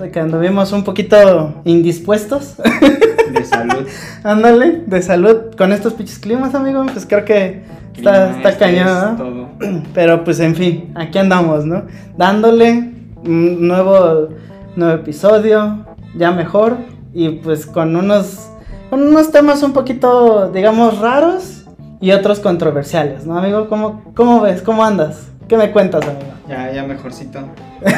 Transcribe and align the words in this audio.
de 0.00 0.10
que 0.10 0.20
anduvimos 0.20 0.72
un 0.72 0.82
poquito 0.84 1.54
indispuestos. 1.64 2.56
De 3.32 3.44
salud. 3.44 3.86
Ándale, 4.24 4.82
de 4.86 5.02
salud. 5.02 5.54
Con 5.56 5.72
estos 5.72 5.92
pinches 5.92 6.18
climas, 6.18 6.54
amigo, 6.54 6.84
pues 6.92 7.06
creo 7.06 7.24
que 7.24 7.62
está, 7.96 8.32
Clima, 8.32 8.36
está 8.36 8.48
estrés, 8.50 8.56
cañón. 8.56 9.48
Pero 9.94 10.24
pues 10.24 10.40
en 10.40 10.54
fin, 10.56 10.92
aquí 10.94 11.18
andamos, 11.18 11.64
¿no? 11.66 11.84
Dándole 12.16 12.92
un 13.24 13.68
nuevo, 13.68 14.28
nuevo 14.76 14.94
episodio, 14.94 15.84
ya 16.16 16.32
mejor. 16.32 16.78
Y 17.12 17.28
pues 17.30 17.66
con 17.66 17.94
unos, 17.96 18.50
con 18.88 19.02
unos 19.02 19.30
temas 19.30 19.62
un 19.62 19.72
poquito, 19.72 20.50
digamos, 20.52 20.98
raros 20.98 21.64
y 22.00 22.12
otros 22.12 22.40
controversiales, 22.40 23.26
¿no, 23.26 23.36
amigo? 23.36 23.68
¿Cómo, 23.68 24.02
cómo 24.14 24.40
ves? 24.40 24.62
¿Cómo 24.62 24.84
andas? 24.84 25.30
¿Qué 25.50 25.56
me 25.56 25.70
cuentas, 25.72 26.02
amigo? 26.06 26.32
Ya, 26.48 26.72
ya 26.72 26.84
mejorcito. 26.84 27.40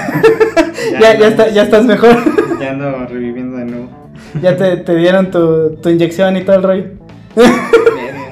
Ya, 1.00 1.16
ya, 1.16 1.28
está- 1.28 1.48
ya 1.48 1.62
estás 1.62 1.84
mejor. 1.84 2.16
Ya 2.60 2.70
ando 2.72 3.06
reviviendo 3.06 3.56
de 3.58 3.64
nuevo. 3.66 3.88
ya 4.42 4.56
te, 4.56 4.78
te 4.78 4.96
dieron 4.96 5.30
tu, 5.30 5.76
tu 5.76 5.88
inyección 5.90 6.36
y 6.36 6.42
todo 6.42 6.56
el 6.56 6.62
rollo. 6.64 6.84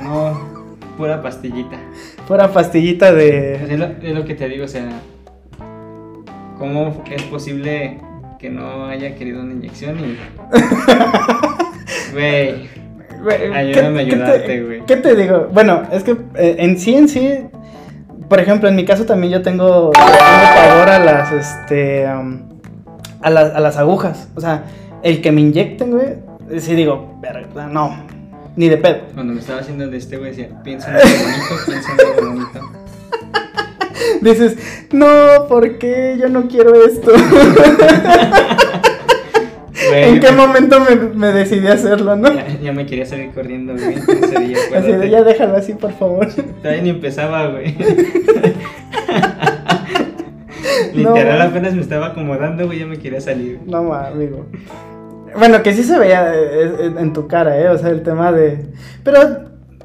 No, 0.02 0.66
pura 0.96 1.22
pastillita. 1.22 1.76
Pura 2.26 2.48
pastillita 2.52 3.12
de... 3.12 3.54
Es 3.54 3.78
lo, 3.78 3.84
es 4.02 4.14
lo 4.14 4.24
que 4.24 4.34
te 4.34 4.48
digo, 4.48 4.64
o 4.64 4.68
sea, 4.68 4.88
¿cómo 6.58 7.04
es 7.10 7.22
posible 7.24 7.98
que 8.40 8.50
no 8.50 8.86
haya 8.86 9.14
querido 9.14 9.42
una 9.42 9.52
inyección 9.52 9.96
y... 10.00 10.16
Güey, 12.12 12.68
Ayúdame 13.54 14.00
a 14.00 14.04
¿qué- 14.04 14.10
qué 14.10 14.16
te- 14.16 14.22
ayudarte, 14.22 14.62
güey. 14.64 14.86
¿Qué 14.86 14.96
te 14.96 15.14
digo? 15.14 15.48
Bueno, 15.52 15.82
es 15.92 16.02
que 16.04 16.12
eh, 16.34 16.56
en 16.58 16.78
sí, 16.78 16.94
en 16.96 17.08
sí, 17.08 17.38
por 18.30 18.38
ejemplo, 18.38 18.68
en 18.68 18.76
mi 18.76 18.84
caso 18.84 19.04
también 19.06 19.32
yo 19.32 19.42
tengo, 19.42 19.90
tengo 19.90 20.08
pavor 20.14 20.88
a 20.88 21.00
las, 21.00 21.32
este, 21.32 22.06
a 22.06 23.28
las, 23.28 23.52
a 23.52 23.58
las 23.58 23.76
agujas. 23.76 24.28
O 24.36 24.40
sea, 24.40 24.66
el 25.02 25.20
que 25.20 25.32
me 25.32 25.40
inyecten, 25.40 25.90
güey, 25.90 26.60
sí 26.60 26.76
digo, 26.76 27.18
verga, 27.20 27.66
no, 27.66 28.06
ni 28.54 28.68
de 28.68 28.76
pedo. 28.76 28.98
cuando 29.14 29.32
me 29.32 29.40
estaba 29.40 29.58
haciendo 29.58 29.88
de 29.88 29.96
este, 29.96 30.16
güey, 30.16 30.30
decía, 30.30 30.48
piensa 30.62 30.90
en 30.90 30.96
algo 31.00 31.10
bonito, 31.18 31.54
piensa 31.66 31.92
en 31.92 32.00
algo 32.00 32.30
bonito. 32.30 32.60
Dices, 34.20 34.56
no, 34.92 35.48
¿por 35.48 35.78
qué? 35.78 36.16
Yo 36.20 36.28
no 36.28 36.46
quiero 36.46 36.72
esto. 36.84 37.10
Güey, 39.90 40.04
¿En 40.14 40.20
qué 40.20 40.32
momento 40.32 40.78
me, 40.80 40.96
me 40.96 41.32
decidí 41.32 41.66
a 41.66 41.74
hacerlo, 41.74 42.16
no? 42.16 42.32
Ya, 42.32 42.46
ya 42.62 42.72
me 42.72 42.86
quería 42.86 43.06
salir 43.06 43.30
corriendo, 43.32 43.74
güey. 43.74 43.94
Ese 43.96 44.40
día, 44.40 44.58
Así 44.76 44.92
de, 44.92 45.10
ya 45.10 45.22
déjalo 45.22 45.56
así, 45.56 45.74
por 45.74 45.92
favor. 45.92 46.28
Todavía 46.62 46.82
ni 46.82 46.90
empezaba, 46.90 47.48
güey. 47.48 47.76
No. 50.94 51.14
Literal, 51.14 51.40
apenas 51.42 51.74
me 51.74 51.80
estaba 51.80 52.08
acomodando, 52.08 52.66
güey, 52.66 52.80
ya 52.80 52.86
me 52.86 52.98
quería 52.98 53.20
salir. 53.20 53.60
No 53.66 53.84
ma, 53.84 54.08
amigo. 54.08 54.46
Bueno, 55.38 55.62
que 55.62 55.72
sí 55.72 55.84
se 55.84 55.98
veía 55.98 56.34
eh, 56.34 56.64
eh, 56.80 56.92
en 56.98 57.12
tu 57.12 57.28
cara, 57.28 57.58
¿eh? 57.60 57.68
O 57.68 57.78
sea, 57.78 57.90
el 57.90 58.02
tema 58.02 58.32
de... 58.32 58.66
Pero, 59.04 59.18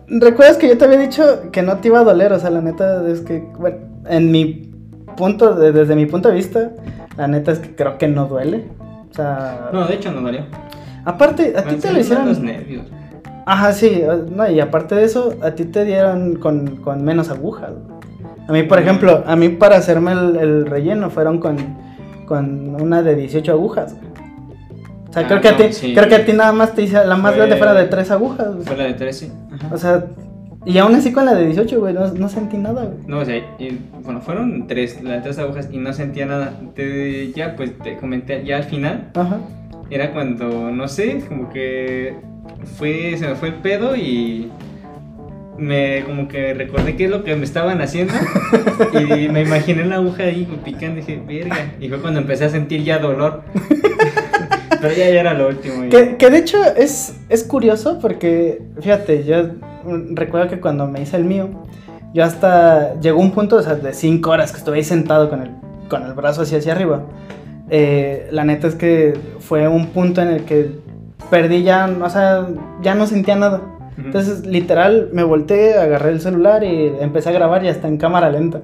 ¿recuerdas 0.07 0.57
que 0.57 0.67
yo 0.67 0.77
te 0.77 0.85
había 0.85 0.97
dicho 0.97 1.51
que 1.51 1.61
no 1.61 1.77
te 1.77 1.89
iba 1.89 1.99
a 1.99 2.03
doler? 2.03 2.33
O 2.33 2.39
sea, 2.39 2.49
la 2.49 2.61
neta 2.61 3.07
es 3.07 3.21
que, 3.21 3.43
bueno, 3.59 3.77
en 4.09 4.31
mi 4.31 4.71
punto, 5.15 5.53
de- 5.55 5.71
desde 5.71 5.95
mi 5.95 6.07
punto 6.07 6.29
de 6.29 6.35
vista, 6.35 6.71
la 7.17 7.27
neta 7.27 7.51
es 7.51 7.59
que 7.59 7.75
creo 7.75 7.97
que 7.97 8.07
no 8.07 8.25
duele. 8.25 8.63
O 9.15 9.17
sea... 9.17 9.69
No, 9.71 9.87
de 9.87 9.93
hecho 9.95 10.11
no 10.11 10.21
dolió. 10.21 10.41
Aparte, 11.05 11.53
a 11.55 11.63
ti 11.63 11.75
te 11.77 11.93
lo 11.93 12.03
salieron 12.03 12.27
los 12.27 12.37
hicieron... 12.37 12.45
nervios. 12.45 12.85
Ajá, 13.45 13.71
sí, 13.71 14.03
no, 14.31 14.49
y 14.49 14.59
aparte 14.59 14.95
de 14.95 15.05
eso, 15.05 15.35
a 15.41 15.51
ti 15.51 15.65
te 15.65 15.85
dieron 15.85 16.35
con, 16.35 16.77
con 16.77 17.01
menos 17.03 17.29
agujas. 17.29 17.71
A 18.47 18.51
mí, 18.51 18.63
por 18.63 18.79
ejemplo, 18.79 19.23
a 19.25 19.35
mí 19.35 19.49
para 19.49 19.77
hacerme 19.77 20.11
el, 20.11 20.35
el 20.35 20.65
relleno 20.65 21.09
fueron 21.09 21.39
con, 21.39 21.55
con 22.27 22.75
una 22.81 23.01
de 23.03 23.15
18 23.15 23.51
agujas. 23.51 23.95
O 25.09 25.13
sea, 25.13 25.23
Ah, 25.23 25.27
creo, 25.27 25.39
que 25.41 25.47
a 25.47 25.55
ti, 25.55 25.71
sí. 25.71 25.93
creo 25.93 26.09
que 26.09 26.15
a 26.15 26.25
ti 26.25 26.33
nada 26.33 26.51
más 26.51 26.73
te 26.73 26.81
hice 26.81 27.05
la 27.05 27.15
más 27.15 27.31
Fue- 27.31 27.37
grande 27.37 27.55
fuera 27.55 27.73
de 27.73 27.85
3 27.85 28.11
agujas. 28.11 28.47
Fue 28.65 28.75
la 28.75 28.83
de 28.83 28.93
13. 28.95 29.31
Ajá. 29.53 29.69
O 29.73 29.77
sea, 29.77 30.05
y 30.65 30.77
aún 30.79 30.95
así 30.95 31.11
con 31.11 31.25
la 31.25 31.33
de 31.35 31.45
18, 31.45 31.79
güey, 31.79 31.93
no, 31.93 32.07
no 32.13 32.27
sentí 32.29 32.57
nada, 32.57 32.85
güey. 32.85 32.97
No, 33.07 33.19
o 33.19 33.25
sea, 33.25 33.37
y, 33.59 33.79
bueno, 34.03 34.21
fueron 34.21 34.67
tres, 34.67 35.01
las 35.03 35.23
tres 35.23 35.37
agujas 35.39 35.69
y 35.71 35.77
no 35.77 35.93
sentía 35.93 36.25
nada. 36.25 36.53
Te- 36.75 37.31
ya, 37.33 37.55
pues 37.55 37.77
te 37.79 37.97
comenté, 37.97 38.43
ya 38.45 38.57
al 38.57 38.63
final, 38.63 39.11
Ajá. 39.13 39.39
era 39.89 40.11
cuando, 40.11 40.71
no 40.71 40.87
sé, 40.87 41.21
como 41.27 41.49
que 41.49 42.15
fue, 42.77 43.15
se 43.17 43.27
me 43.27 43.35
fue 43.35 43.49
el 43.49 43.55
pedo 43.55 43.95
y 43.95 44.49
me, 45.57 46.03
como 46.05 46.27
que 46.27 46.53
recordé 46.53 46.95
qué 46.95 47.05
es 47.05 47.09
lo 47.11 47.23
que 47.23 47.35
me 47.35 47.45
estaban 47.45 47.79
haciendo 47.81 48.13
y 48.93 49.29
me 49.29 49.43
imaginé 49.43 49.85
la 49.85 49.95
aguja 49.97 50.23
ahí 50.23 50.45
picando 50.65 50.99
y 50.99 51.03
dije, 51.03 51.21
verga. 51.25 51.73
Y 51.79 51.87
fue 51.89 51.99
cuando 51.99 52.19
empecé 52.19 52.45
a 52.45 52.49
sentir 52.49 52.83
ya 52.83 52.99
dolor. 52.99 53.43
Pero 54.81 54.93
ya, 54.93 55.09
ya 55.09 55.19
era 55.21 55.33
lo 55.33 55.47
último. 55.47 55.83
ya. 55.85 55.89
Que, 55.89 56.17
que 56.17 56.29
de 56.29 56.37
hecho 56.39 56.57
es, 56.75 57.15
es 57.29 57.43
curioso 57.43 57.99
porque, 58.01 58.61
fíjate, 58.81 59.23
yo 59.23 59.47
recuerdo 60.11 60.49
que 60.49 60.59
cuando 60.59 60.87
me 60.87 61.01
hice 61.01 61.17
el 61.17 61.25
mío, 61.25 61.49
yo 62.13 62.23
hasta 62.23 62.99
llegó 62.99 63.19
un 63.19 63.31
punto 63.31 63.57
o 63.57 63.61
sea, 63.61 63.75
de 63.75 63.93
5 63.93 64.29
horas 64.29 64.51
que 64.51 64.59
estuve 64.59 64.77
ahí 64.77 64.83
sentado 64.83 65.29
con 65.29 65.41
el, 65.41 65.51
con 65.89 66.03
el 66.03 66.13
brazo 66.13 66.43
así 66.43 66.55
hacia 66.55 66.73
arriba. 66.73 67.03
Eh, 67.69 68.27
la 68.31 68.43
neta 68.43 68.67
es 68.67 68.75
que 68.75 69.17
fue 69.39 69.67
un 69.67 69.87
punto 69.87 70.21
en 70.21 70.29
el 70.29 70.45
que 70.45 70.71
perdí 71.29 71.63
ya, 71.63 71.89
o 72.01 72.09
sea, 72.09 72.47
ya 72.81 72.95
no 72.95 73.07
sentía 73.07 73.35
nada. 73.35 73.61
Ujú. 73.97 74.07
Entonces, 74.07 74.45
literal, 74.45 75.09
me 75.13 75.23
volteé, 75.23 75.77
agarré 75.77 76.11
el 76.11 76.21
celular 76.21 76.63
y 76.63 76.93
empecé 76.99 77.29
a 77.29 77.33
grabar 77.33 77.63
y 77.63 77.69
hasta 77.69 77.87
en 77.87 77.97
cámara 77.97 78.29
lenta. 78.29 78.61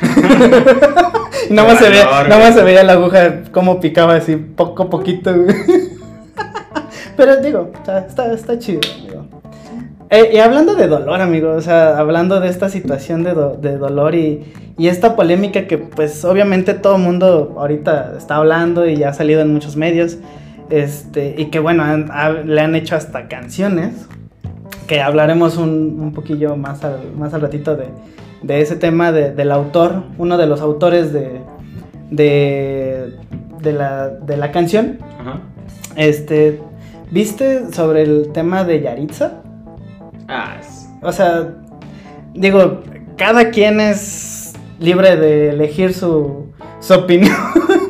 y 1.50 1.52
nada 1.52 1.68
más, 1.68 1.78
se 1.78 1.88
veía, 1.90 2.04
nada 2.04 2.38
más 2.38 2.54
se 2.54 2.62
veía 2.62 2.82
la 2.82 2.94
aguja 2.94 3.42
como 3.52 3.80
picaba 3.80 4.14
así, 4.14 4.36
poco 4.36 4.84
a 4.84 4.90
poquito. 4.90 5.32
Pero 7.16 7.36
digo, 7.36 7.70
sea, 7.84 7.98
está, 7.98 8.32
está 8.32 8.58
chido. 8.58 8.80
Eh, 10.10 10.30
y 10.34 10.38
hablando 10.38 10.74
de 10.74 10.88
dolor, 10.88 11.20
amigo, 11.20 11.52
o 11.52 11.60
sea, 11.60 11.96
hablando 11.96 12.40
de 12.40 12.48
esta 12.48 12.68
situación 12.68 13.22
de, 13.22 13.32
do- 13.32 13.56
de 13.56 13.78
dolor 13.78 14.16
y, 14.16 14.52
y 14.76 14.88
esta 14.88 15.14
polémica 15.14 15.68
que 15.68 15.78
pues 15.78 16.24
obviamente 16.24 16.74
todo 16.74 16.96
el 16.96 17.02
mundo 17.02 17.54
ahorita 17.56 18.14
está 18.18 18.36
hablando 18.36 18.88
y 18.88 18.96
ya 18.96 19.10
ha 19.10 19.14
salido 19.14 19.40
en 19.40 19.52
muchos 19.52 19.76
medios, 19.76 20.18
este, 20.68 21.36
y 21.38 21.46
que 21.46 21.60
bueno, 21.60 21.84
han- 21.84 22.08
ha- 22.10 22.30
le 22.32 22.60
han 22.60 22.74
hecho 22.74 22.96
hasta 22.96 23.28
canciones, 23.28 23.94
que 24.88 25.00
hablaremos 25.00 25.56
un, 25.56 25.98
un 26.00 26.12
poquillo 26.12 26.56
más 26.56 26.82
al, 26.82 27.12
más 27.16 27.32
al 27.32 27.42
ratito 27.42 27.76
de, 27.76 27.86
de 28.42 28.60
ese 28.60 28.74
tema 28.74 29.12
de- 29.12 29.32
del 29.32 29.52
autor, 29.52 30.02
uno 30.18 30.36
de 30.38 30.46
los 30.48 30.60
autores 30.60 31.12
de, 31.12 31.40
de, 32.10 33.12
de 33.62 33.72
la, 33.72 34.08
de 34.08 34.36
la 34.36 34.50
canción. 34.50 34.98
Ajá. 35.20 35.40
Este, 35.94 36.60
¿viste 37.12 37.72
sobre 37.72 38.02
el 38.02 38.30
tema 38.32 38.64
de 38.64 38.80
Yaritza? 38.80 39.39
Ah, 40.30 40.56
O 41.02 41.12
sea, 41.12 41.48
digo, 42.34 42.80
cada 43.16 43.50
quien 43.50 43.80
es 43.80 44.52
libre 44.78 45.16
de 45.16 45.50
elegir 45.50 45.92
su, 45.92 46.46
su 46.80 46.94
opinión, 46.94 47.34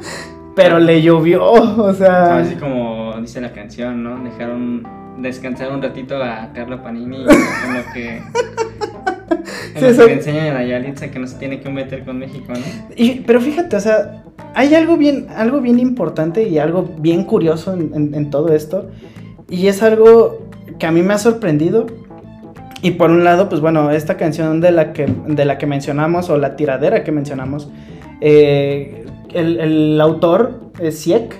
pero 0.57 0.79
le 0.79 1.03
llovió, 1.03 1.45
o 1.45 1.93
sea... 1.95 2.39
así 2.39 2.55
como 2.57 3.15
dice 3.21 3.41
la 3.41 3.53
canción, 3.53 4.03
¿no? 4.03 4.23
Dejaron 4.25 4.87
descansar 5.19 5.71
un 5.71 5.83
ratito 5.83 6.17
a 6.23 6.51
Carla 6.55 6.83
Panini 6.83 7.19
en 7.19 7.75
lo 7.75 7.93
que, 7.93 8.17
en 9.75 9.95
Sí, 9.95 9.99
lo 9.99 10.07
que 10.07 10.13
enseñan 10.15 10.57
a 10.57 10.65
Yalitza 10.65 11.11
que 11.11 11.19
no 11.19 11.27
se 11.27 11.37
tiene 11.37 11.61
que 11.61 11.69
meter 11.69 12.05
con 12.05 12.19
México, 12.19 12.53
¿no? 12.53 12.59
Y- 12.97 13.21
pero 13.27 13.41
fíjate, 13.41 13.77
o 13.77 13.81
sea, 13.81 14.25
hay 14.55 14.75
algo 14.75 14.97
bien, 14.97 15.27
algo 15.37 15.61
bien 15.61 15.79
importante 15.79 16.43
y 16.49 16.59
algo 16.59 16.89
bien 16.99 17.25
curioso 17.25 17.75
en, 17.75 17.93
en- 17.95 18.15
en 18.15 18.31
todo 18.31 18.55
esto. 18.55 18.89
Y 19.49 19.67
es 19.67 19.83
algo 19.83 20.49
que 20.79 20.87
a 20.87 20.91
mí 20.93 21.03
me 21.03 21.13
ha 21.15 21.19
sorprendido. 21.19 21.87
Y 22.83 22.93
por 22.93 23.11
un 23.11 23.25
lado, 23.25 23.49
pues 23.49 23.61
bueno, 23.61 23.91
esta 23.91 24.17
canción 24.17 24.61
de 24.61 24.73
la 24.73 24.93
que, 24.93 25.07
de 25.27 25.45
la 25.45 25.59
que 25.59 25.67
mencionamos, 25.67 26.31
o 26.31 26.39
la 26.39 26.57
tiradera 26.57 27.05
que 27.05 27.13
mencionamos, 27.13 27.71
eh, 28.21 29.05
el, 29.35 29.61
el 29.61 30.01
autor 30.01 30.61
es 30.81 30.99
Siek, 30.99 31.37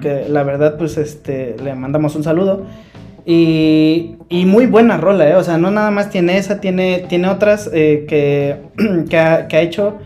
que 0.00 0.26
la 0.28 0.42
verdad, 0.42 0.76
pues 0.76 0.98
este, 0.98 1.56
le 1.62 1.74
mandamos 1.74 2.14
un 2.14 2.22
saludo. 2.22 2.66
Y, 3.24 4.16
y 4.28 4.44
muy 4.46 4.66
buena 4.66 4.96
rola, 4.96 5.28
¿eh? 5.28 5.36
O 5.36 5.44
sea, 5.44 5.56
no 5.56 5.70
nada 5.70 5.90
más 5.90 6.10
tiene 6.10 6.38
esa, 6.38 6.60
tiene, 6.60 7.04
tiene 7.08 7.28
otras 7.28 7.70
eh, 7.72 8.04
que, 8.08 8.56
que, 9.08 9.18
ha, 9.18 9.46
que 9.46 9.56
ha 9.56 9.60
hecho 9.60 9.98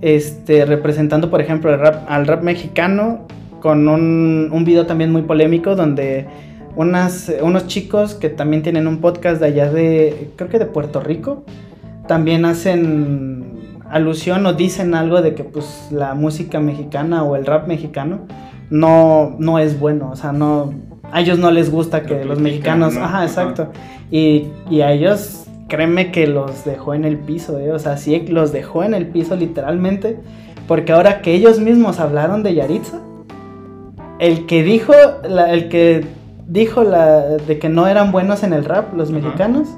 este, 0.00 0.64
representando, 0.64 1.30
por 1.30 1.40
ejemplo, 1.40 1.72
el 1.72 1.78
rap, 1.78 2.04
al 2.08 2.26
rap 2.26 2.42
mexicano 2.42 3.26
con 3.60 3.88
un, 3.88 4.50
un 4.52 4.64
video 4.64 4.86
también 4.86 5.12
muy 5.12 5.22
polémico 5.22 5.74
donde 5.76 6.26
unas, 6.76 7.32
unos 7.42 7.66
chicos 7.66 8.14
que 8.14 8.28
también 8.28 8.62
tienen 8.62 8.86
un 8.86 8.98
podcast 9.00 9.40
de 9.40 9.46
allá 9.46 9.70
de, 9.72 10.30
creo 10.36 10.48
que 10.50 10.58
de 10.58 10.66
Puerto 10.66 11.00
Rico, 11.00 11.44
también 12.06 12.44
hacen 12.44 13.56
alusión 13.90 14.44
o 14.46 14.52
dicen 14.52 14.94
algo 14.94 15.22
de 15.22 15.34
que 15.34 15.44
pues 15.44 15.88
la 15.90 16.14
música 16.14 16.60
mexicana 16.60 17.22
o 17.24 17.36
el 17.36 17.46
rap 17.46 17.66
mexicano 17.68 18.20
no, 18.70 19.36
no 19.38 19.58
es 19.58 19.78
bueno, 19.78 20.10
o 20.12 20.16
sea, 20.16 20.32
no, 20.32 20.72
a 21.12 21.20
ellos 21.20 21.38
no 21.38 21.50
les 21.50 21.70
gusta 21.70 22.02
que 22.02 22.18
Lo 22.24 22.30
los 22.30 22.40
mexicanos, 22.40 22.94
¿no? 22.94 23.04
ajá, 23.04 23.16
Ajá. 23.18 23.24
exacto, 23.24 23.68
y, 24.10 24.48
y 24.70 24.80
a 24.82 24.92
ellos, 24.92 25.44
créeme 25.68 26.10
que 26.12 26.26
los 26.26 26.64
dejó 26.64 26.94
en 26.94 27.04
el 27.04 27.16
piso, 27.18 27.58
¿eh? 27.58 27.72
o 27.72 27.78
sea, 27.78 27.96
sí 27.96 28.26
los 28.28 28.52
dejó 28.52 28.82
en 28.84 28.92
el 28.94 29.06
piso 29.06 29.34
literalmente, 29.36 30.18
porque 30.68 30.92
ahora 30.92 31.22
que 31.22 31.32
ellos 31.34 31.60
mismos 31.60 32.00
hablaron 32.00 32.42
de 32.42 32.54
Yaritza, 32.54 33.00
el 34.18 34.46
que 34.46 34.62
dijo, 34.64 34.92
la- 35.28 35.52
el 35.52 35.68
que 35.68 36.04
dijo 36.48 36.84
la, 36.84 37.20
de 37.22 37.58
que 37.58 37.68
no 37.68 37.86
eran 37.86 38.12
buenos 38.12 38.42
en 38.42 38.52
el 38.52 38.64
rap, 38.64 38.94
los 38.94 39.10
Ajá. 39.10 39.18
mexicanos, 39.18 39.68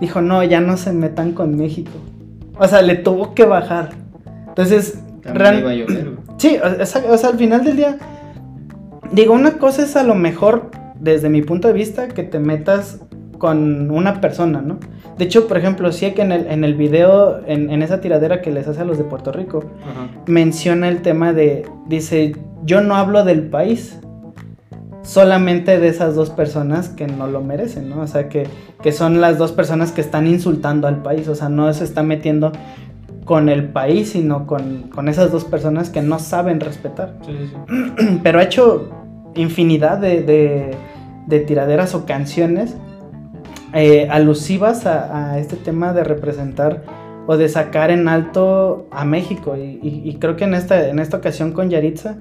dijo, 0.00 0.20
no, 0.20 0.42
ya 0.44 0.60
no 0.60 0.76
se 0.76 0.92
metan 0.92 1.32
con 1.32 1.56
México. 1.56 1.92
O 2.58 2.66
sea, 2.66 2.82
le 2.82 2.96
tuvo 2.96 3.34
que 3.34 3.44
bajar. 3.44 3.90
Entonces, 4.48 5.02
real- 5.22 5.60
iba 5.60 5.70
a 5.70 5.74
llover, 5.74 6.04
güey. 6.10 6.16
Sí, 6.38 6.58
o, 6.62 7.16
sea, 7.16 7.30
al 7.30 7.36
final 7.38 7.64
del 7.64 7.76
día, 7.76 7.98
digo, 9.12 9.34
una 9.34 9.52
cosa 9.52 9.82
es 9.82 9.96
a 9.96 10.02
lo 10.02 10.14
mejor, 10.14 10.70
desde 11.00 11.28
mi 11.28 11.42
punto 11.42 11.68
de 11.68 11.74
vista, 11.74 12.08
que 12.08 12.22
te 12.22 12.38
metas 12.38 13.00
con 13.38 13.90
una 13.90 14.20
persona, 14.20 14.62
¿no? 14.62 14.78
De 15.18 15.24
hecho, 15.24 15.46
por 15.48 15.56
ejemplo, 15.58 15.92
sí 15.92 16.10
que 16.12 16.22
en 16.22 16.32
el, 16.32 16.46
en 16.46 16.64
el 16.64 16.74
video, 16.74 17.40
en, 17.46 17.70
en 17.70 17.82
esa 17.82 18.00
tiradera 18.00 18.40
que 18.42 18.50
les 18.50 18.66
hace 18.68 18.80
a 18.82 18.84
los 18.84 18.98
de 18.98 19.04
Puerto 19.04 19.32
Rico, 19.32 19.64
Ajá. 19.82 20.08
menciona 20.26 20.88
el 20.88 21.00
tema 21.02 21.32
de, 21.32 21.66
dice, 21.86 22.36
yo 22.64 22.80
no 22.82 22.96
hablo 22.96 23.24
del 23.24 23.42
país, 23.48 23.98
solamente 25.06 25.78
de 25.78 25.88
esas 25.88 26.14
dos 26.16 26.30
personas 26.30 26.88
que 26.88 27.06
no 27.06 27.28
lo 27.28 27.40
merecen, 27.40 27.88
¿no? 27.88 28.00
O 28.00 28.06
sea, 28.08 28.28
que, 28.28 28.46
que 28.82 28.90
son 28.92 29.20
las 29.20 29.38
dos 29.38 29.52
personas 29.52 29.92
que 29.92 30.00
están 30.00 30.26
insultando 30.26 30.88
al 30.88 31.00
país, 31.02 31.28
o 31.28 31.34
sea, 31.36 31.48
no 31.48 31.72
se 31.72 31.84
está 31.84 32.02
metiendo 32.02 32.50
con 33.24 33.48
el 33.48 33.68
país, 33.68 34.10
sino 34.10 34.46
con, 34.46 34.82
con 34.94 35.08
esas 35.08 35.30
dos 35.30 35.44
personas 35.44 35.90
que 35.90 36.02
no 36.02 36.18
saben 36.18 36.58
respetar. 36.60 37.14
Sí, 37.24 37.32
sí, 37.38 37.54
sí. 37.98 38.18
Pero 38.22 38.38
ha 38.40 38.42
hecho 38.42 38.88
infinidad 39.36 39.98
de, 39.98 40.22
de- 40.22 40.74
de 41.26 41.40
tiraderas 41.40 41.94
o 41.96 42.06
canciones 42.06 42.76
eh, 43.72 44.06
alusivas 44.10 44.86
a, 44.86 45.32
a 45.32 45.38
este 45.40 45.56
tema 45.56 45.92
de 45.92 46.04
representar 46.04 46.84
o 47.26 47.36
de 47.36 47.48
sacar 47.48 47.90
en 47.90 48.06
alto 48.08 48.86
a 48.92 49.04
México. 49.04 49.56
Y, 49.56 49.80
y- 49.82 50.02
y 50.04 50.14
creo 50.20 50.36
que 50.36 50.44
en 50.44 50.54
esta, 50.54 50.88
en 50.88 50.98
esta 51.00 51.16
ocasión 51.16 51.50
con 51.52 51.68
Yaritza, 51.68 52.16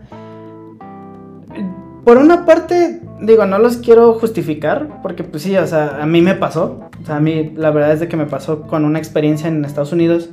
por 2.06 2.18
una 2.18 2.46
parte, 2.46 3.02
digo, 3.20 3.46
no 3.46 3.58
los 3.58 3.78
quiero 3.78 4.14
justificar, 4.14 5.02
porque 5.02 5.24
pues 5.24 5.44
sí, 5.44 5.58
o 5.58 5.66
sea, 5.66 5.98
a 6.02 6.06
mí 6.06 6.22
me 6.22 6.36
pasó. 6.36 6.80
O 7.02 7.06
sea, 7.06 7.18
a 7.18 7.20
mí 7.20 7.52
la 7.58 7.72
verdad 7.72 7.94
es 7.94 8.00
de 8.00 8.08
que 8.08 8.16
me 8.16 8.28
pasó 8.28 8.62
con 8.62 8.86
una 8.86 9.00
experiencia 9.00 9.50
en 9.50 9.66
Estados 9.66 9.92
Unidos 9.92 10.30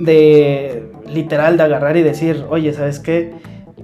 de 0.00 0.90
literal 1.06 1.56
de 1.56 1.62
agarrar 1.62 1.96
y 1.96 2.02
decir, 2.02 2.44
oye, 2.50 2.72
¿sabes 2.72 2.98
qué? 2.98 3.34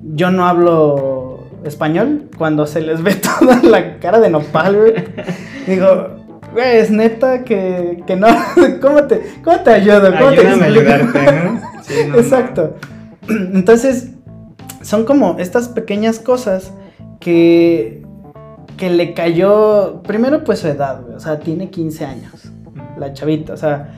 Yo 0.02 0.32
no 0.32 0.46
hablo 0.46 1.44
español 1.64 2.28
cuando 2.36 2.66
se 2.66 2.80
les 2.80 3.02
ve 3.02 3.14
toda 3.40 3.62
la 3.62 3.98
cara 4.00 4.18
de 4.18 4.28
nopal, 4.28 4.76
güey. 4.76 4.94
Digo, 5.66 6.08
güey, 6.52 6.78
es 6.78 6.90
neta 6.90 7.44
que, 7.44 8.02
que 8.04 8.16
no. 8.16 8.26
¿Cómo 8.80 9.04
te, 9.04 9.22
cómo 9.44 9.60
te 9.60 9.70
ayudo? 9.70 10.12
¿Cómo 10.18 10.32
te 10.32 10.40
Ayúdame 10.40 10.68
explico? 10.68 10.90
ayudarte, 10.90 11.32
¿no? 11.44 11.72
Sí, 11.82 11.94
no, 12.06 12.12
no. 12.14 12.18
Exacto. 12.18 12.74
Entonces, 13.28 14.10
son 14.82 15.04
como 15.04 15.36
estas 15.38 15.68
pequeñas 15.68 16.18
cosas 16.18 16.72
que, 17.22 18.02
que 18.76 18.90
le 18.90 19.14
cayó, 19.14 20.02
primero 20.02 20.44
pues 20.44 20.58
su 20.58 20.68
edad, 20.68 21.02
güey, 21.02 21.14
o 21.14 21.20
sea, 21.20 21.38
tiene 21.38 21.70
15 21.70 22.04
años, 22.04 22.50
la 22.98 23.12
chavita, 23.12 23.52
o 23.52 23.56
sea, 23.56 23.94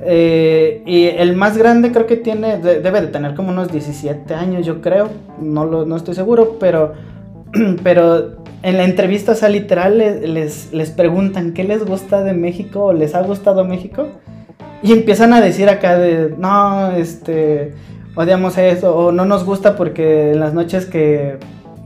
eh, 0.00 0.82
y 0.86 1.06
el 1.06 1.34
más 1.34 1.56
grande 1.58 1.90
creo 1.90 2.06
que 2.06 2.16
tiene, 2.16 2.58
de- 2.58 2.80
debe 2.80 3.00
de 3.00 3.06
tener 3.08 3.34
como 3.34 3.48
unos 3.50 3.72
17 3.72 4.34
años, 4.34 4.64
yo 4.66 4.80
creo, 4.80 5.08
no, 5.40 5.64
lo, 5.64 5.86
no 5.86 5.96
estoy 5.96 6.14
seguro, 6.14 6.56
pero, 6.60 6.92
pero 7.82 8.36
en 8.62 8.76
la 8.76 8.84
entrevista, 8.84 9.32
o 9.32 9.34
sea, 9.34 9.48
literal 9.48 9.98
le- 9.98 10.26
les, 10.28 10.72
les 10.72 10.90
preguntan 10.90 11.52
qué 11.54 11.64
les 11.64 11.84
gusta 11.84 12.22
de 12.22 12.32
México 12.34 12.84
o 12.84 12.92
les 12.92 13.14
ha 13.14 13.22
gustado 13.22 13.64
México. 13.64 14.06
Y 14.82 14.92
empiezan 14.92 15.32
a 15.32 15.40
decir 15.40 15.68
acá 15.68 15.98
de, 15.98 16.34
no, 16.38 16.92
este, 16.92 17.72
odiamos 18.14 18.56
eso, 18.58 18.96
o 18.96 19.10
no 19.10 19.24
nos 19.24 19.44
gusta 19.44 19.74
porque 19.76 20.32
en 20.32 20.38
las 20.40 20.54
noches 20.54 20.86
que 20.86 21.38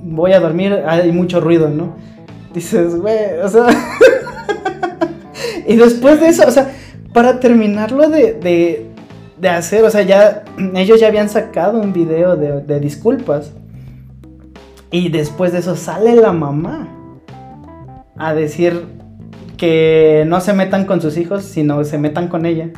voy 0.03 0.33
a 0.33 0.41
dormir 0.41 0.83
hay 0.87 1.13
mucho 1.13 1.41
ruido, 1.41 1.69
¿no? 1.69 1.95
Dices, 2.53 2.97
güey, 2.97 3.39
o 3.43 3.49
sea... 3.49 3.67
y 5.67 5.77
después 5.77 6.21
de 6.21 6.29
eso, 6.29 6.47
o 6.47 6.51
sea, 6.51 6.73
para 7.13 7.41
terminarlo 7.41 8.09
de, 8.09 8.35
de, 8.35 8.91
de 9.39 9.49
hacer, 9.49 9.85
o 9.85 9.91
sea, 9.91 10.03
ya 10.03 10.45
ellos 10.75 11.01
ya 11.01 11.09
habían 11.09 11.29
sacado 11.29 11.81
un 11.81 11.93
video 11.93 12.37
de, 12.37 12.61
de 12.61 12.81
disculpas. 12.81 13.53
Y 14.91 15.09
después 15.09 15.53
de 15.53 15.61
eso 15.61 15.75
sale 15.75 16.15
la 16.17 16.33
mamá 16.33 16.89
a 18.19 18.35
decir 18.35 18.85
que 19.57 20.25
no 20.27 20.41
se 20.41 20.53
metan 20.53 20.85
con 20.85 21.01
sus 21.01 21.17
hijos, 21.17 21.45
sino 21.45 21.83
se 21.85 21.97
metan 21.97 22.29
con 22.29 22.45
ella. 22.45 22.71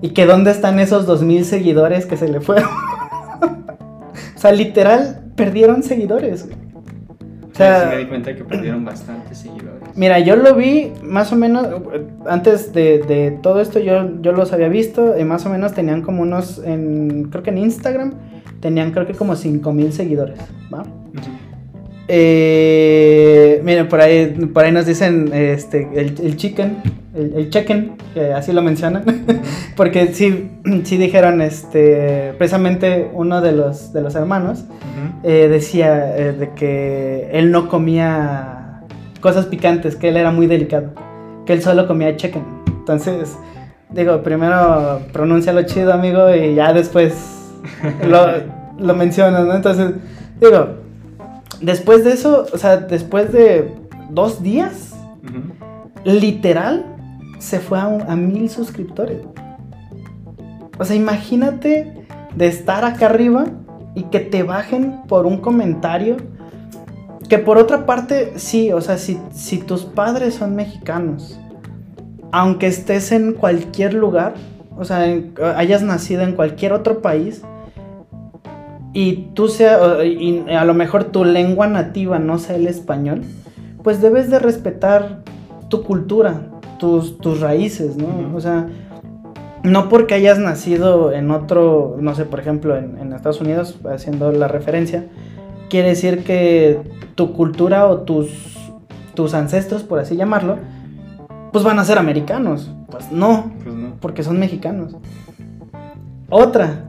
Y 0.00 0.10
que 0.10 0.26
dónde 0.26 0.50
están 0.50 0.80
esos 0.80 1.06
dos 1.06 1.22
mil 1.22 1.44
seguidores 1.44 2.06
que 2.06 2.16
se 2.16 2.28
le 2.28 2.40
fueron. 2.40 2.68
o 4.36 4.38
sea, 4.38 4.52
literal, 4.52 5.23
perdieron 5.36 5.82
seguidores. 5.82 6.46
güey. 6.46 6.56
O 7.52 7.56
sea, 7.56 7.82
sí 7.82 7.96
me 7.96 8.02
di 8.02 8.06
cuenta 8.06 8.34
que 8.34 8.44
perdieron 8.44 8.84
bastantes 8.84 9.38
seguidores. 9.38 9.82
Mira, 9.94 10.18
yo 10.18 10.34
lo 10.34 10.56
vi 10.56 10.92
más 11.04 11.32
o 11.32 11.36
menos, 11.36 11.68
antes 12.26 12.72
de, 12.72 12.98
de 12.98 13.30
todo 13.30 13.60
esto 13.60 13.78
yo, 13.78 14.20
yo 14.20 14.32
los 14.32 14.52
había 14.52 14.68
visto, 14.68 15.16
y 15.16 15.24
más 15.24 15.46
o 15.46 15.50
menos 15.50 15.72
tenían 15.72 16.02
como 16.02 16.22
unos, 16.22 16.60
en, 16.64 17.28
creo 17.30 17.44
que 17.44 17.50
en 17.50 17.58
Instagram, 17.58 18.14
tenían 18.58 18.90
creo 18.90 19.06
que 19.06 19.14
como 19.14 19.36
5 19.36 19.72
mil 19.72 19.92
seguidores, 19.92 20.38
¿va? 20.72 20.80
Ujú. 20.80 21.30
Eh, 22.08 23.60
miren, 23.64 23.88
por 23.88 24.00
ahí, 24.00 24.26
por 24.52 24.64
ahí 24.64 24.72
nos 24.72 24.86
dicen 24.86 25.30
este, 25.32 25.88
el, 25.94 26.14
el 26.20 26.36
chicken, 26.36 26.78
el, 27.14 27.34
el 27.34 27.50
chicken, 27.50 27.96
que 28.12 28.32
así 28.32 28.52
lo 28.52 28.62
mencionan, 28.62 29.04
porque 29.76 30.08
sí, 30.08 30.50
sí 30.84 30.96
dijeron, 30.96 31.40
este, 31.42 32.34
precisamente 32.38 33.10
uno 33.12 33.40
de 33.40 33.52
los, 33.52 33.92
de 33.92 34.02
los 34.02 34.14
hermanos, 34.14 34.64
eh, 35.22 35.48
decía 35.48 36.16
eh, 36.16 36.32
de 36.32 36.50
que 36.50 37.30
él 37.32 37.50
no 37.50 37.68
comía 37.68 38.82
cosas 39.20 39.46
picantes, 39.46 39.96
que 39.96 40.08
él 40.08 40.16
era 40.16 40.30
muy 40.30 40.46
delicado, 40.46 40.92
que 41.46 41.54
él 41.54 41.62
solo 41.62 41.86
comía 41.86 42.16
chicken. 42.16 42.44
Entonces, 42.66 43.36
digo, 43.90 44.22
primero 44.22 45.00
pronúncialo 45.12 45.62
chido, 45.62 45.92
amigo, 45.92 46.34
y 46.34 46.54
ya 46.54 46.72
después 46.72 47.14
lo, 48.06 48.26
lo 48.78 48.94
mencionas, 48.94 49.46
¿no? 49.46 49.54
Entonces, 49.54 49.92
digo, 50.40 50.76
después 51.60 52.04
de 52.04 52.12
eso, 52.12 52.46
o 52.52 52.58
sea, 52.58 52.76
después 52.76 53.32
de 53.32 53.72
dos 54.10 54.42
días, 54.42 54.94
literal, 56.04 56.93
se 57.38 57.60
fue 57.60 57.78
a, 57.78 58.16
mil 58.16 58.48
suscriptores. 58.48 59.18
O 60.78 60.84
sea, 60.84 60.96
imagínate 60.96 62.06
de 62.34 62.46
estar 62.46 62.84
acá 62.84 63.06
arriba 63.06 63.46
y 63.94 64.04
que 64.04 64.20
te 64.20 64.42
bajen 64.42 65.02
por 65.08 65.26
un 65.26 65.38
comentario. 65.38 66.16
Que 67.28 67.38
por 67.38 67.58
otra 67.58 67.86
parte, 67.86 68.34
sí, 68.36 68.72
o 68.72 68.80
sea, 68.80 68.98
si, 68.98 69.58
tus 69.58 69.84
padres 69.84 70.34
son 70.34 70.54
mexicanos, 70.54 71.40
aunque 72.32 72.66
estés 72.66 73.12
en 73.12 73.32
cualquier 73.32 73.94
lugar, 73.94 74.34
o 74.76 74.84
sea, 74.84 75.06
hayas 75.56 75.82
nacido 75.82 76.22
en 76.22 76.32
cualquier 76.32 76.72
otro 76.72 77.00
país, 77.00 77.42
y 78.92 79.30
tú 79.34 79.48
sea, 79.48 80.04
y 80.04 80.44
a 80.50 80.64
lo 80.64 80.74
mejor 80.74 81.04
tu 81.04 81.24
lengua 81.24 81.66
nativa 81.66 82.18
no 82.18 82.38
sea 82.38 82.56
el 82.56 82.66
español, 82.66 83.22
pues 83.82 84.00
debes 84.00 84.30
de 84.30 84.38
respetar 84.38 85.22
tu 85.68 85.82
cultura, 85.82 86.48
tus, 86.78 87.18
tus 87.18 87.40
raíces, 87.40 87.96
¿no? 87.96 88.36
O 88.36 88.40
sea, 88.40 88.66
no 89.62 89.88
porque 89.88 90.14
hayas 90.14 90.38
nacido 90.38 91.12
en 91.12 91.30
otro, 91.30 91.96
no 92.00 92.14
sé, 92.14 92.24
por 92.24 92.40
ejemplo, 92.40 92.76
en, 92.76 92.98
en 92.98 93.12
Estados 93.12 93.40
Unidos, 93.40 93.76
haciendo 93.90 94.30
la 94.32 94.48
referencia, 94.48 95.06
quiere 95.70 95.88
decir 95.88 96.24
que 96.24 96.80
tu 97.14 97.32
cultura 97.32 97.86
o 97.86 97.98
tus, 98.00 98.30
tus 99.14 99.34
ancestros, 99.34 99.82
por 99.82 99.98
así 99.98 100.16
llamarlo, 100.16 100.58
pues 101.52 101.64
van 101.64 101.78
a 101.78 101.84
ser 101.84 101.98
americanos. 101.98 102.70
Pues 102.90 103.10
no, 103.10 103.52
Pues 103.62 103.74
no. 103.74 103.94
porque 104.00 104.22
son 104.22 104.38
mexicanos. 104.38 104.96
Otra, 106.30 106.84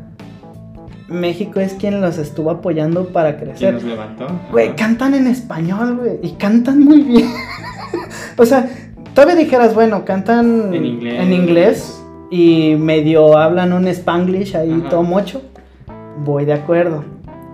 México 1.08 1.60
es 1.60 1.74
quien 1.74 2.02
los 2.02 2.18
estuvo 2.18 2.50
apoyando 2.52 3.08
para 3.08 3.38
¿Quién 3.38 3.50
crecer. 3.50 3.74
nos 3.76 3.84
levantó? 3.84 4.28
Güey, 4.52 4.76
cantan 4.76 5.14
en 5.14 5.28
español, 5.28 5.98
güey. 5.98 6.20
Y 6.24 6.32
cantan 6.32 6.84
muy 6.84 7.02
bien. 7.02 7.30
o 8.38 8.46
sea, 8.46 8.68
todavía 9.16 9.36
dijeras, 9.36 9.74
bueno, 9.74 10.06
cantan 10.06 10.72
En 10.74 10.86
inglés. 10.86 11.20
en 11.20 11.34
inglés 11.34 12.04
y 12.30 12.76
medio 12.78 13.38
hablan 13.38 13.74
un 13.74 13.88
spanglish 13.88 14.56
ahí 14.56 14.72
Ajá. 14.82 14.90
todo 14.90 15.02
mocho. 15.04 15.42
Voy 16.24 16.46
de 16.46 16.54
acuerdo. 16.54 17.04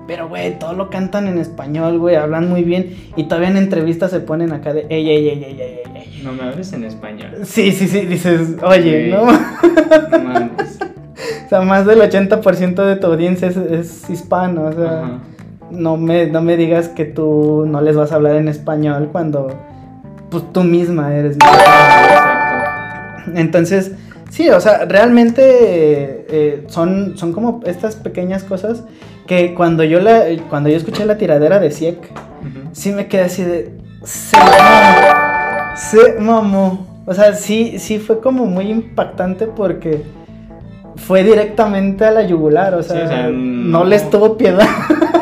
Pero, 0.07 0.27
güey, 0.27 0.59
todo 0.59 0.73
lo 0.73 0.89
cantan 0.89 1.27
en 1.27 1.37
español, 1.37 1.97
güey. 1.99 2.15
Hablan 2.15 2.49
muy 2.49 2.63
bien. 2.63 2.95
Y 3.15 3.23
todavía 3.25 3.49
en 3.49 3.57
entrevistas 3.57 4.11
se 4.11 4.19
ponen 4.19 4.51
acá 4.51 4.73
de, 4.73 4.85
ey, 4.89 5.09
ey, 5.09 5.29
ey, 5.29 5.43
ey, 5.43 5.61
ey. 5.95 6.21
No 6.23 6.33
me 6.33 6.43
hables 6.43 6.73
en 6.73 6.83
español. 6.83 7.29
Sí, 7.45 7.71
sí, 7.71 7.87
sí. 7.87 8.01
Dices, 8.01 8.57
oye. 8.61 9.07
¿no? 9.09 9.25
No 9.25 10.19
mames. 10.23 10.79
O 11.45 11.49
sea, 11.49 11.61
más 11.61 11.85
del 11.85 11.99
80% 11.99 12.75
de 12.85 12.95
tu 12.95 13.07
audiencia 13.07 13.47
es, 13.49 13.57
es 13.57 14.09
hispano. 14.09 14.65
O 14.67 14.71
sea, 14.71 15.03
Ajá. 15.03 15.11
no 15.69 15.97
me, 15.97 16.25
no 16.27 16.41
me 16.41 16.55
digas 16.57 16.87
que 16.89 17.03
tú 17.05 17.65
no 17.67 17.81
les 17.81 17.95
vas 17.95 18.11
a 18.11 18.15
hablar 18.15 18.37
en 18.37 18.47
español 18.47 19.09
cuando 19.11 19.49
pues 20.31 20.51
tú 20.51 20.63
misma 20.63 21.13
eres. 21.13 21.35
Exacto. 21.35 23.31
Entonces, 23.35 23.91
sí, 24.31 24.49
o 24.49 24.59
sea, 24.59 24.85
realmente 24.85 25.41
eh, 25.43 26.25
eh, 26.29 26.63
son, 26.67 27.17
son 27.17 27.33
como 27.33 27.59
estas 27.65 27.95
pequeñas 27.95 28.43
cosas 28.43 28.83
que 29.27 29.53
cuando 29.53 29.83
yo 29.83 29.99
la, 29.99 30.23
cuando 30.49 30.69
yo 30.69 30.77
escuché 30.77 31.05
la 31.05 31.17
tiradera 31.17 31.59
de 31.59 31.69
Siek, 31.71 31.97
sí 32.71 32.91
me 32.91 33.07
quedé 33.07 33.21
así 33.23 33.43
de. 33.43 33.77
Se 34.03 34.35
mamó. 34.37 35.75
Se 35.75 36.19
mamó. 36.19 36.87
O 37.05 37.13
sea, 37.13 37.33
sí, 37.33 37.77
sí 37.77 37.99
fue 37.99 38.19
como 38.19 38.45
muy 38.45 38.69
impactante 38.71 39.45
porque 39.47 40.03
fue 40.95 41.23
directamente 41.23 42.05
a 42.05 42.11
la 42.11 42.23
yugular. 42.23 42.73
O 42.75 42.83
sea, 42.83 42.95
Sí, 42.97 43.03
o 43.03 43.07
sea, 43.07 43.27
no, 43.29 43.79
no- 43.79 43.83
les 43.85 44.09
tuvo 44.09 44.37
piedad. 44.37 44.67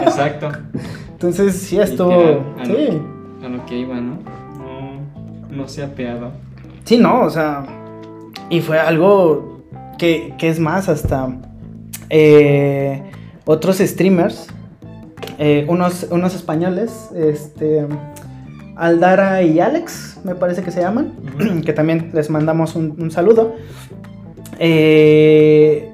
Exacto. 0.01 0.49
Entonces 1.11 1.55
sí 1.55 1.79
estuvo. 1.79 2.55
A 2.59 2.65
Sí. 2.65 3.01
A 3.43 3.47
lo 3.49 3.65
que 3.65 3.77
iba, 3.77 3.95
¿no? 3.95 4.17
No, 5.59 5.67
se 5.67 5.83
ha 5.83 5.93
peado. 5.93 6.31
Sí, 6.85 6.97
no, 6.97 7.21
o 7.21 7.29
sea. 7.29 7.65
Y 8.49 8.61
fue 8.61 8.79
algo 8.79 9.61
que, 9.97 10.33
que 10.37 10.49
es 10.49 10.59
más, 10.59 10.89
hasta 10.89 11.29
eh, 12.09 13.03
otros 13.45 13.77
streamers, 13.77 14.47
eh, 15.37 15.65
unos, 15.67 16.07
unos 16.09 16.33
españoles, 16.33 17.09
este, 17.15 17.85
Aldara 18.75 19.43
y 19.43 19.59
Alex, 19.59 20.19
me 20.23 20.33
parece 20.35 20.63
que 20.63 20.71
se 20.71 20.81
llaman, 20.81 21.13
que 21.65 21.73
también 21.73 22.09
les 22.13 22.29
mandamos 22.29 22.75
un, 22.75 22.95
un 22.99 23.11
saludo, 23.11 23.55
eh, 24.57 25.91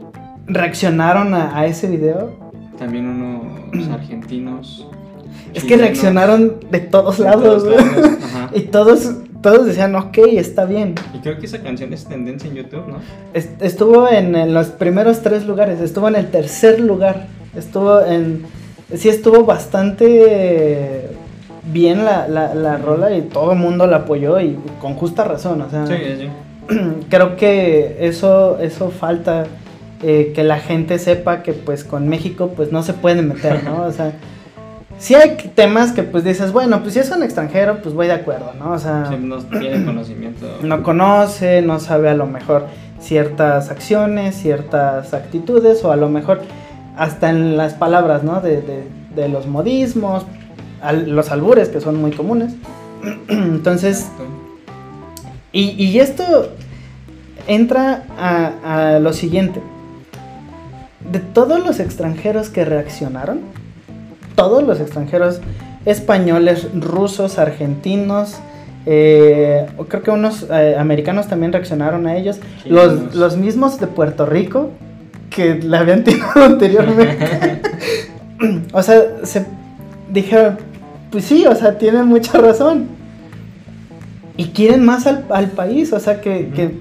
reaccionaron 0.47 1.33
a, 1.33 1.57
a 1.57 1.65
ese 1.65 1.87
video. 1.87 2.31
También 2.77 3.07
unos 3.07 3.87
argentinos. 3.91 4.87
Es 5.53 5.63
que 5.63 5.77
reaccionaron 5.77 6.59
de 6.69 6.79
todos 6.79 7.17
de 7.17 7.23
lados, 7.23 7.43
todos 7.43 7.63
güey. 7.63 7.77
lados. 7.77 8.11
Y 8.53 8.61
todos, 8.61 9.11
todos 9.45 9.67
decían, 9.67 9.93
ok, 9.95 10.17
está 10.33 10.65
bien. 10.65 10.95
Y 11.13 11.19
creo 11.19 11.37
que 11.37 11.45
esa 11.45 11.59
canción 11.61 11.93
es 11.93 12.05
tendencia 12.05 12.49
en 12.49 12.55
YouTube, 12.55 12.87
¿no? 12.87 12.97
Est- 13.33 13.61
Estuvo 13.61 14.09
en, 14.09 14.35
en 14.35 14.53
los 14.55 14.67
primeros 14.67 15.21
tres 15.21 15.45
lugares, 15.45 15.79
estuvo 15.81 16.07
en 16.07 16.15
el 16.15 16.31
tercer 16.31 16.79
lugar, 16.79 17.27
estuvo 17.55 18.01
en... 18.01 18.43
Sí 18.95 19.07
estuvo 19.09 19.45
bastante 19.45 21.09
bien 21.71 22.05
la, 22.05 22.27
la, 22.27 22.55
la 22.55 22.77
rola 22.77 23.15
y 23.15 23.21
todo 23.21 23.51
el 23.53 23.59
mundo 23.59 23.87
la 23.87 23.97
apoyó 23.97 24.39
y 24.39 24.57
con 24.81 24.95
justa 24.95 25.23
razón, 25.23 25.61
o 25.61 25.69
sea, 25.69 25.85
Sí, 25.87 25.95
sí. 26.19 26.27
creo 27.09 27.35
que 27.35 27.97
eso, 27.99 28.59
eso 28.59 28.89
falta, 28.89 29.45
eh, 30.03 30.31
que 30.35 30.43
la 30.43 30.57
gente 30.59 30.97
sepa 30.99 31.43
que 31.43 31.53
pues 31.53 31.83
con 31.83 32.07
México 32.07 32.51
pues 32.55 32.71
no 32.71 32.81
se 32.83 32.93
pueden 32.93 33.27
meter, 33.27 33.63
¿no? 33.63 33.83
O 33.83 33.91
sea, 33.91 34.13
sí 34.97 35.15
hay 35.15 35.35
temas 35.55 35.91
que 35.91 36.03
pues 36.03 36.23
dices, 36.23 36.51
bueno, 36.51 36.81
pues 36.81 36.93
si 36.93 36.99
es 36.99 37.11
un 37.11 37.23
extranjero 37.23 37.79
pues 37.81 37.93
voy 37.95 38.07
de 38.07 38.13
acuerdo, 38.13 38.53
¿no? 38.57 38.71
O 38.71 38.79
sea... 38.79 39.07
Sí, 39.09 39.17
no 39.19 39.37
tiene 39.39 39.83
conocimiento. 39.85 40.59
no 40.63 40.83
conoce, 40.83 41.61
no 41.61 41.79
sabe 41.79 42.09
a 42.09 42.13
lo 42.15 42.25
mejor 42.25 42.65
ciertas 42.99 43.69
acciones, 43.69 44.35
ciertas 44.35 45.13
actitudes 45.13 45.83
o 45.83 45.91
a 45.91 45.95
lo 45.95 46.09
mejor 46.09 46.41
hasta 46.97 47.29
en 47.29 47.57
las 47.57 47.73
palabras, 47.73 48.23
¿no? 48.23 48.39
De, 48.41 48.61
de- 48.61 48.87
de 49.15 49.29
los 49.29 49.47
modismos, 49.47 50.25
al- 50.81 51.09
los 51.09 51.31
albures 51.31 51.69
que 51.69 51.79
son 51.79 51.95
muy 52.01 52.11
comunes. 52.11 52.53
Entonces, 53.29 54.07
y, 55.53 55.69
y 55.81 55.99
esto 55.99 56.49
entra 57.47 58.03
a, 58.19 58.95
a 58.95 58.99
lo 58.99 59.13
siguiente. 59.13 59.61
De 61.11 61.19
todos 61.19 61.63
los 61.65 61.79
extranjeros 61.79 62.49
que 62.49 62.65
reaccionaron, 62.65 63.39
todos 64.35 64.63
los 64.63 64.79
extranjeros 64.79 65.39
españoles, 65.85 66.67
rusos, 66.73 67.37
argentinos, 67.39 68.37
eh, 68.85 69.65
creo 69.87 70.03
que 70.03 70.11
unos 70.11 70.45
eh, 70.51 70.75
americanos 70.77 71.27
también 71.27 71.51
reaccionaron 71.51 72.05
a 72.05 72.15
ellos, 72.17 72.39
los, 72.65 73.15
los 73.15 73.37
mismos 73.37 73.79
de 73.79 73.87
Puerto 73.87 74.25
Rico 74.25 74.69
que 75.29 75.55
le 75.55 75.77
habían 75.77 76.03
tirado 76.05 76.43
anteriormente. 76.43 77.61
o 78.73 78.81
sea, 78.81 79.01
se 79.23 79.45
dijeron, 80.09 80.57
pues 81.11 81.25
sí, 81.25 81.45
o 81.45 81.55
sea, 81.55 81.77
tienen 81.77 82.07
mucha 82.07 82.37
razón. 82.39 82.87
Y 84.37 84.47
quieren 84.47 84.83
más 84.83 85.07
al, 85.07 85.25
al 85.29 85.47
país, 85.47 85.93
o 85.93 85.99
sea, 85.99 86.19
que, 86.19 86.49
que, 86.49 86.71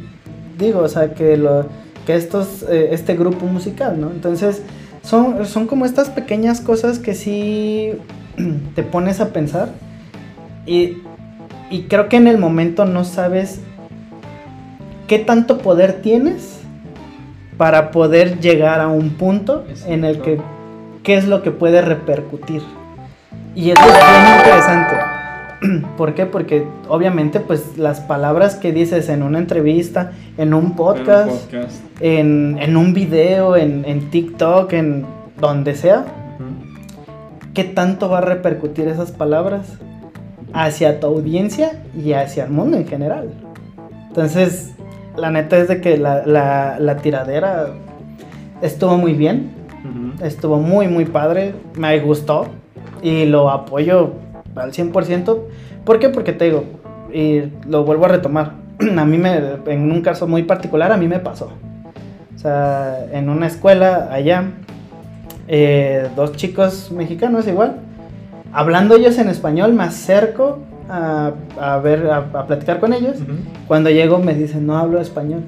digo, 0.58 0.80
o 0.80 0.88
sea, 0.88 1.14
que, 1.14 1.36
lo, 1.36 1.66
que 2.04 2.16
estos, 2.16 2.64
eh, 2.68 2.88
este 2.90 3.14
grupo 3.14 3.46
musical, 3.46 4.00
¿no? 4.00 4.10
Entonces, 4.10 4.62
son, 5.04 5.46
son 5.46 5.66
como 5.66 5.84
estas 5.84 6.10
pequeñas 6.10 6.60
cosas 6.60 6.98
que 6.98 7.14
sí 7.14 7.92
te 8.74 8.82
pones 8.82 9.20
a 9.20 9.28
pensar. 9.32 9.68
Y, 10.66 10.98
y 11.70 11.82
creo 11.82 12.08
que 12.08 12.16
en 12.16 12.26
el 12.26 12.38
momento 12.38 12.84
no 12.86 13.04
sabes 13.04 13.60
qué 15.06 15.18
tanto 15.18 15.58
poder 15.58 16.00
tienes 16.00 16.60
para 17.58 17.90
poder 17.90 18.40
llegar 18.40 18.80
a 18.80 18.88
un 18.88 19.10
punto 19.10 19.64
en 19.86 20.04
el 20.04 20.20
que 20.20 20.40
qué 21.04 21.16
es 21.16 21.26
lo 21.26 21.42
que 21.42 21.50
puede 21.50 21.82
repercutir. 21.82 22.62
Y 23.54 23.70
eso 23.70 23.82
es 23.82 23.92
bien 23.92 24.38
interesante. 24.38 25.13
¿Por 25.96 26.14
qué? 26.14 26.26
Porque 26.26 26.64
obviamente 26.88 27.40
pues 27.40 27.76
las 27.78 28.00
palabras 28.00 28.54
que 28.56 28.72
dices 28.72 29.08
en 29.08 29.22
una 29.22 29.38
entrevista, 29.38 30.12
en 30.38 30.54
un 30.54 30.74
podcast, 30.76 31.28
en, 32.00 32.58
en 32.60 32.76
un 32.76 32.92
video, 32.94 33.56
en, 33.56 33.84
en 33.86 34.10
TikTok, 34.10 34.72
en 34.72 35.06
donde 35.40 35.74
sea. 35.74 36.04
¿qué 37.54 37.62
tanto 37.62 38.08
va 38.08 38.18
a 38.18 38.20
repercutir 38.20 38.88
esas 38.88 39.12
palabras 39.12 39.78
hacia 40.52 40.98
tu 40.98 41.06
audiencia 41.06 41.80
y 41.96 42.12
hacia 42.12 42.44
el 42.44 42.50
mundo 42.50 42.76
en 42.76 42.86
general? 42.86 43.30
Entonces, 44.08 44.72
la 45.16 45.30
neta 45.30 45.56
es 45.58 45.68
de 45.68 45.80
que 45.80 45.96
la, 45.96 46.26
la- 46.26 46.76
la 46.80 46.96
tiradera 46.96 47.68
estuvo 48.60 48.96
muy 48.98 49.12
bien, 49.12 49.52
estuvo 50.20 50.58
muy, 50.58 50.88
muy 50.88 51.04
padre, 51.04 51.54
me 51.76 51.98
gustó 52.00 52.46
y 53.02 53.26
lo 53.26 53.50
apoyo 53.50 54.14
al 54.56 54.72
100%. 54.72 55.38
¿Por 55.84 55.98
qué? 55.98 56.08
Porque 56.08 56.32
te 56.32 56.46
digo, 56.46 56.64
y 57.12 57.42
lo 57.68 57.84
vuelvo 57.84 58.06
a 58.06 58.08
retomar, 58.08 58.52
a 58.96 59.04
mí 59.04 59.18
me, 59.18 59.36
en 59.66 59.92
un 59.92 60.00
caso 60.02 60.26
muy 60.26 60.42
particular, 60.42 60.92
a 60.92 60.96
mí 60.96 61.08
me 61.08 61.18
pasó. 61.18 61.52
O 62.34 62.38
sea, 62.38 63.06
en 63.12 63.28
una 63.28 63.46
escuela 63.46 64.08
allá, 64.10 64.50
eh, 65.48 66.08
dos 66.16 66.32
chicos 66.32 66.90
mexicanos 66.90 67.46
igual, 67.46 67.76
hablando 68.52 68.96
ellos 68.96 69.18
en 69.18 69.28
español, 69.28 69.72
me 69.72 69.84
acerco 69.84 70.58
a, 70.88 71.32
a 71.58 71.78
ver, 71.78 72.06
a, 72.10 72.18
a 72.18 72.46
platicar 72.46 72.80
con 72.80 72.92
ellos. 72.92 73.16
Cuando 73.66 73.90
llego 73.90 74.18
me 74.18 74.34
dicen, 74.34 74.66
no 74.66 74.76
hablo 74.76 75.00
español. 75.00 75.44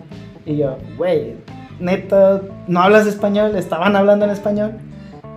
Y 0.47 0.57
yo, 0.57 0.79
güey, 0.97 1.35
neta, 1.81 2.41
no 2.67 2.81
hablas 2.81 3.07
español, 3.07 3.57
estaban 3.57 3.97
hablando 3.97 4.25
en 4.25 4.31
español. 4.31 4.73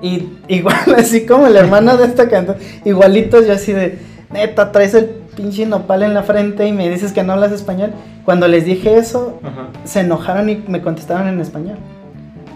Y 0.02 0.30
igual, 0.48 0.76
así 0.98 1.26
como 1.26 1.48
el 1.48 1.56
hermano 1.56 1.98
de 1.98 2.06
esta 2.06 2.30
canta, 2.30 2.56
igualitos 2.86 3.46
yo 3.48 3.54
así 3.54 3.74
de, 3.74 4.00
neta, 4.32 4.72
traes 4.72 4.94
el 4.94 5.06
pinche 5.36 5.66
nopal 5.66 6.04
en 6.04 6.14
la 6.14 6.24
frente 6.24 6.68
y 6.68 6.74
me 6.74 6.90
dices 6.90 7.12
que 7.14 7.24
no 7.24 7.34
hablas 7.34 7.52
español. 7.52 7.92
Cuando 8.26 8.48
les 8.48 8.66
dije 8.66 8.98
eso, 8.98 9.40
Ajá. 9.44 9.68
se 9.86 10.02
enojaron 10.02 10.50
y 10.50 10.64
me 10.68 10.82
contestaron 10.82 11.28
en 11.28 11.40
español. 11.40 11.78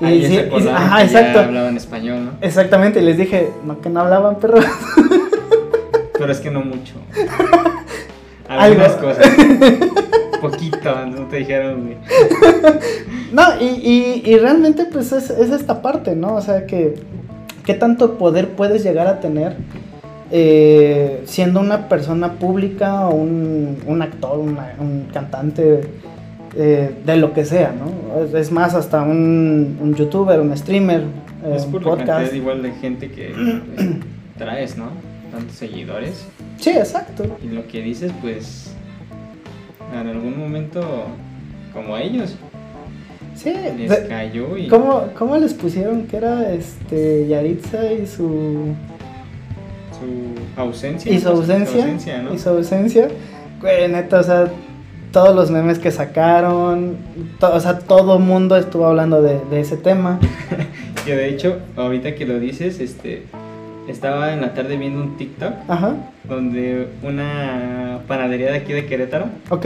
Y 0.01 0.05
Ahí 0.05 0.25
sí, 0.25 0.33
se 0.35 0.39
acordaron 0.41 0.67
y- 0.81 0.85
ajá, 0.85 0.97
que 1.01 1.07
ya 1.07 1.19
exacto. 1.19 1.39
hablaban 1.39 1.77
español, 1.77 2.25
¿no? 2.25 2.31
Exactamente, 2.41 3.01
y 3.01 3.05
les 3.05 3.17
dije, 3.17 3.49
no, 3.65 3.79
que 3.79 3.89
no 3.89 4.01
hablaban, 4.01 4.35
perro. 4.39 4.59
Pero 6.17 6.31
es 6.31 6.39
que 6.39 6.51
no 6.51 6.61
mucho. 6.61 6.93
Algo. 8.47 8.83
Algunas 8.83 8.91
cosas. 8.93 9.25
Poquito, 10.41 11.05
no 11.05 11.27
te 11.27 11.37
dijeron, 11.37 11.83
güey. 11.85 11.97
No, 13.31 13.43
y, 13.59 13.65
y- 13.65 14.21
y 14.29 14.37
realmente 14.37 14.85
pues 14.91 15.11
es, 15.11 15.29
es 15.29 15.49
esta 15.51 15.81
parte, 15.81 16.15
¿no? 16.15 16.35
O 16.35 16.41
sea, 16.41 16.65
que 16.67 16.95
qué 17.65 17.73
tanto 17.73 18.17
poder 18.17 18.49
puedes 18.49 18.83
llegar 18.83 19.07
a 19.07 19.19
tener 19.19 19.55
eh, 20.31 21.21
siendo 21.25 21.59
una 21.59 21.87
persona 21.89 22.33
pública 22.33 23.07
o 23.07 23.15
un, 23.15 23.77
un 23.85 24.01
actor, 24.01 24.39
una- 24.39 24.73
un 24.79 25.07
cantante, 25.13 25.81
eh, 26.55 26.91
de 27.05 27.17
lo 27.17 27.33
que 27.33 27.45
sea, 27.45 27.73
¿no? 27.77 28.23
Es, 28.23 28.33
es 28.33 28.51
más, 28.51 28.73
hasta 28.75 29.01
un, 29.03 29.77
un 29.81 29.93
youtuber, 29.95 30.39
un 30.39 30.55
streamer, 30.57 31.01
eh, 31.45 31.53
Es 31.55 31.65
un 31.65 31.71
por 31.71 31.81
la 31.83 31.89
podcast. 31.89 32.09
cantidad 32.09 32.33
igual 32.33 32.61
de 32.63 32.71
gente 32.73 33.11
que 33.11 33.31
pues, 33.75 33.87
traes, 34.37 34.77
¿no? 34.77 34.85
Tantos 35.31 35.55
seguidores. 35.55 36.25
Sí, 36.57 36.69
exacto. 36.71 37.25
Y 37.43 37.47
lo 37.53 37.67
que 37.67 37.81
dices, 37.81 38.11
pues. 38.21 38.73
En 39.99 40.07
algún 40.07 40.39
momento, 40.39 40.81
como 41.73 41.97
ellos, 41.97 42.35
Sí, 43.43 43.53
les 43.77 43.99
cayó 44.07 44.57
y. 44.57 44.67
¿cómo, 44.67 45.07
cómo 45.17 45.37
les 45.37 45.53
pusieron 45.53 46.03
que 46.07 46.17
era 46.17 46.51
este 46.53 47.27
Yaritza 47.27 47.91
y 47.91 48.07
su 48.07 48.73
Su 49.91 50.59
ausencia. 50.61 51.11
y 51.11 51.19
su 51.19 51.29
ausencia, 51.29 52.21
¿no? 52.21 52.33
y 52.33 52.37
su 52.39 52.49
ausencia 52.49 53.07
güey 53.61 53.87
neta 53.89 54.19
o 54.19 54.23
sea 54.23 54.47
todos 55.11 55.35
los 55.35 55.51
memes 55.51 55.77
que 55.79 55.91
sacaron 55.91 56.97
to- 57.39 57.53
o 57.53 57.59
sea 57.59 57.79
todo 57.79 58.17
mundo 58.19 58.57
estuvo 58.57 58.85
hablando 58.85 59.21
de, 59.21 59.39
de 59.51 59.59
ese 59.59 59.77
tema 59.77 60.19
Que 61.05 61.15
de 61.17 61.27
hecho, 61.27 61.57
ahorita 61.75 62.15
que 62.15 62.25
lo 62.25 62.39
dices, 62.39 62.79
este. 62.79 63.23
Estaba 63.89 64.31
en 64.31 64.39
la 64.39 64.53
tarde 64.53 64.77
viendo 64.77 65.01
un 65.01 65.17
TikTok 65.17 65.51
ajá 65.67 65.95
donde 66.23 66.87
una 67.03 67.99
panadería 68.07 68.51
de 68.51 68.57
aquí 68.59 68.71
de 68.71 68.85
Querétaro 68.85 69.25
ok 69.49 69.65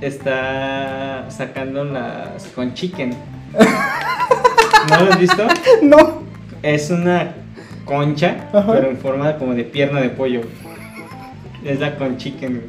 está 0.00 1.26
sacando 1.30 1.84
las 1.84 2.46
con 2.54 2.74
chicken. 2.74 3.10
¿No 4.90 5.04
lo 5.04 5.12
has 5.12 5.18
visto? 5.20 5.46
no 5.82 6.22
Es 6.62 6.90
una 6.90 7.34
concha, 7.84 8.48
Ajá. 8.52 8.72
pero 8.72 8.90
en 8.90 8.96
forma 8.96 9.36
como 9.36 9.54
de 9.54 9.64
pierna 9.64 10.00
de 10.00 10.10
pollo. 10.10 10.42
Es 11.64 11.80
la 11.80 11.96
con 11.96 12.16
chicken. 12.16 12.62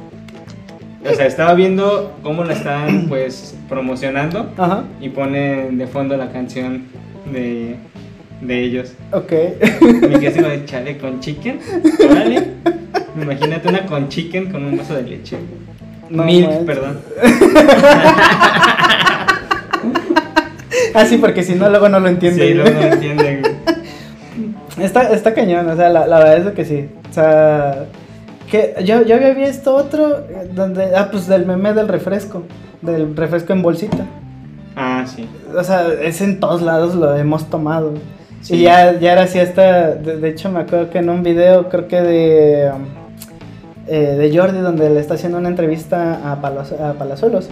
O 1.10 1.14
sea, 1.16 1.26
estaba 1.26 1.54
viendo 1.54 2.16
cómo 2.22 2.44
la 2.44 2.54
estaban 2.54 3.06
pues 3.10 3.56
promocionando 3.70 4.52
Ajá. 4.58 4.84
y 5.00 5.10
ponen 5.10 5.78
de 5.78 5.88
fondo 5.88 6.18
la 6.18 6.32
canción 6.32 6.84
de, 7.32 7.76
de 8.42 8.64
ellos. 8.64 8.94
Ok. 9.12 9.32
Me 10.02 10.20
quedé 10.20 10.28
así 10.28 10.40
de 10.42 10.66
chale 10.66 10.98
con 10.98 11.20
chicken. 11.20 11.60
Órale. 12.10 12.48
Imagínate 13.22 13.68
una 13.68 13.86
con 13.86 14.10
chicken 14.10 14.52
con 14.52 14.64
un 14.64 14.78
vaso 14.78 14.96
de 14.96 15.04
leche. 15.04 15.38
No 16.12 16.24
Milk, 16.24 16.48
manches. 16.48 16.66
perdón. 16.66 17.00
Ah, 20.94 21.06
sí, 21.06 21.18
porque 21.18 21.44
si 21.44 21.56
no, 21.56 21.70
luego 21.70 21.88
no 21.90 22.00
lo 22.00 22.10
entiende. 22.10 22.48
Sí, 22.48 22.54
luego 22.54 22.72
no 22.72 22.82
entienden. 22.82 23.42
güey. 23.42 23.54
Está, 24.86 25.12
está 25.12 25.34
cañón, 25.34 25.70
o 25.70 25.76
sea, 25.76 25.90
la, 25.90 26.08
la 26.08 26.20
verdad 26.20 26.48
es 26.48 26.54
que 26.54 26.66
sí. 26.66 26.90
O 27.10 27.14
sea, 27.14 27.86
que 28.50 28.74
yo, 28.84 29.04
yo 29.04 29.16
había 29.16 29.34
visto 29.34 29.76
otro 29.76 30.20
eh, 30.20 30.50
donde, 30.54 30.96
ah, 30.96 31.10
pues 31.12 31.28
del 31.28 31.46
meme 31.46 31.74
del 31.74 31.88
refresco, 31.88 32.44
del 32.82 33.16
refresco 33.16 33.54
en 33.54 33.62
bolsita. 33.62 34.06
Ah, 34.76 35.06
sí. 35.06 35.28
O 35.56 35.64
sea, 35.64 35.86
es 36.02 36.22
en 36.22 36.40
todos 36.40 36.62
lados 36.62 36.96
lo 36.96 37.16
hemos 37.16 37.50
tomado. 37.50 37.94
Sí. 38.42 38.56
Y 38.56 38.62
ya, 38.64 38.98
ya 38.98 39.12
era 39.12 39.24
así 39.24 39.40
hasta, 39.40 39.92
de, 39.96 40.18
de 40.18 40.30
hecho 40.30 40.50
me 40.50 40.62
acuerdo 40.62 40.90
que 40.90 41.00
en 41.00 41.10
un 41.10 41.22
video, 41.22 41.70
creo 41.70 41.88
que 41.88 42.02
de, 42.02 42.72
um, 42.74 42.86
eh, 43.88 44.16
de 44.18 44.38
Jordi, 44.38 44.60
donde 44.60 44.90
le 44.90 45.00
está 45.00 45.16
haciendo 45.16 45.38
una 45.38 45.50
entrevista 45.50 46.32
a, 46.32 46.42
Palazu- 46.42 46.80
a 46.80 46.94
Palazuelos, 46.94 47.50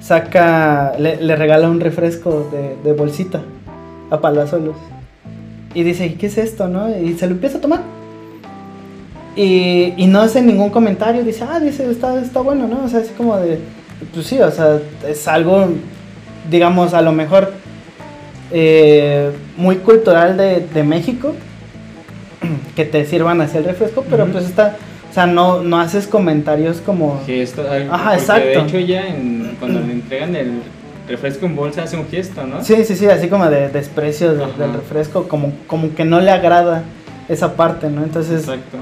saca, 0.00 0.92
le, 0.98 1.16
le 1.20 1.36
regala 1.36 1.68
un 1.68 1.80
refresco 1.80 2.48
de, 2.50 2.76
de 2.82 2.96
bolsita 2.96 3.42
a 4.10 4.20
Palazuelos. 4.20 4.76
Y 5.74 5.82
dice, 5.84 6.06
¿y 6.06 6.10
qué 6.14 6.26
es 6.26 6.38
esto, 6.38 6.68
no? 6.68 6.88
Y 6.98 7.14
se 7.14 7.26
lo 7.26 7.32
empieza 7.34 7.58
a 7.58 7.60
tomar. 7.60 7.80
Y, 9.36 9.94
y 9.96 10.06
no 10.08 10.20
hace 10.20 10.42
ningún 10.42 10.70
comentario, 10.70 11.22
dice, 11.22 11.44
ah, 11.48 11.60
dice, 11.60 11.88
está, 11.90 12.20
está 12.20 12.40
bueno, 12.40 12.66
¿no? 12.66 12.84
O 12.84 12.88
sea, 12.88 13.00
así 13.00 13.12
como 13.16 13.36
de, 13.36 13.60
pues 14.12 14.26
sí, 14.26 14.40
o 14.40 14.50
sea, 14.50 14.80
es 15.06 15.28
algo, 15.28 15.68
digamos, 16.50 16.92
a 16.94 17.00
lo 17.02 17.12
mejor 17.12 17.52
eh, 18.50 19.30
muy 19.56 19.76
cultural 19.76 20.36
de, 20.36 20.66
de 20.74 20.82
México, 20.82 21.34
que 22.74 22.84
te 22.84 23.04
sirvan 23.06 23.40
así 23.40 23.58
el 23.58 23.64
refresco, 23.64 24.04
pero 24.10 24.26
pues 24.26 24.46
está, 24.46 24.76
o 25.10 25.12
sea, 25.12 25.26
no, 25.26 25.62
no 25.62 25.78
haces 25.80 26.06
comentarios 26.06 26.80
como... 26.80 27.20
Gesto. 27.26 27.64
Ajá, 27.90 28.14
exacto. 28.14 28.46
De 28.48 28.58
hecho, 28.60 28.78
ya 28.78 29.08
en- 29.08 29.56
cuando 29.58 29.80
le 29.80 29.92
entregan 29.92 30.36
el 30.36 30.62
refresco 31.08 31.46
en 31.46 31.56
bolsa 31.56 31.82
hace 31.82 31.96
un 31.96 32.06
gesto, 32.08 32.46
¿no? 32.46 32.62
Sí, 32.62 32.84
sí, 32.84 32.94
sí, 32.94 33.06
así 33.06 33.28
como 33.28 33.50
de 33.50 33.68
desprecio 33.68 34.34
de- 34.34 34.46
del 34.58 34.72
refresco, 34.72 35.26
como, 35.26 35.52
como 35.66 35.94
que 35.94 36.04
no 36.04 36.20
le 36.20 36.30
agrada 36.30 36.84
esa 37.28 37.54
parte, 37.56 37.88
¿no? 37.90 38.04
Entonces, 38.04 38.42
Exacto. 38.42 38.78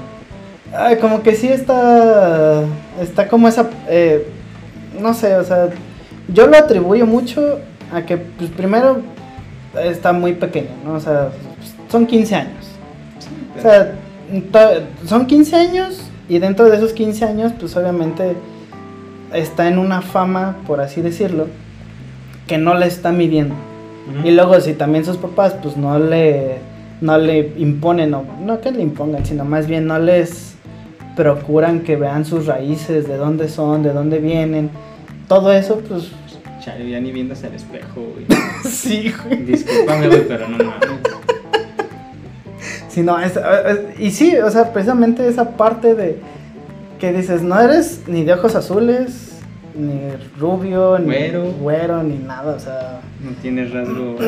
ay, 0.77 0.97
como 0.97 1.23
que 1.23 1.33
sí 1.35 1.47
está, 1.47 2.63
está 3.01 3.27
como 3.27 3.47
esa, 3.47 3.67
eh, 3.89 4.27
no 4.99 5.13
sé, 5.15 5.35
o 5.35 5.43
sea, 5.43 5.69
yo 6.31 6.45
lo 6.45 6.55
atribuyo 6.57 7.07
mucho 7.07 7.59
a 7.91 8.03
que, 8.03 8.17
pues 8.17 8.51
primero, 8.51 9.01
está 9.83 10.13
muy 10.13 10.33
pequeño, 10.33 10.69
¿no? 10.85 10.93
O 10.93 10.99
sea, 10.99 11.29
son 11.91 12.05
15 12.05 12.35
años. 12.35 12.65
O 13.57 13.61
sea, 13.61 13.93
son 15.07 15.25
15 15.25 15.55
años 15.55 16.03
y 16.29 16.37
dentro 16.39 16.69
de 16.69 16.77
esos 16.77 16.93
15 16.93 17.25
años, 17.25 17.53
pues 17.59 17.75
obviamente 17.75 18.35
está 19.33 19.67
en 19.67 19.79
una 19.79 20.01
fama, 20.01 20.57
por 20.67 20.79
así 20.79 21.01
decirlo, 21.01 21.47
que 22.47 22.57
no 22.57 22.75
le 22.75 22.85
está 22.85 23.11
midiendo. 23.11 23.55
Y 24.23 24.31
luego 24.31 24.59
si 24.59 24.73
también 24.73 25.05
sus 25.05 25.17
papás 25.17 25.55
pues 25.61 25.77
no 25.77 25.99
le 25.99 26.57
no 27.01 27.17
le 27.17 27.53
imponen 27.57 28.13
o 28.13 28.23
no 28.41 28.59
que 28.59 28.71
le 28.71 28.81
impongan, 28.81 29.25
sino 29.25 29.45
más 29.45 29.67
bien 29.67 29.85
no 29.85 29.99
les 29.99 30.55
procuran 31.15 31.81
que 31.81 31.95
vean 31.95 32.25
sus 32.25 32.45
raíces, 32.45 33.07
de 33.07 33.17
dónde 33.17 33.49
son, 33.49 33.83
de 33.83 33.93
dónde 33.93 34.19
vienen. 34.19 34.69
Todo 35.27 35.51
eso 35.51 35.81
pues 35.87 36.11
Chale, 36.59 36.89
ya 36.89 36.99
ni 36.99 37.11
viéndose 37.11 37.47
al 37.47 37.53
espejo, 37.53 38.01
güey. 38.13 38.25
sí, 38.69 39.13
güey. 39.23 39.43
Discúlpame, 39.45 40.07
güey, 40.07 40.27
pero 40.27 40.47
no 40.49 40.57
mames. 40.57 41.08
Sí, 42.89 43.01
no, 43.03 43.19
es- 43.19 43.37
es- 43.37 43.99
y 43.99 44.11
sí, 44.11 44.35
o 44.37 44.49
sea, 44.49 44.73
precisamente 44.73 45.27
esa 45.27 45.51
parte 45.51 45.93
de 45.95 46.17
que 46.99 47.13
dices, 47.13 47.41
no 47.41 47.59
eres 47.59 48.01
ni 48.07 48.23
de 48.23 48.33
ojos 48.33 48.55
azules, 48.55 49.37
ni 49.75 50.01
rubio, 50.39 50.99
ni 50.99 51.05
Güero. 51.05 51.43
güero, 51.61 52.03
ni 52.03 52.17
nada, 52.17 52.55
o 52.55 52.59
sea, 52.59 52.99
No 53.23 53.31
tienes 53.41 53.71
rasgos. 53.71 54.19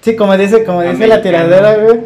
Sí, 0.00 0.16
como 0.16 0.36
dice, 0.36 0.64
como 0.64 0.82
dice 0.82 1.06
la 1.06 1.20
tiradera, 1.22 1.76
güey, 1.76 2.00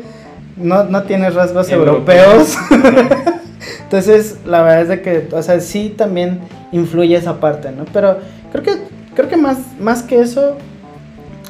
no, 0.56 0.84
no 0.84 1.02
tiene 1.04 1.30
rasgos 1.30 1.70
Europeos. 1.70 2.56
europeos. 2.70 2.98
Entonces, 3.84 4.38
la 4.46 4.62
verdad 4.62 4.82
es 4.82 4.88
de 4.88 5.02
que, 5.02 5.28
o 5.32 5.42
sea, 5.42 5.60
sí 5.60 5.94
también 5.96 6.40
influye 6.72 7.16
esa 7.16 7.40
parte, 7.40 7.70
¿no? 7.72 7.84
Pero 7.92 8.18
creo 8.52 8.62
que, 8.64 8.76
creo 9.14 9.28
que 9.28 9.36
más, 9.36 9.58
más 9.80 10.02
que 10.02 10.20
eso, 10.20 10.56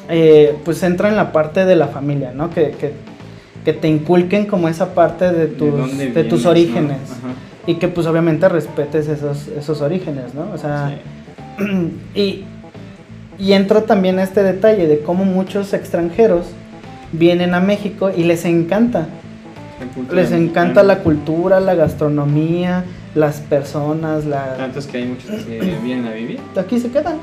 eh, 0.09 0.55
pues 0.65 0.81
entra 0.83 1.09
en 1.09 1.15
la 1.15 1.31
parte 1.31 1.65
de 1.65 1.75
la 1.75 1.87
familia, 1.87 2.31
¿no? 2.33 2.49
Que, 2.49 2.71
que, 2.71 2.93
que 3.65 3.73
te 3.73 3.87
inculquen 3.87 4.45
como 4.45 4.67
esa 4.69 4.93
parte 4.93 5.31
de 5.31 5.47
tus, 5.47 5.97
de 5.97 6.23
tus 6.23 6.45
orígenes. 6.45 6.97
no? 7.23 7.49
Y 7.67 7.75
que 7.75 7.87
pues 7.87 8.07
obviamente 8.07 8.47
respetes 8.49 9.07
esos, 9.07 9.47
esos 9.49 9.81
orígenes, 9.81 10.33
¿no? 10.33 10.47
O 10.53 10.57
sea, 10.57 10.97
Sí. 11.57 11.65
y, 12.15 12.45
y 13.37 13.53
entra 13.53 13.81
también 13.81 14.19
este 14.19 14.43
detalle 14.43 14.87
de 14.87 14.99
cómo 15.01 15.25
muchos 15.25 15.73
extranjeros 15.73 16.45
vienen 17.11 17.53
a 17.53 17.59
México 17.59 18.09
y 18.15 18.23
les 18.23 18.45
encanta. 18.45 19.07
Les 20.11 20.31
encanta 20.31 20.83
la 20.83 20.99
cultura, 20.99 21.59
la 21.61 21.73
gastronomía, 21.73 22.83
las 23.15 23.39
personas, 23.39 24.25
la... 24.25 24.55
Tantos 24.57 24.87
que 24.87 24.97
hay 24.97 25.05
muchos 25.05 25.29
que 25.45 25.77
vienen 25.83 26.05
a 26.07 26.11
vivir. 26.11 26.39
Aquí 26.57 26.79
se 26.79 26.89
quedan. 26.91 27.15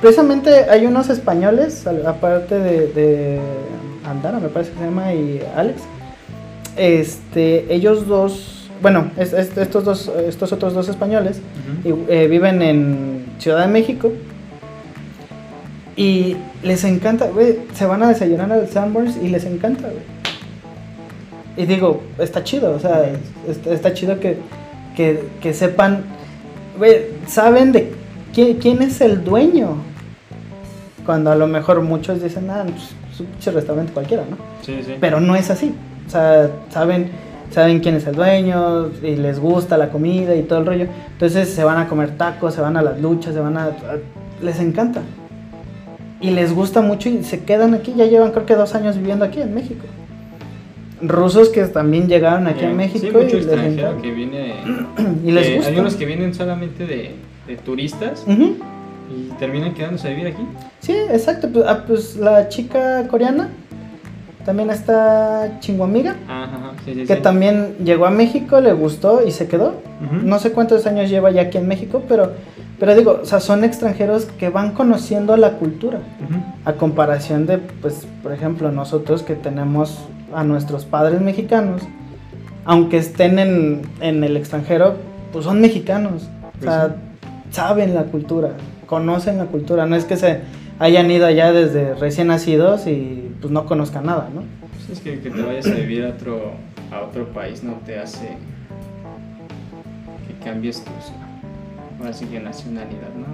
Precisamente 0.00 0.50
hay 0.70 0.86
unos 0.86 1.10
españoles, 1.10 1.86
aparte 2.06 2.58
de, 2.58 2.86
de 2.88 3.40
Andara, 4.10 4.38
me 4.40 4.48
parece 4.48 4.72
que 4.72 4.78
se 4.78 4.84
llama, 4.84 5.12
y 5.14 5.40
Alex. 5.56 5.82
Este, 6.76 7.72
ellos 7.74 8.06
dos, 8.06 8.68
bueno, 8.82 9.10
es- 9.16 9.32
es- 9.32 9.56
estos 9.56 9.84
dos, 9.84 10.10
estos 10.26 10.52
otros 10.52 10.72
dos 10.74 10.88
españoles 10.88 11.40
Ujú. 11.84 12.06
y, 12.08 12.12
eh, 12.12 12.26
viven 12.28 12.62
en 12.62 13.24
Ciudad 13.38 13.60
de 13.60 13.68
México 13.72 14.12
y 15.96 16.36
les 16.62 16.84
encanta, 16.84 17.26
güey, 17.28 17.58
se 17.74 17.86
van 17.86 18.02
a 18.02 18.08
desayunar 18.08 18.50
al 18.52 18.68
Sanborns 18.68 19.16
y 19.22 19.28
les 19.28 19.44
encanta, 19.44 19.82
güey. 19.88 20.20
Y 21.56 21.66
digo, 21.66 22.02
está 22.18 22.42
chido, 22.44 22.72
o 22.74 22.78
sea, 22.78 23.04
está, 23.48 23.72
está 23.74 23.92
chido 23.92 24.18
que, 24.20 24.38
que, 24.96 25.24
que 25.42 25.52
sepan, 25.52 26.04
güey, 26.78 27.06
saben 27.26 27.72
de 27.72 27.92
quién, 28.32 28.56
quién 28.58 28.80
es 28.82 29.00
el 29.00 29.24
dueño. 29.24 29.76
Cuando 31.04 31.30
a 31.32 31.34
lo 31.34 31.46
mejor 31.48 31.82
muchos 31.82 32.22
dicen, 32.22 32.48
ah, 32.50 32.62
pues, 32.64 32.82
es 32.84 32.90
un 33.20 33.26
pinche 33.26 33.50
restaurante 33.50 33.92
cualquiera, 33.92 34.24
¿no? 34.28 34.36
Sí, 34.62 34.80
sí. 34.84 34.94
Pero 35.00 35.20
no 35.20 35.36
es 35.36 35.50
así. 35.50 35.72
O 36.06 36.10
sea, 36.10 36.50
saben, 36.70 37.10
saben 37.50 37.80
quién 37.80 37.94
es 37.96 38.06
el 38.06 38.14
dueño 38.16 38.88
y 39.02 39.16
les 39.16 39.38
gusta 39.38 39.76
la 39.78 39.88
comida 39.90 40.34
y 40.34 40.42
todo 40.42 40.58
el 40.60 40.66
rollo. 40.66 40.86
Entonces 41.12 41.48
se 41.50 41.62
van 41.64 41.78
a 41.78 41.88
comer 41.88 42.10
tacos, 42.16 42.54
se 42.54 42.60
van 42.60 42.76
a 42.76 42.82
las 42.82 43.00
luchas, 43.00 43.34
se 43.34 43.40
van 43.40 43.56
a... 43.56 43.70
les 44.42 44.58
encanta. 44.60 45.02
Y 46.20 46.30
les 46.32 46.52
gusta 46.54 46.82
mucho 46.82 47.08
y 47.08 47.22
se 47.24 47.44
quedan 47.44 47.72
aquí. 47.74 47.94
Ya 47.96 48.04
llevan 48.06 48.32
creo 48.32 48.44
que 48.44 48.54
dos 48.54 48.74
años 48.74 48.96
viviendo 48.98 49.24
aquí 49.24 49.40
en 49.40 49.54
México. 49.54 49.84
Rusos 51.02 51.48
que 51.48 51.62
también 51.64 52.08
llegaron 52.08 52.46
aquí 52.46 52.60
a 52.60 52.66
Bien. 52.66 52.76
México 52.76 52.98
Sí, 53.00 53.06
y 53.06 53.12
mucho 53.12 53.36
les 53.36 53.46
extranjero 53.46 53.88
encanta. 53.88 54.02
que 54.02 54.10
viene. 54.12 54.54
Y 55.24 55.30
les 55.32 55.56
gusta. 55.56 55.70
Hay 55.70 55.78
unos 55.78 55.94
que 55.94 56.04
vienen 56.04 56.34
solamente 56.34 56.86
de, 56.86 57.12
de 57.46 57.56
turistas 57.56 58.22
Ujú. 58.26 58.42
y 58.42 58.79
terminan 59.40 59.74
quedándose 59.74 60.06
a 60.06 60.10
vivir 60.10 60.28
aquí. 60.28 60.46
Sí, 60.78 60.92
exacto. 61.10 61.48
Pues, 61.52 61.64
ah, 61.66 61.82
pues 61.86 62.16
la 62.16 62.48
chica 62.48 63.08
coreana 63.08 63.48
también 64.44 64.70
está 64.70 65.56
chinguamiga. 65.60 66.14
Ajá, 66.28 66.44
ajá, 66.44 66.72
sí, 66.84 66.94
sí, 66.94 67.06
Que 67.06 67.16
sí. 67.16 67.22
también 67.22 67.74
llegó 67.84 68.06
a 68.06 68.10
México, 68.10 68.60
le 68.60 68.72
gustó 68.72 69.26
y 69.26 69.32
se 69.32 69.48
quedó. 69.48 69.74
No 70.22 70.38
sé 70.38 70.52
cuántos 70.52 70.86
años 70.86 71.10
lleva 71.10 71.30
ya 71.30 71.42
aquí 71.42 71.58
en 71.58 71.68
México, 71.68 72.02
pero, 72.08 72.32
pero 72.78 72.94
digo, 72.94 73.20
o 73.22 73.26
sea, 73.26 73.40
son 73.40 73.64
extranjeros 73.64 74.24
que 74.38 74.48
van 74.48 74.72
conociendo 74.72 75.36
la 75.36 75.52
cultura. 75.58 75.98
A 76.64 76.72
comparación 76.74 77.46
de, 77.46 77.58
pues, 77.58 78.06
por 78.22 78.32
ejemplo, 78.32 78.70
nosotros 78.70 79.22
que 79.22 79.34
tenemos 79.34 79.98
a 80.34 80.44
nuestros 80.44 80.84
padres 80.84 81.20
mexicanos, 81.20 81.82
aunque 82.64 82.98
estén 82.98 83.38
en, 83.38 83.82
en 84.00 84.22
el 84.24 84.36
extranjero, 84.36 84.94
pues 85.32 85.44
son 85.44 85.60
mexicanos. 85.60 86.22
O 86.24 86.50
Pues 86.60 86.64
sea, 86.64 86.96
saben 87.50 87.94
la 87.94 88.04
cultura, 88.04 88.50
conocen 88.90 89.38
la 89.38 89.46
cultura. 89.46 89.86
No 89.86 89.94
es 89.94 90.04
que 90.04 90.16
se 90.16 90.40
hayan 90.80 91.08
ido 91.10 91.24
allá 91.26 91.52
desde 91.52 91.94
recién 91.94 92.26
nacidos 92.26 92.88
y 92.88 93.30
pues 93.40 93.52
no 93.52 93.64
conozcan 93.64 94.06
nada, 94.06 94.28
¿no? 94.34 94.42
Pues 94.76 94.98
es 94.98 95.00
que, 95.00 95.20
que 95.20 95.30
te 95.30 95.40
vayas 95.42 95.66
a 95.68 95.74
vivir 95.74 96.04
a 96.04 96.08
otro, 96.08 96.54
a 96.90 97.00
otro 97.02 97.28
país 97.28 97.62
no 97.62 97.74
te 97.86 97.98
hace 98.00 98.36
que 100.26 100.44
cambies 100.44 100.82
tu 100.84 100.90
ahora 102.00 102.12
sí 102.12 102.24
que 102.26 102.40
nacionalidad, 102.40 103.14
¿no? 103.16 103.26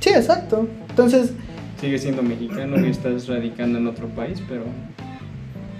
Sí, 0.00 0.10
exacto. 0.10 0.68
Entonces, 0.90 1.32
Sigues 1.80 2.02
siendo 2.02 2.22
mexicano 2.22 2.78
y 2.86 2.90
estás 2.90 3.26
radicando 3.28 3.78
en 3.78 3.86
otro 3.86 4.06
país, 4.08 4.40
pero 4.48 4.62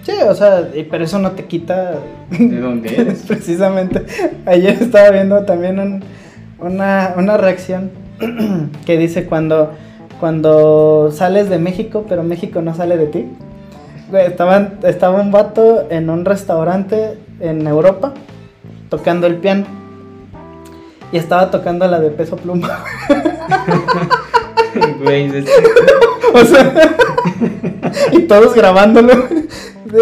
Sí, 0.03 0.11
o 0.27 0.35
sea, 0.35 0.69
pero 0.91 1.03
eso 1.03 1.17
no 1.19 1.31
te 1.31 1.45
quita 1.45 1.99
¿De 2.37 2.59
dónde 2.59 2.95
eres? 3.01 3.23
Precisamente. 3.27 4.03
Ayer 4.45 4.73
estaba 4.81 5.09
viendo 5.11 5.43
también 5.45 5.79
un- 5.79 6.03
una, 6.59 7.13
una 7.17 7.37
reacción 7.37 7.91
que 8.85 8.97
dice 8.97 9.25
cuando, 9.25 9.71
cuando 10.19 11.11
sales 11.11 11.49
de 11.49 11.57
México, 11.59 12.05
pero 12.07 12.23
México 12.23 12.61
no 12.61 12.73
sale 12.75 12.97
de 12.97 13.07
ti. 13.07 13.25
Güey, 14.09 14.27
estaban, 14.27 14.79
estaba 14.83 15.19
un 15.21 15.31
vato 15.31 15.87
en 15.89 16.09
un 16.09 16.25
restaurante 16.25 17.17
en 17.39 17.65
Europa 17.67 18.13
tocando 18.89 19.27
el 19.27 19.35
piano. 19.37 19.65
Y 21.11 21.17
estaba 21.17 21.49
tocando 21.51 21.87
la 21.87 21.99
de 21.99 22.09
peso 22.11 22.35
pluma. 22.35 22.83
Güey, 25.03 25.25
es- 25.37 25.45
O 26.33 26.43
sea, 26.43 26.73
y 28.11 28.19
todos 28.23 28.53
grabándolo. 28.55 29.13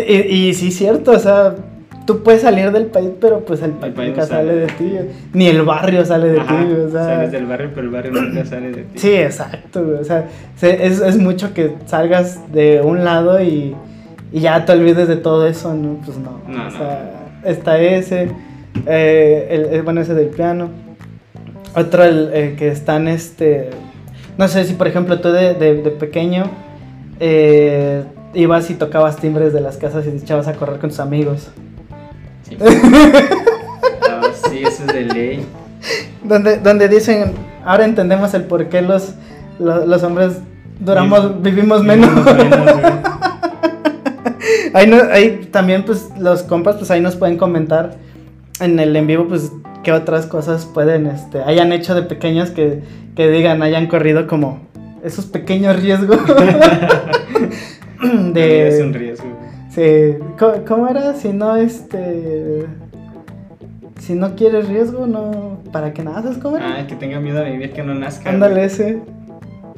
Y, 0.07 0.13
y 0.15 0.53
sí, 0.55 0.71
cierto, 0.71 1.11
o 1.11 1.19
sea, 1.19 1.55
tú 2.05 2.21
puedes 2.23 2.41
salir 2.41 2.71
del 2.71 2.87
país, 2.87 3.11
pero 3.21 3.39
pues 3.45 3.61
el 3.61 3.71
país 3.71 3.93
país 3.93 4.09
nunca 4.09 4.21
no 4.21 4.27
sale 4.27 4.47
sale. 4.49 4.59
de 4.61 4.67
ti. 4.67 4.97
Ni 5.33 5.47
el 5.47 5.61
barrio 5.63 6.05
sale 6.05 6.29
de 6.29 6.39
Ajá, 6.39 6.59
ti, 6.65 6.71
o 6.73 6.89
sea. 6.89 7.03
Sales 7.03 7.31
del 7.31 7.45
barrio, 7.45 7.69
pero 7.73 7.87
el 7.87 7.93
barrio 7.93 8.11
nunca 8.11 8.45
sale 8.45 8.71
de 8.71 8.83
ti. 8.83 8.99
Sí, 8.99 9.13
exacto, 9.13 9.85
o 9.99 10.03
sea, 10.03 10.27
se- 10.57 10.85
es, 10.85 10.99
es 11.01 11.17
mucho 11.17 11.53
que 11.53 11.75
salgas 11.85 12.39
de 12.51 12.81
un 12.81 13.03
lado 13.05 13.41
y, 13.41 13.75
y 14.31 14.39
ya 14.39 14.65
te 14.65 14.71
olvides 14.73 15.07
de 15.07 15.15
todo 15.17 15.47
eso, 15.47 15.73
¿no? 15.73 15.99
Pues 16.05 16.17
no. 16.17 16.41
No, 16.47 16.61
o 16.61 16.63
no. 16.65 16.71
sea, 16.71 17.11
está 17.45 17.79
ese, 17.79 18.29
eh, 18.85 19.47
el, 19.51 19.65
el- 19.65 19.81
bueno, 19.83 20.01
ese 20.01 20.13
del 20.13 20.27
piano. 20.27 20.69
Otro, 21.75 22.03
el, 22.03 22.31
el 22.33 22.55
que 22.55 22.67
están, 22.67 23.07
este, 23.07 23.69
no 24.37 24.47
sé 24.47 24.63
si 24.65 24.73
por 24.75 24.87
ejemplo 24.87 25.19
tú 25.21 25.29
de, 25.31 25.53
de- 25.55 25.81
de 25.81 25.89
pequeño 25.91 26.43
eh, 27.19 28.03
ibas 28.33 28.69
y 28.69 28.75
tocabas 28.75 29.17
timbres 29.17 29.53
de 29.53 29.61
las 29.61 29.77
casas 29.77 30.05
y 30.05 30.09
te 30.11 30.17
echabas 30.17 30.47
a 30.47 30.53
correr 30.53 30.79
con 30.79 30.89
tus 30.89 30.99
amigos. 30.99 31.49
Sí. 32.59 32.77
Ah, 34.09 34.21
sí, 34.49 34.59
eso 34.63 34.83
es 34.87 34.93
de 34.93 35.01
ley. 35.05 35.45
Donde, 36.23 36.57
donde 36.57 36.87
dicen, 36.87 37.33
ahora 37.65 37.83
entendemos 37.85 38.33
el 38.33 38.43
por 38.43 38.69
qué 38.69 38.81
los, 38.81 39.13
los, 39.59 39.85
los 39.87 40.03
hombres 40.03 40.37
duramos, 40.79 41.41
vivimos 41.41 41.83
menos. 41.83 42.09
Ahí, 44.73 44.87
no- 44.87 45.03
ahí 45.11 45.47
también, 45.51 45.83
pues, 45.83 46.09
los 46.19 46.41
compas, 46.43 46.77
pues 46.77 46.89
ahí 46.91 46.99
nos 46.99 47.15
pueden 47.15 47.37
comentar 47.37 47.95
en 48.59 48.79
el 48.79 48.95
en 48.95 49.05
vivo, 49.07 49.27
pues, 49.27 49.51
qué 49.83 49.91
otras 49.91 50.25
cosas 50.25 50.65
pueden, 50.65 51.05
este, 51.07 51.43
hayan 51.43 51.71
hecho 51.71 51.93
de 51.93 52.01
pequeños 52.03 52.49
que, 52.49 52.81
que 53.15 53.29
digan, 53.29 53.61
hayan 53.61 53.85
corrido 53.87 54.25
como 54.27 54.61
esos 55.03 55.25
pequeños 55.27 55.75
riesgos. 55.81 56.17
Vida 58.01 58.43
es 58.67 58.81
un 58.81 58.91
de... 58.91 58.97
riesgo. 58.99 59.27
Sí, 59.73 60.17
¿cómo, 60.67 60.87
era? 60.87 61.13
Si 61.15 61.29
no, 61.29 61.55
este... 61.55 62.67
Si 63.99 64.13
no 64.13 64.35
quieres 64.35 64.67
riesgo, 64.67 65.07
no... 65.07 65.59
¿Para 65.71 65.93
qué 65.93 66.03
naces? 66.03 66.37
¿Cómo 66.37 66.57
era? 66.57 66.81
Ah, 66.81 66.87
que 66.87 66.95
tenga 66.95 67.19
miedo 67.19 67.39
a 67.39 67.43
vivir, 67.43 67.71
que 67.73 67.81
no 67.81 67.95
nazca. 67.95 68.29
Ándale 68.29 68.65
ese. 68.65 69.01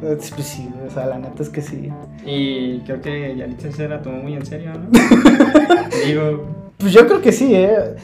Pues 0.01 0.25
sí, 0.39 0.69
o 0.85 0.89
sea, 0.91 1.05
la 1.05 1.19
neta 1.19 1.41
es 1.41 1.49
que 1.49 1.61
sí. 1.61 1.89
Y 2.25 2.79
creo 2.79 3.01
que 3.01 3.35
Yalitza 3.37 3.71
se 3.71 3.87
la 3.87 4.01
tomó 4.01 4.17
muy 4.17 4.33
en 4.33 4.45
serio, 4.45 4.71
¿no? 4.73 4.89
Digo, 6.05 6.45
Pues 6.77 6.91
yo 6.91 7.07
creo 7.07 7.21
que 7.21 7.31
sí, 7.31 7.55
eh. 7.55 7.95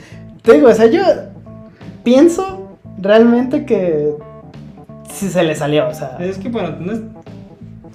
Te 0.43 0.53
digo, 0.53 0.69
o 0.69 0.73
sea, 0.73 0.85
yo 0.85 1.01
pienso 2.03 2.77
realmente 2.97 3.65
que 3.65 4.13
sí 5.11 5.27
se 5.27 5.43
le 5.43 5.55
salió, 5.55 5.89
o 5.89 5.93
sea. 5.93 6.17
es 6.19 6.37
que 6.37 6.49
bueno, 6.49 6.77
no 6.79 6.93
es, 6.93 7.01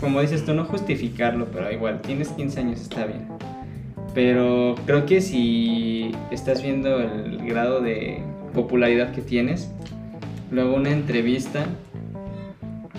como 0.01 0.21
dices 0.21 0.45
tú, 0.45 0.53
no 0.53 0.65
justificarlo, 0.65 1.47
pero 1.51 1.73
igual, 1.73 2.03
tienes 2.03 2.29
15 2.29 2.61
años, 2.61 2.81
está 2.83 3.07
bien. 3.07 3.27
Pero 4.17 4.77
creo 4.87 5.05
que 5.05 5.21
si 5.21 6.11
estás 6.31 6.63
viendo 6.63 7.01
el 7.01 7.47
grado 7.47 7.83
de 7.83 8.23
popularidad 8.55 9.13
que 9.13 9.21
tienes, 9.21 9.71
luego 10.51 10.75
una 10.75 10.89
entrevista, 10.89 11.67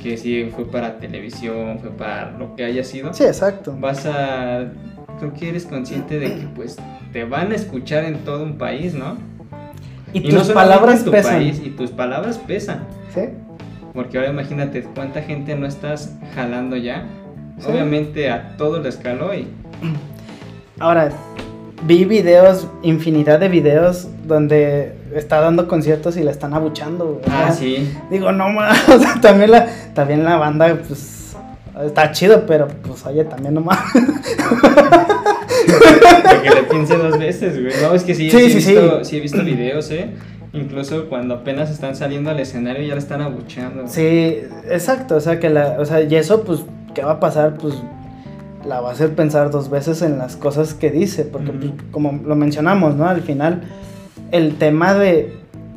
que 0.03 0.15
si 0.17 0.45
fue 0.55 0.69
para 0.69 0.99
televisión, 0.99 1.79
fue 1.79 1.89
para 1.89 2.37
lo 2.37 2.55
que 2.55 2.63
haya 2.63 2.83
sido, 2.83 3.15
Sí, 3.15 3.23
exacto. 3.23 3.75
vas 3.79 4.05
a 4.05 4.67
creo 5.17 5.33
que 5.33 5.49
eres 5.49 5.65
consciente 5.65 6.19
de 6.19 6.35
que 6.35 6.47
pues 6.55 6.77
te 7.11 7.23
van 7.23 7.51
a 7.51 7.55
escuchar 7.55 8.03
en 8.03 8.19
todo 8.19 8.43
un 8.43 8.59
país, 8.59 8.93
¿no? 8.93 9.17
Y, 10.13 10.19
no 10.19 10.25
tus 10.25 10.47
solamente 10.47 10.53
palabras 10.53 10.99
en 10.99 11.05
tu 11.05 11.11
pesan. 11.11 11.33
país, 11.33 11.61
y 11.65 11.69
tus 11.71 11.89
palabras 11.89 12.37
pesan. 12.37 12.83
¿Sí? 13.11 13.21
Porque 13.91 14.19
ahora 14.19 14.29
imagínate 14.29 14.83
cuánta 14.83 15.23
gente 15.23 15.55
no 15.55 15.65
estás 15.65 16.15
jalando 16.35 16.75
ya. 16.75 17.07
Sí. 17.57 17.71
Obviamente 17.71 18.29
a 18.29 18.55
todos 18.55 18.83
les 18.83 18.97
caló 18.97 19.33
y 19.33 19.47
Ahora, 20.79 21.09
vi 21.83 22.05
videos, 22.05 22.67
infinidad 22.83 23.39
de 23.39 23.49
videos 23.49 24.07
donde 24.25 24.93
está 25.15 25.41
dando 25.41 25.67
conciertos 25.67 26.17
y 26.17 26.23
la 26.23 26.31
están 26.31 26.53
abuchando. 26.53 27.05
güey. 27.05 27.25
ah 27.29 27.51
sí. 27.51 27.91
Digo, 28.11 28.31
no 28.31 28.49
más. 28.49 28.87
O 28.95 28.99
sea, 28.99 29.19
también 29.21 29.51
la, 29.51 29.67
también 29.93 30.23
la 30.23 30.37
banda, 30.37 30.77
pues. 30.87 31.35
Está 31.85 32.11
chido, 32.11 32.45
pero 32.47 32.67
pues 32.67 33.05
oye, 33.05 33.23
también 33.23 33.53
no 33.53 33.61
más. 33.61 33.79
Que 36.43 36.49
le 36.49 36.63
piense 36.63 36.97
dos 36.97 37.17
veces, 37.19 37.61
güey. 37.61 37.73
No, 37.81 37.93
es 37.93 38.03
que 38.03 38.15
sí, 38.15 38.29
Sí, 38.29 38.49
sí, 38.49 38.49
sí, 38.49 38.57
he 38.57 38.61
sí. 38.61 38.71
visto, 38.71 39.03
sí 39.03 39.17
he 39.17 39.19
visto 39.19 39.43
videos, 39.43 39.91
eh. 39.91 40.09
Incluso 40.53 41.07
cuando 41.09 41.35
apenas 41.35 41.69
están 41.69 41.95
saliendo 41.95 42.29
al 42.31 42.39
escenario 42.39 42.83
ya 42.87 42.93
la 42.93 42.99
están 42.99 43.21
abucheando. 43.21 43.87
Sí, 43.87 44.39
exacto, 44.69 45.15
o 45.15 45.19
sea 45.19 45.39
que 45.39 45.49
la, 45.49 45.75
o 45.79 45.85
sea, 45.85 46.01
y 46.01 46.15
eso 46.15 46.43
pues, 46.43 46.61
¿qué 46.95 47.03
va 47.03 47.13
a 47.13 47.19
pasar? 47.19 47.55
Pues 47.57 47.75
la 48.67 48.81
va 48.81 48.89
a 48.89 48.91
hacer 48.91 49.15
pensar 49.15 49.49
dos 49.49 49.69
veces 49.69 50.01
en 50.01 50.17
las 50.17 50.35
cosas 50.35 50.73
que 50.73 50.91
dice, 50.91 51.23
porque 51.23 51.51
pues, 51.51 51.71
como 51.91 52.19
lo 52.25 52.35
mencionamos, 52.35 52.95
¿no? 52.95 53.07
Al 53.07 53.21
final, 53.21 53.61
el 54.31 54.55
tema 54.55 54.93
de, 54.93 55.33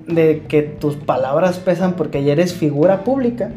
de 0.06 0.42
que 0.48 0.62
tus 0.62 0.96
palabras 0.96 1.58
pesan 1.58 1.94
porque 1.94 2.24
ya 2.24 2.32
eres 2.32 2.54
figura 2.54 3.04
pública, 3.04 3.50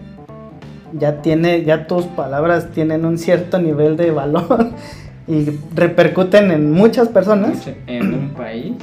ya 0.94 1.22
tiene, 1.22 1.64
ya 1.64 1.88
tus 1.88 2.06
palabras 2.06 2.72
tienen 2.72 3.06
un 3.06 3.18
cierto 3.18 3.60
nivel 3.60 3.98
de 3.98 4.12
valor 4.12 4.70
y 5.28 5.60
repercuten 5.76 6.52
en 6.52 6.72
muchas 6.72 7.08
personas. 7.08 7.68
En 7.88 8.14
un 8.14 8.30
país. 8.30 8.76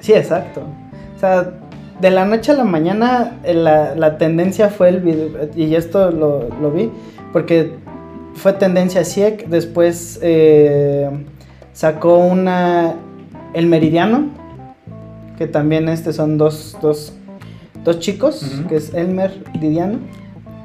Sí, 0.00 0.14
exacto. 0.14 0.62
O 1.16 1.20
sea, 1.20 1.52
de 2.00 2.10
la 2.10 2.24
noche 2.24 2.52
a 2.52 2.54
la 2.56 2.64
mañana 2.64 3.38
eh, 3.44 3.54
la, 3.54 3.94
la 3.94 4.18
tendencia 4.18 4.70
fue 4.70 4.88
el 4.88 5.00
video, 5.00 5.28
y 5.54 5.74
esto 5.74 6.10
lo, 6.10 6.48
lo 6.60 6.70
vi, 6.70 6.90
porque 7.32 7.81
fue 8.34 8.52
tendencia 8.54 9.04
SIEC, 9.04 9.46
después 9.48 10.18
eh, 10.22 11.08
sacó 11.72 12.18
una, 12.18 12.94
el 13.54 13.66
Meridiano, 13.66 14.26
que 15.38 15.46
también 15.46 15.88
este 15.88 16.12
son 16.12 16.38
dos, 16.38 16.76
dos, 16.82 17.14
dos 17.84 17.98
chicos, 18.00 18.44
que 18.68 18.76
es 18.76 18.94
Elmer 18.94 19.42
Didiano, 19.60 19.98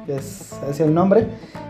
que 0.06 0.16
es, 0.16 0.52
es 0.70 0.80
el 0.80 0.94
nombre, 0.94 1.26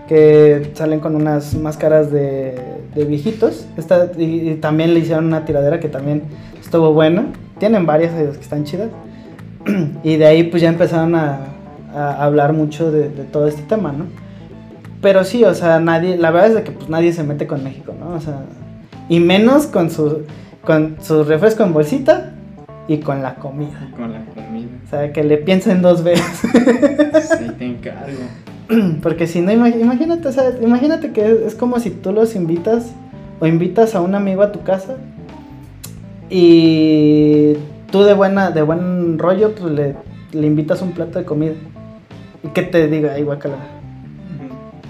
que 0.07 0.71
salen 0.75 1.01
con 1.01 1.15
unas 1.17 1.55
máscaras 1.55 2.11
de, 2.11 2.55
de 2.95 3.05
viejitos, 3.05 3.67
Esta- 3.77 4.11
y, 4.17 4.51
y 4.51 4.55
también 4.57 4.95
le 4.95 5.01
hicieron 5.01 5.27
una 5.27 5.45
tiradera 5.45 5.81
que 5.81 5.89
también 5.89 6.23
estuvo 6.61 6.93
buena. 6.93 7.27
Tienen 7.59 7.85
varias 7.87 8.13
eh, 8.15 8.31
que 8.33 8.41
están 8.41 8.65
chidas. 8.65 8.89
y 10.03 10.17
de 10.17 10.27
ahí 10.27 10.45
pues 10.45 10.63
ya 10.63 10.69
empezaron 10.71 11.15
a, 11.15 11.41
a 11.95 12.25
hablar 12.25 12.53
mucho 12.55 12.91
de, 12.91 13.09
de 13.11 13.25
todo 13.25 13.49
este 13.49 13.63
tema, 13.63 13.93
¿no? 13.93 14.07
Pero 15.01 15.25
sí, 15.25 15.45
o 15.45 15.55
sea, 15.55 15.79
nadie, 15.81 16.17
la 16.17 16.31
verdad 16.31 16.49
es 16.49 16.55
de 16.57 16.63
que 16.65 16.73
pues 16.73 16.89
nadie 16.89 17.13
se 17.13 17.23
mete 17.23 17.47
con 17.47 17.63
México, 17.63 17.95
¿no? 17.99 18.15
O 18.15 18.21
sea, 18.21 18.41
y 19.09 19.21
menos 19.21 19.67
con 19.67 19.91
su, 19.91 20.23
con 20.65 20.97
su 21.01 21.23
refresco 21.25 21.63
en 21.63 21.73
bolsita 21.73 22.33
y 22.89 22.99
con 22.99 23.23
la 23.23 23.37
comida. 23.37 23.91
Con 23.97 24.13
la 24.13 24.25
comida. 24.27 24.69
O 24.87 24.91
sea, 24.91 25.13
que 25.13 25.23
le 25.23 25.37
piensen 25.39 25.83
dos 25.83 26.03
veces. 26.03 26.43
Ahí 27.39 27.51
te 27.59 27.67
encargo. 27.67 28.99
Porque 29.03 29.27
si 29.27 29.41
no, 29.41 29.53
imag- 29.53 29.81
imagínate, 29.81 30.27
o 30.29 30.33
sea, 30.33 30.51
imagínate 30.61 31.13
que 31.13 31.25
es, 31.27 31.33
es 31.49 31.55
como 31.55 31.79
si 31.79 31.91
tú 31.91 32.13
los 32.13 32.35
invitas 32.35 32.91
o 33.41 33.47
invitas 33.47 33.95
a 33.95 34.01
un 34.01 34.15
amigo 34.15 34.43
a 34.43 34.51
tu 34.53 34.63
casa 34.63 34.97
y 36.31 37.55
tú 37.91 38.03
de 38.03 38.15
buena, 38.15 38.51
de 38.51 38.63
buen 38.63 39.19
rollo, 39.19 39.55
pues 39.55 39.73
le, 39.73 39.95
le 40.33 40.47
invitas 40.47 40.83
un 40.83 40.93
plato 40.93 41.19
de 41.19 41.25
comida. 41.25 41.55
Y 42.45 42.49
que 42.49 42.63
te 42.63 42.87
diga, 42.89 43.13
ay, 43.15 43.23
guacala, 43.23 43.57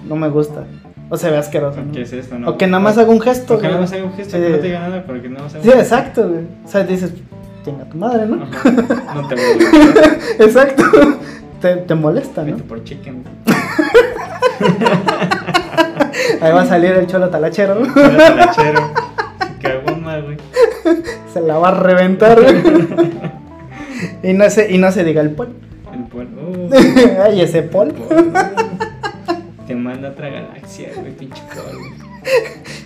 no 0.08 0.16
me 0.16 0.28
gusta. 0.28 0.64
O 1.10 1.16
se 1.16 1.30
ve 1.30 1.38
asqueroso. 1.38 1.80
¿no? 1.82 1.92
¿Qué 1.92 2.02
es 2.02 2.12
esto? 2.12 2.38
No? 2.38 2.50
O 2.50 2.58
que 2.58 2.66
nada 2.66 2.82
más 2.82 2.98
haga 2.98 3.10
un 3.10 3.20
gesto. 3.20 3.54
O 3.54 3.58
que 3.58 3.64
nada 3.64 3.76
güey. 3.76 3.82
más 3.88 3.92
haga 3.92 4.04
un 4.04 4.12
gesto, 4.12 4.36
Sí. 4.36 4.42
que 4.42 4.48
no 4.50 4.56
te 4.58 4.66
diga 4.66 4.80
nada, 4.80 5.04
porque 5.06 5.28
nada 5.28 5.44
más 5.44 5.54
haga 5.54 5.62
Sí, 5.62 5.68
un 5.70 5.74
gesto. 5.78 5.94
exacto, 5.94 6.28
güey. 6.28 6.44
O 6.64 6.68
sea, 6.68 6.84
dices, 6.84 7.12
tenga 7.64 7.84
tu 7.84 7.96
madre, 7.96 8.26
¿no? 8.26 8.42
Ajá. 8.44 9.14
No 9.14 9.28
te 9.28 9.34
voy 9.34 9.44
a 9.44 9.48
exacto. 10.44 10.82
Te, 11.62 11.76
te 11.76 11.94
molesta, 11.94 12.42
¿no? 12.42 12.52
Vete 12.52 12.62
por 12.64 12.84
chicken. 12.84 13.24
Ahí 16.40 16.52
va 16.52 16.62
a 16.62 16.66
salir 16.66 16.92
el 16.92 17.06
cholo 17.06 17.28
talachero. 17.30 17.74
¿no? 17.76 18.00
Era 18.00 18.16
talachero. 18.28 18.90
Cagoma, 19.60 20.18
güey. 20.18 20.36
Se 21.32 21.40
la 21.40 21.58
va 21.58 21.68
a 21.70 21.80
reventar. 21.80 22.38
y, 24.22 24.32
no 24.34 24.48
se, 24.50 24.72
y 24.72 24.78
no 24.78 24.92
se 24.92 25.02
diga 25.04 25.20
el 25.20 25.30
pol. 25.30 25.48
El 25.92 26.04
polvo. 26.04 26.68
Ay, 27.24 27.40
ese 27.40 27.62
pol. 27.62 27.92
Te 29.68 29.74
manda 29.74 30.08
a 30.08 30.12
otra 30.12 30.30
galaxia, 30.30 30.88
güey, 30.96 31.12
pinche 31.12 31.42
polvo. 31.54 31.84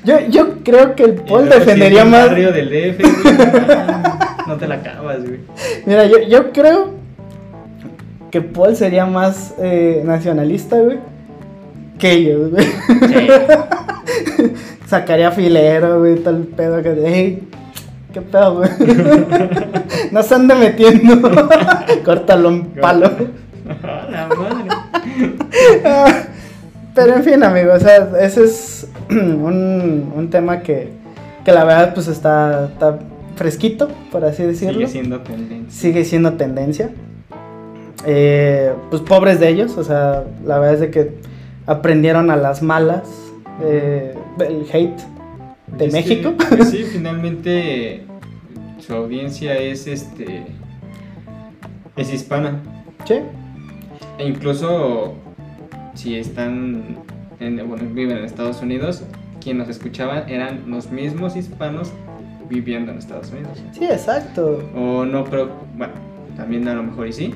Yo, 0.03 0.19
yo 0.29 0.65
creo 0.65 0.97
que 0.97 1.05
el 1.05 1.15
Paul 1.15 1.49
defendería 1.49 2.05
más. 2.05 2.27
barrio 2.27 2.51
del 2.51 2.71
DF, 2.71 3.23
güey, 3.23 3.37
no 4.49 4.57
te 4.57 4.67
la 4.67 4.75
acabas, 4.75 5.25
güey. 5.25 5.39
Mira, 5.87 6.07
yo, 6.07 6.19
yo 6.23 6.51
creo 6.51 6.95
que 8.33 8.41
Paul 8.41 8.75
sería 8.75 9.07
más 9.07 9.55
eh, 9.61 10.03
nacionalista, 10.05 10.77
güey, 10.77 10.99
que 12.01 12.11
ellos, 12.11 12.51
güey. 12.51 12.65
Sí. 12.65 13.29
Sacaría 14.89 15.31
filero, 15.31 16.01
güey, 16.01 16.17
tal 16.17 16.39
pedo 16.39 16.83
que 16.83 16.97
hey, 17.07 17.49
qué 18.13 18.23
pedo, 18.23 18.57
güey. 18.57 18.71
no 20.11 20.21
se 20.25 20.35
ande 20.35 20.57
metiendo. 20.57 21.31
Córtalo 22.05 22.49
un 22.49 22.71
palo. 22.71 23.09
la 24.11 24.27
madre. 24.27 26.32
Pero 26.95 27.15
en 27.17 27.25
fin, 27.25 27.43
amigo, 27.43 27.73
o 27.73 27.81
sea, 27.81 28.11
ese 28.21 28.45
es 28.45 28.89
un, 29.11 30.13
un 30.15 30.31
tema 30.31 30.61
que, 30.61 30.89
que 31.45 31.53
la 31.53 31.65
verdad 31.65 31.95
pues 31.95 32.07
está, 32.09 32.67
está 32.67 32.99
fresquito, 33.37 33.89
por 34.11 34.25
así 34.25 34.43
decirlo. 34.43 34.75
Sigue 34.75 34.89
siendo 34.89 35.21
tendencia. 35.21 35.81
sigue 35.81 36.05
siendo 36.05 36.33
tendencia. 36.35 36.91
Eh, 38.05 38.73
pues 38.91 39.01
pobres 39.03 39.39
de 39.41 39.49
ellos, 39.49 39.77
o 39.79 39.85
sea, 39.85 40.25
la 40.45 40.59
verdad 40.59 40.75
es 40.75 40.81
de 40.81 40.91
que 40.91 41.15
aprendieron 41.67 42.31
a 42.31 42.37
las 42.37 42.63
malas 42.63 43.03
eh, 43.63 44.15
el 44.41 44.67
hate 44.73 45.01
de 45.79 45.87
Es 45.87 45.95
que, 45.95 46.01
México. 46.01 46.33
pues 46.49 46.71
sí, 46.71 46.85
finalmente 46.93 48.05
su 48.81 48.93
audiencia 48.95 49.57
es 49.57 49.87
este 49.87 50.45
es 51.97 52.13
hispana. 52.13 52.61
Sí, 53.05 53.21
E 54.19 54.27
incluso 54.27 55.15
si 55.95 56.17
están 56.17 56.97
en, 57.41 57.69
bueno, 57.69 57.85
viven 57.93 58.19
en 58.19 58.25
Estados 58.25 58.63
Unidos, 58.63 59.03
quienes 59.41 59.67
nos 59.67 59.77
escuchaban 59.77 60.29
eran 60.29 60.63
los 60.71 60.91
mismos 60.91 61.37
hispanos 61.37 61.93
viviendo 62.49 62.93
en 62.93 62.99
Estados 62.99 63.31
Unidos. 63.31 63.59
sí, 63.73 63.85
exacto. 63.85 64.69
O 64.77 65.05
no 65.05 65.25
creo, 65.25 65.51
bueno, 65.77 65.95
también 66.37 66.67
a 66.69 66.75
lo 66.75 66.83
mejor 66.83 67.09
y 67.09 67.13
sí, 67.13 67.35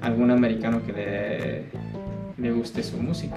algún 0.00 0.30
americano 0.30 0.80
que 0.84 0.92
le, 0.92 1.64
le 2.42 2.52
guste 2.52 2.82
su 2.82 2.96
música. 2.98 3.36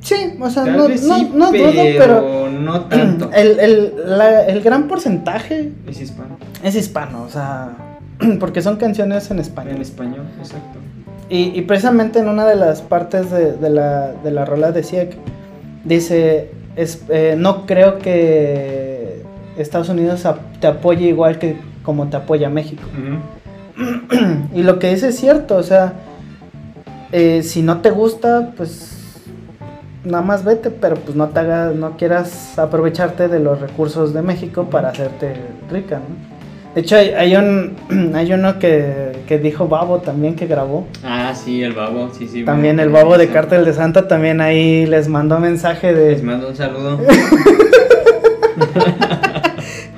Sí, 0.00 0.34
o 0.38 0.50
sea, 0.50 0.64
Tal 0.64 0.76
no, 0.76 0.88
vez 0.88 1.02
no, 1.06 1.16
sí, 1.16 1.30
no 1.34 1.50
dudo, 1.50 1.82
pero 1.98 2.50
no 2.50 2.80
tanto. 2.82 3.30
el, 3.32 3.58
el, 3.58 3.92
la- 4.18 4.44
el 4.46 4.60
gran 4.62 4.86
porcentaje 4.86 5.72
Es 5.86 5.98
hispano. 6.02 6.36
es 6.62 6.76
hispano, 6.76 7.22
o 7.22 7.28
sea, 7.30 7.70
porque 8.38 8.60
son 8.60 8.76
canciones 8.76 9.30
en 9.30 9.38
español. 9.38 9.76
En 9.76 9.82
español, 9.82 10.26
exacto. 10.38 10.78
Y, 11.34 11.50
y 11.52 11.62
precisamente 11.62 12.20
en 12.20 12.28
una 12.28 12.46
de 12.46 12.54
las 12.54 12.80
partes 12.80 13.28
de, 13.32 13.54
de 13.54 13.68
la, 13.68 14.12
de 14.12 14.30
la 14.30 14.44
rola 14.44 14.70
decía 14.70 15.10
que 15.10 15.16
dice, 15.82 16.52
es, 16.76 17.02
eh, 17.08 17.34
no 17.36 17.66
creo 17.66 17.98
que 17.98 19.24
Estados 19.58 19.88
Unidos 19.88 20.24
te 20.60 20.68
apoye 20.68 21.08
igual 21.08 21.40
que 21.40 21.56
como 21.82 22.08
te 22.08 22.18
apoya 22.18 22.48
México. 22.50 22.84
y 24.54 24.62
lo 24.62 24.78
que 24.78 24.90
dice 24.90 25.08
es 25.08 25.18
cierto, 25.18 25.56
o 25.56 25.64
sea, 25.64 25.94
eh, 27.10 27.42
si 27.42 27.62
no 27.62 27.80
te 27.80 27.90
gusta, 27.90 28.52
pues 28.56 29.24
nada 30.04 30.22
más 30.22 30.44
vete, 30.44 30.70
pero 30.70 30.94
pues 30.94 31.16
no 31.16 31.30
te 31.30 31.40
hagas, 31.40 31.74
no 31.74 31.96
quieras 31.96 32.56
aprovecharte 32.60 33.26
de 33.26 33.40
los 33.40 33.60
recursos 33.60 34.14
de 34.14 34.22
México 34.22 34.68
para 34.70 34.90
hacerte 34.90 35.34
rica, 35.68 35.96
¿no? 35.96 36.33
De 36.74 36.80
hecho, 36.80 36.96
hay, 36.96 37.10
hay 37.10 37.36
un 37.36 37.76
hay 38.14 38.32
uno 38.32 38.58
que, 38.58 39.12
que 39.28 39.38
dijo 39.38 39.68
Babo 39.68 39.98
también 39.98 40.34
que 40.34 40.46
grabó. 40.46 40.86
Ah, 41.04 41.32
sí, 41.34 41.62
el 41.62 41.72
babo, 41.72 42.10
sí, 42.16 42.26
sí. 42.26 42.44
También 42.44 42.80
el 42.80 42.90
babo 42.90 43.16
de 43.16 43.28
Cártel 43.28 43.64
de 43.64 43.72
Santa 43.72 44.08
también 44.08 44.40
ahí 44.40 44.86
les 44.86 45.08
mandó 45.08 45.38
mensaje 45.38 45.92
Les 45.92 46.20
de 46.20 46.26
mando 46.26 46.48
un 46.48 46.56
saludo. 46.56 47.00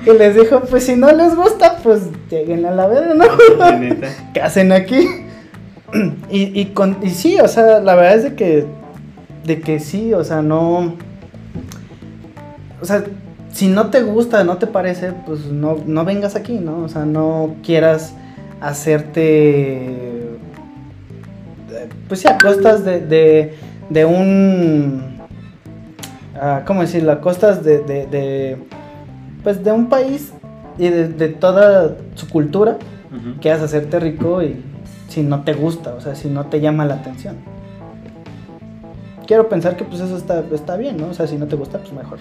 que 0.05 0.13
les 0.13 0.35
dijo, 0.35 0.61
pues 0.61 0.85
si 0.85 0.95
no 0.95 1.11
les 1.11 1.35
gusta, 1.35 1.77
pues 1.83 2.03
lleguen 2.29 2.65
a 2.65 2.71
la 2.71 2.87
verga, 2.87 3.13
¿no? 3.13 3.25
¿Qué 4.33 4.41
hacen 4.41 4.71
aquí? 4.71 5.07
Y, 6.29 6.59
y, 6.59 6.65
con, 6.73 6.97
y 7.01 7.11
sí, 7.11 7.39
o 7.39 7.47
sea, 7.47 7.79
la 7.79 7.95
verdad 7.95 8.17
es 8.17 8.23
de 8.23 8.35
que, 8.35 8.65
de 9.45 9.61
que 9.61 9.79
sí, 9.79 10.13
o 10.13 10.21
sea, 10.25 10.41
no... 10.41 10.95
O 12.81 12.85
sea, 12.85 13.05
si 13.57 13.67
no 13.69 13.89
te 13.89 14.03
gusta, 14.03 14.43
no 14.43 14.57
te 14.57 14.67
parece, 14.67 15.13
pues 15.25 15.45
no, 15.47 15.77
no 15.87 16.05
vengas 16.05 16.35
aquí, 16.35 16.59
¿no? 16.59 16.83
O 16.83 16.89
sea, 16.89 17.05
no 17.05 17.55
quieras 17.63 18.13
hacerte... 18.61 20.29
Pues 22.07 22.19
sí, 22.19 22.27
a 22.27 22.37
costas 22.37 22.85
de, 22.85 22.99
de, 22.99 23.55
de 23.89 24.05
un... 24.05 25.17
ah, 26.39 26.61
¿Cómo 26.67 26.81
decirlo? 26.81 27.11
A 27.11 27.19
costas 27.19 27.63
de, 27.63 27.79
de, 27.79 28.57
Pues 29.43 29.63
de 29.63 29.71
un 29.71 29.89
país 29.89 30.33
y 30.77 30.89
de, 30.89 31.29
toda 31.29 31.95
su 32.13 32.29
cultura 32.29 32.77
Ujú. 33.07 33.39
quieras 33.41 33.63
hacerte 33.63 33.99
rico 33.99 34.43
y 34.43 34.61
si 35.07 35.23
no 35.23 35.43
te 35.43 35.53
gusta, 35.53 35.95
o 35.95 36.01
sea, 36.01 36.13
si 36.13 36.29
no 36.29 36.45
te 36.45 36.61
llama 36.61 36.85
la 36.85 36.93
atención. 36.93 37.37
Quiero 39.25 39.49
pensar 39.49 39.75
que 39.77 39.83
pues 39.83 39.99
eso 39.99 40.15
está, 40.15 40.43
está 40.53 40.77
bien, 40.77 40.97
¿no? 40.97 41.07
O 41.07 41.13
sea, 41.15 41.25
si 41.25 41.37
no 41.37 41.47
te 41.47 41.55
gusta, 41.55 41.79
pues 41.79 41.91
mejor. 41.91 42.19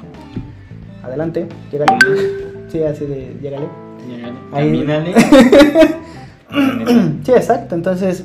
Adelante, 1.07 1.47
llégale. 1.71 1.93
Sí, 2.69 2.83
así 2.83 3.07
de, 3.07 3.37
llégale. 3.41 3.69
Ahí. 4.53 4.85
Neta. 4.87 5.05
Sí, 7.25 7.33
exacto. 7.33 7.75
Entonces, 7.75 8.25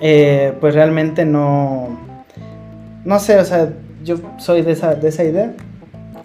eh, 0.00 0.54
pues 0.60 0.74
realmente 0.74 1.24
no, 1.24 1.96
no 3.04 3.18
sé, 3.20 3.38
o 3.38 3.44
sea, 3.44 3.68
yo 4.04 4.16
soy 4.38 4.62
de 4.62 4.72
esa, 4.72 4.94
de 4.96 5.08
esa 5.08 5.22
idea 5.24 5.52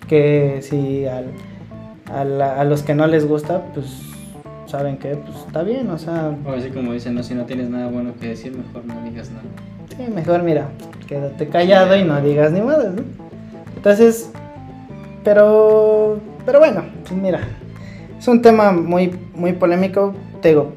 que 0.08 0.60
si 0.62 1.06
al- 1.06 1.32
a, 2.12 2.24
la- 2.24 2.60
a 2.60 2.64
los 2.64 2.82
que 2.84 2.96
no 2.96 3.06
les 3.06 3.28
gusta, 3.28 3.62
pues 3.76 3.86
saben 4.66 4.98
que 4.98 5.10
pues 5.16 5.38
está 5.46 5.62
bien, 5.62 5.90
o 5.92 5.98
sea, 6.00 6.36
O 6.46 6.52
así 6.52 6.70
como 6.70 6.94
dicen, 6.94 7.14
no, 7.16 7.22
si 7.24 7.36
no 7.36 7.46
tienes 7.46 7.70
nada 7.70 7.88
bueno 7.90 8.14
que 8.20 8.30
decir, 8.30 8.52
mejor 8.58 8.84
no 8.86 9.02
digas 9.08 9.30
nada. 9.30 9.44
Sí, 9.96 10.12
mejor 10.12 10.42
mira, 10.44 10.68
quédate 11.08 11.48
callado 11.48 11.96
y 11.96 12.04
no 12.04 12.20
digas 12.22 12.52
ni 12.52 12.62
más, 12.62 12.80
¿no? 12.86 13.04
Entonces, 13.76 14.32
pero, 15.26 16.20
pero 16.46 16.60
bueno, 16.60 16.86
pues 17.02 17.12
mira, 17.20 17.42
es 18.18 18.26
un 18.30 18.42
tema 18.42 18.72
muy, 18.72 19.14
muy 19.34 19.52
polémico, 19.54 20.14
te 20.42 20.50
digo, 20.50 20.74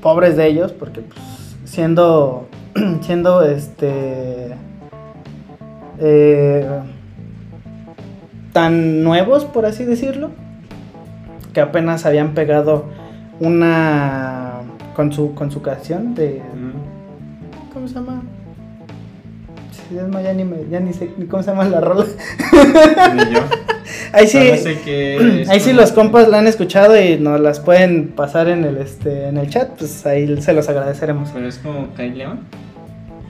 pobres 0.00 0.36
de 0.38 0.46
ellos, 0.46 0.72
porque 0.72 1.02
pues, 1.02 1.20
siendo, 1.66 2.48
siendo 3.02 3.42
este, 3.42 4.54
eh, 5.98 6.66
tan 8.52 9.02
nuevos, 9.04 9.44
por 9.44 9.66
así 9.66 9.84
decirlo, 9.84 10.30
que 11.52 11.60
apenas 11.60 12.06
habían 12.06 12.32
pegado 12.34 12.84
una, 13.40 14.60
con 14.94 15.12
su, 15.12 15.34
con 15.34 15.50
su 15.50 15.62
canción 15.62 16.14
de... 16.14 16.40
¿Cómo 17.72 17.88
se 17.88 17.94
llama? 17.94 18.22
Sí, 19.72 19.96
es 19.96 20.06
más, 20.08 20.22
ya 20.22 20.32
ni, 20.32 20.44
me- 20.44 20.68
ya 20.70 20.80
ni 20.80 20.92
sé 20.92 21.10
ni 21.16 21.26
cómo 21.26 21.42
se 21.42 21.50
llama 21.50 21.64
la 21.64 21.80
rola. 21.80 22.04
Ni 23.14 23.32
yo. 23.34 23.40
Ahí 24.12 24.26
sí, 24.26 24.38
que 24.84 25.44
ahí 25.48 25.60
sí 25.60 25.72
los 25.72 25.92
compas 25.92 26.28
la 26.28 26.38
han 26.38 26.46
escuchado 26.46 27.00
y 27.00 27.18
nos 27.18 27.40
las 27.40 27.60
pueden 27.60 28.08
pasar 28.08 28.48
en 28.48 28.64
el 28.64 28.76
este 28.78 29.28
en 29.28 29.36
el 29.38 29.48
chat, 29.48 29.68
pues 29.78 30.04
ahí 30.06 30.40
se 30.42 30.52
los 30.52 30.68
agradeceremos. 30.68 31.30
Pero 31.32 31.46
es 31.48 31.58
como 31.58 31.88
Kai 31.96 32.10
León. 32.10 32.40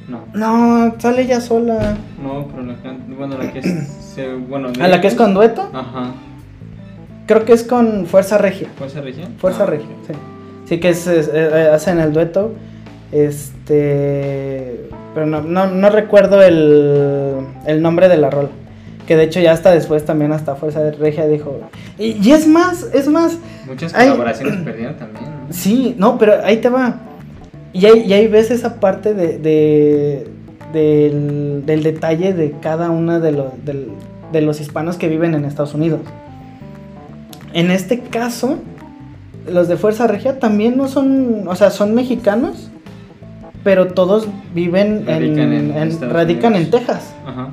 No, 0.09 0.25
No, 0.35 0.95
sale 0.99 1.23
ella 1.23 1.41
sola. 1.41 1.97
no, 2.23 2.49
pero 2.49 2.63
la 2.67 2.75
can... 2.83 2.99
Bueno, 3.17 3.39
la 3.39 3.53
que 3.53 3.61
es. 3.61 3.67
se- 4.15 4.35
bueno, 4.35 4.71
¿A 4.81 4.89
la 4.89 5.01
que 5.01 5.07
es 5.07 5.15
con 5.15 5.35
dueto? 5.35 5.71
Ajá. 5.73 6.13
Creo 7.27 7.45
que 7.45 7.53
es 7.53 7.63
con 7.63 8.07
Fuerza 8.07 8.37
Regia. 8.39 8.67
¿Fuerza 8.77 9.01
Región? 9.01 9.29
Fuerza 9.39 9.63
Ah, 9.63 9.67
Regia, 9.67 9.87
sí. 10.09 10.15
Sí 10.67 10.81
que 10.81 10.89
es, 10.89 11.07
es- 11.07 11.31
eh, 11.33 11.71
hacen 11.73 12.01
el 12.01 12.13
dueto. 12.13 12.53
Este. 13.13 14.89
Pero 15.15 15.27
no, 15.27 15.43
no, 15.43 15.67
no 15.67 15.91
recuerdo 15.91 16.43
el, 16.43 17.37
el 17.67 17.83
nombre 17.83 18.09
de 18.09 18.17
la 18.17 18.31
rola. 18.31 18.49
Que 19.11 19.17
de 19.17 19.25
hecho 19.25 19.41
ya 19.41 19.51
hasta 19.51 19.73
después 19.73 20.05
también 20.05 20.31
hasta 20.31 20.55
Fuerza 20.55 20.89
Regia 20.93 21.27
dijo. 21.27 21.59
Y, 21.99 22.17
y 22.25 22.31
es 22.31 22.47
más, 22.47 22.87
es 22.95 23.09
más. 23.09 23.39
Muchas 23.67 23.93
colaboraciones 23.93 24.59
perdieron 24.65 24.95
también. 24.99 25.25
¿no? 25.25 25.53
Sí, 25.53 25.97
no, 25.99 26.17
pero 26.17 26.35
ahí 26.45 26.59
te 26.59 26.69
va. 26.69 26.95
Y 27.73 27.87
ahí, 27.87 28.05
y 28.07 28.13
ahí 28.13 28.29
ves 28.29 28.53
esa 28.53 28.79
parte 28.79 29.13
de, 29.13 29.39
de- 29.39 30.29
del, 30.73 31.65
del 31.67 31.83
detalle 31.83 32.33
de 32.35 32.53
cada 32.63 32.91
uno 32.91 33.19
de 33.19 33.33
los, 33.33 33.47
de 33.65 34.41
los 34.43 34.61
hispanos 34.61 34.97
que 34.97 35.09
viven 35.09 35.35
en 35.35 35.45
Estados 35.45 35.75
Unidos. 35.75 36.03
En 37.53 37.73
este 37.73 37.99
caso, 37.99 38.59
los 39.53 39.67
de 39.67 39.77
Fuerza 39.77 40.07
Regia 40.07 40.39
también 40.39 40.77
no 40.77 40.87
son, 40.87 41.49
o 41.49 41.57
sea, 41.57 41.71
son 41.71 41.95
mexicanos, 41.97 42.71
pero 43.65 43.89
todos 43.89 44.29
viven 44.55 45.05
en, 45.09 45.37
Radican 45.37 45.53
en 45.53 46.11
radican 46.13 46.55
en. 46.55 46.71
Texas. 46.71 47.13
Ajá. 47.27 47.49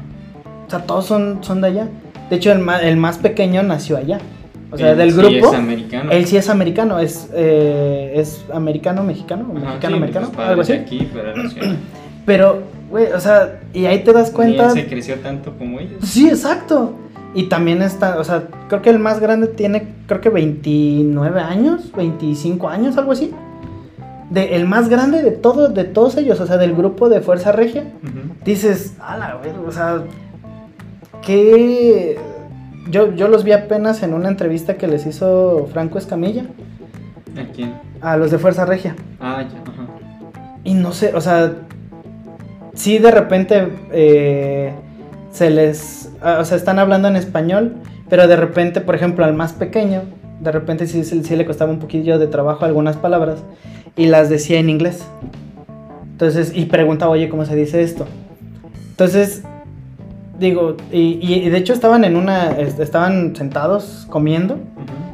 O 0.67 0.69
sea, 0.69 0.79
todos 0.79 1.05
son, 1.05 1.39
son 1.41 1.61
de 1.61 1.67
allá. 1.67 1.87
De 2.29 2.35
hecho, 2.35 2.51
el 2.51 2.59
más, 2.59 2.83
el 2.83 2.97
más 2.97 3.17
pequeño 3.17 3.63
nació 3.63 3.97
allá. 3.97 4.19
O 4.69 4.77
sea, 4.77 4.91
Él 4.91 4.97
del 4.97 5.11
sí 5.11 5.17
grupo. 5.17 5.47
es 5.47 5.53
americano. 5.53 6.11
Él 6.11 6.25
sí 6.25 6.37
es 6.37 6.49
americano, 6.49 6.99
es, 6.99 7.29
eh, 7.33 8.13
es 8.15 8.43
americano, 8.53 9.03
mexicano, 9.03 9.45
Ajá, 9.49 9.53
mexicano, 9.53 9.95
sí, 9.95 9.97
americano, 9.97 10.27
sus 10.27 10.37
algo 10.39 10.61
así. 10.61 10.73
aquí, 10.73 11.07
pero 12.25 12.63
Güey, 12.89 13.11
o 13.11 13.19
sea, 13.19 13.59
y 13.73 13.85
ahí 13.85 14.03
te 14.03 14.13
das 14.13 14.31
cuenta. 14.31 14.67
él 14.67 14.73
se 14.73 14.87
creció 14.87 15.15
tanto 15.15 15.53
como 15.57 15.79
ellos. 15.79 16.03
Sí, 16.03 16.29
exacto. 16.29 16.93
Y 17.33 17.43
también 17.43 17.81
está, 17.81 18.19
o 18.19 18.23
sea, 18.23 18.47
creo 18.69 18.81
que 18.81 18.89
el 18.89 18.99
más 18.99 19.19
grande 19.19 19.47
tiene, 19.47 19.89
creo 20.07 20.21
que 20.21 20.29
29 20.29 21.41
años, 21.41 21.91
25 21.95 22.69
años, 22.69 22.97
algo 22.97 23.11
así. 23.11 23.31
De, 24.29 24.55
el 24.55 24.65
más 24.65 24.89
grande 24.89 25.21
de 25.21 25.31
todos, 25.31 25.73
de 25.73 25.83
todos 25.83 26.17
ellos, 26.17 26.39
o 26.39 26.47
sea, 26.47 26.57
del 26.57 26.73
grupo 26.75 27.09
de 27.09 27.21
Fuerza 27.21 27.51
Regia. 27.51 27.83
Dices, 28.45 28.95
ala, 28.99 29.39
güey, 29.41 29.51
o 29.65 29.71
sea, 29.71 30.03
que 31.21 32.17
yo, 32.89 33.13
yo 33.13 33.27
los 33.27 33.43
vi 33.43 33.51
apenas 33.51 34.03
en 34.03 34.13
una 34.13 34.29
entrevista 34.29 34.75
que 34.75 34.87
les 34.87 35.05
hizo 35.05 35.67
Franco 35.71 35.97
Escamilla 35.97 36.45
¿A 37.37 37.51
quién? 37.53 37.73
a 38.01 38.17
los 38.17 38.31
de 38.31 38.37
Fuerza 38.37 38.65
Regia. 38.65 38.95
Ah, 39.19 39.43
ya, 39.43 39.59
ajá. 39.61 39.87
Y 40.63 40.73
no 40.73 40.91
sé, 40.91 41.13
o 41.15 41.21
sea, 41.21 41.53
sí 42.73 42.97
de 42.99 43.11
repente 43.11 43.69
eh, 43.91 44.73
se 45.31 45.49
les, 45.49 46.11
ah, 46.21 46.37
o 46.39 46.45
sea, 46.45 46.57
están 46.57 46.79
hablando 46.79 47.07
en 47.07 47.15
español, 47.15 47.75
pero 48.09 48.27
de 48.27 48.35
repente, 48.35 48.81
por 48.81 48.95
ejemplo, 48.95 49.25
al 49.25 49.33
más 49.33 49.53
pequeño, 49.53 50.03
de 50.39 50.51
repente 50.51 50.87
sí, 50.87 51.03
sí, 51.03 51.23
sí 51.23 51.35
le 51.35 51.45
costaba 51.45 51.71
un 51.71 51.79
poquillo 51.79 52.19
de 52.19 52.27
trabajo 52.27 52.65
algunas 52.65 52.95
palabras 52.95 53.43
y 53.95 54.07
las 54.07 54.29
decía 54.29 54.59
en 54.59 54.69
inglés. 54.69 55.03
Entonces, 56.11 56.51
y 56.55 56.65
preguntaba, 56.65 57.11
oye, 57.11 57.29
¿cómo 57.29 57.45
se 57.45 57.55
dice 57.55 57.81
esto? 57.81 58.05
Entonces, 58.89 59.43
digo, 60.39 60.75
y, 60.91 61.19
y- 61.21 61.49
de 61.49 61.57
hecho 61.57 61.73
estaban 61.73 62.03
en 62.03 62.15
una, 62.15 62.51
es- 62.51 62.79
estaban 62.79 63.35
sentados 63.35 64.05
comiendo, 64.09 64.57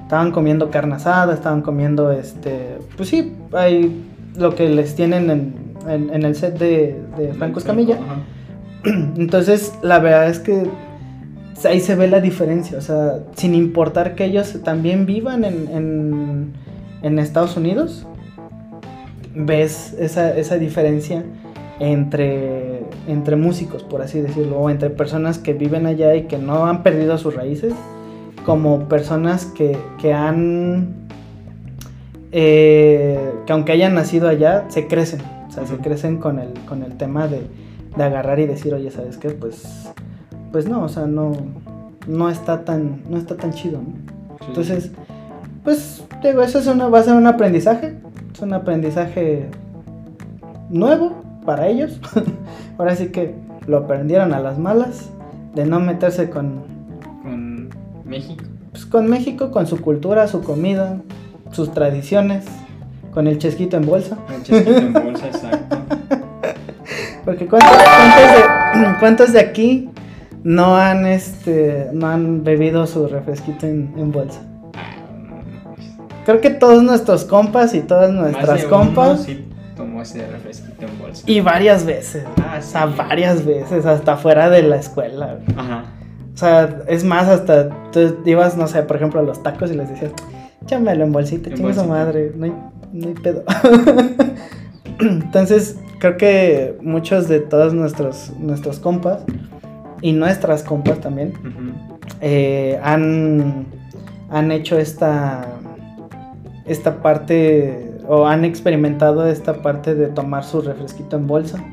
estaban 0.03 0.31
comiendo 0.31 0.69
carne 0.69 0.95
asada, 0.95 1.33
estaban 1.33 1.61
comiendo, 1.61 2.11
este, 2.11 2.77
pues 2.97 3.09
sí, 3.09 3.33
hay 3.53 4.03
lo 4.37 4.55
que 4.55 4.69
les 4.69 4.95
tienen 4.95 5.29
en, 5.29 5.53
en- 5.89 6.09
en 6.13 6.23
el 6.23 6.35
set 6.35 6.57
de, 6.57 6.99
de 7.17 7.33
Franco 7.33 7.59
Escamilla. 7.59 7.97
Entonces, 8.83 9.73
la 9.81 9.99
verdad 9.99 10.27
es 10.29 10.39
que 10.39 10.63
ahí 11.67 11.79
se 11.79 11.95
ve 11.95 12.07
la 12.09 12.19
diferencia, 12.19 12.77
o 12.77 12.81
sea, 12.81 13.19
sin 13.35 13.55
importar 13.55 14.15
que 14.15 14.25
ellos 14.25 14.59
también 14.63 15.05
vivan 15.05 15.45
en, 15.45 15.67
en- 15.71 16.53
en 17.01 17.19
Estados 17.19 17.55
Unidos, 17.57 18.05
ves 19.35 19.93
esa, 19.99 20.35
esa 20.37 20.57
diferencia 20.57 21.23
entre, 21.79 22.72
entre 23.07 23.35
músicos, 23.35 23.83
por 23.83 24.01
así 24.01 24.21
decirlo, 24.21 24.57
o 24.59 24.69
entre 24.69 24.89
personas 24.89 25.37
que 25.37 25.53
viven 25.53 25.85
allá 25.85 26.15
y 26.15 26.23
que 26.23 26.37
no 26.37 26.65
han 26.65 26.83
perdido 26.83 27.17
sus 27.17 27.35
raíces, 27.35 27.73
como 28.45 28.87
personas 28.89 29.45
que, 29.45 29.77
que 29.99 30.13
han, 30.13 31.07
eh, 32.31 33.33
que 33.45 33.53
aunque 33.53 33.71
hayan 33.71 33.93
nacido 33.93 34.27
allá, 34.27 34.65
se 34.69 34.87
crecen, 34.87 35.21
o 35.47 35.51
sea, 35.51 35.65
se 35.65 35.77
crecen 35.77 36.17
con 36.17 36.39
el, 36.39 36.49
con 36.67 36.83
el 36.83 36.97
tema 36.97 37.27
de, 37.27 37.41
de 37.95 38.03
agarrar 38.03 38.39
y 38.39 38.45
decir, 38.45 38.73
oye, 38.73 38.91
¿sabes 38.91 39.17
qué? 39.17 39.29
Pues, 39.29 39.89
pues 40.51 40.67
no, 40.67 40.83
o 40.83 40.89
sea, 40.89 41.05
no, 41.05 41.31
no 42.07 42.29
está 42.29 42.65
tan, 42.65 43.03
no 43.09 43.17
está 43.17 43.37
tan 43.37 43.53
chido, 43.53 43.79
¿no? 43.79 43.93
Sí. 44.39 44.45
Entonces, 44.47 44.91
pues, 45.63 46.03
digo, 46.21 46.41
eso 46.41 46.59
es 46.59 46.67
una, 46.67 46.89
va 46.89 46.99
a 46.99 47.03
ser 47.03 47.13
un 47.13 47.27
aprendizaje. 47.27 47.95
Es 48.33 48.41
un 48.41 48.53
aprendizaje 48.53 49.47
nuevo 50.69 51.22
para 51.43 51.67
ellos. 51.67 51.99
Ahora 52.77 52.95
sí 52.95 53.07
que 53.07 53.35
lo 53.67 53.77
aprendieron 53.77 54.33
a 54.33 54.39
las 54.39 54.57
malas. 54.57 55.09
De 55.55 55.65
no 55.65 55.79
meterse 55.79 56.29
con, 56.31 56.63
Con 57.21 57.69
México. 58.05 58.43
pues, 58.71 58.85
con 58.87 59.07
México, 59.07 59.51
con 59.51 59.67
su 59.67 59.79
cultura, 59.81 60.27
su 60.27 60.41
comida, 60.41 60.97
sus 61.51 61.71
tradiciones, 61.71 62.45
con 63.13 63.27
el 63.27 63.37
chesquito 63.37 63.77
en 63.77 63.85
bolsa. 63.85 64.17
Un 64.35 64.41
chesquito 64.43 64.77
en 64.77 64.93
bolsa, 65.03 65.27
exacto. 65.27 65.77
Porque 67.23 67.45
¿cuántos, 67.47 67.71
cuántos 67.71 68.81
de, 68.81 68.95
cuántos 68.99 69.33
de 69.33 69.39
aquí 69.39 69.89
no 70.43 70.75
han, 70.75 71.05
este, 71.05 71.89
no 71.93 72.07
han 72.07 72.43
bebido 72.43 72.85
su 72.87 73.07
refresquito 73.07 73.65
en, 73.67 73.93
en 73.97 74.11
bolsa? 74.11 74.41
Ah, 74.75 74.95
Creo 76.25 76.41
que 76.41 76.49
todos 76.49 76.83
nuestros 76.83 77.25
compas 77.25 77.75
y 77.75 77.81
todas 77.81 78.11
más 78.11 78.21
nuestras 78.33 78.63
de 78.63 78.67
compas. 78.69 79.09
uno 79.09 79.17
sí 79.23 79.45
tomó 79.77 80.01
ese 80.01 80.25
refresquito 80.27 80.62
Y 81.25 81.41
varias 81.41 81.85
veces. 81.85 82.23
Ah, 82.41 82.57
O 82.59 82.61
sea, 82.61 82.85
varias 82.85 83.45
veces, 83.45 83.85
hasta 83.85 84.17
fuera 84.17 84.49
de 84.49 84.63
la 84.63 84.77
escuela. 84.77 85.35
güey. 85.35 85.57
Ajá. 85.57 85.85
O 86.33 86.37
sea, 86.37 86.79
es 86.87 87.03
más, 87.03 87.27
hasta 87.27 87.69
tú 87.91 88.15
ibas, 88.25 88.57
no 88.57 88.67
sé, 88.67 88.81
por 88.83 88.95
ejemplo, 88.97 89.19
a 89.19 89.23
los 89.23 89.43
tacos 89.43 89.69
y 89.71 89.75
les 89.75 89.89
decías, 89.89 90.11
échamelo 90.63 91.03
en 91.03 91.11
bolsita, 91.11 91.49
En 91.49 91.55
chingue 91.57 91.73
su 91.73 91.79
bolsita. 91.81 92.03
madre, 92.05 92.31
no 92.35 92.45
hay, 92.45 92.53
no 92.91 93.07
hay 93.09 93.13
pedo. 93.13 93.43
Entonces, 94.99 95.77
creo 95.99 96.17
que 96.17 96.77
muchos 96.81 97.27
de 97.27 97.39
todos 97.39 97.73
nuestros, 97.73 98.31
nuestros 98.39 98.79
compas 98.79 99.23
y 100.01 100.11
nuestras 100.13 100.63
compas 100.63 100.99
también 100.99 101.33
eh, 102.21 102.79
han, 102.83 103.65
han 104.29 104.51
hecho 104.51 104.77
esta, 104.77 105.45
esta 106.65 107.01
parte 107.01 107.91
o 108.07 108.27
han 108.27 108.45
experimentado 108.45 109.27
esta 109.27 109.61
parte 109.61 109.95
de 109.95 110.07
tomar 110.07 110.43
su 110.43 110.61
refresquito 110.61 111.15
en 111.17 111.27
bolsa. 111.27 111.63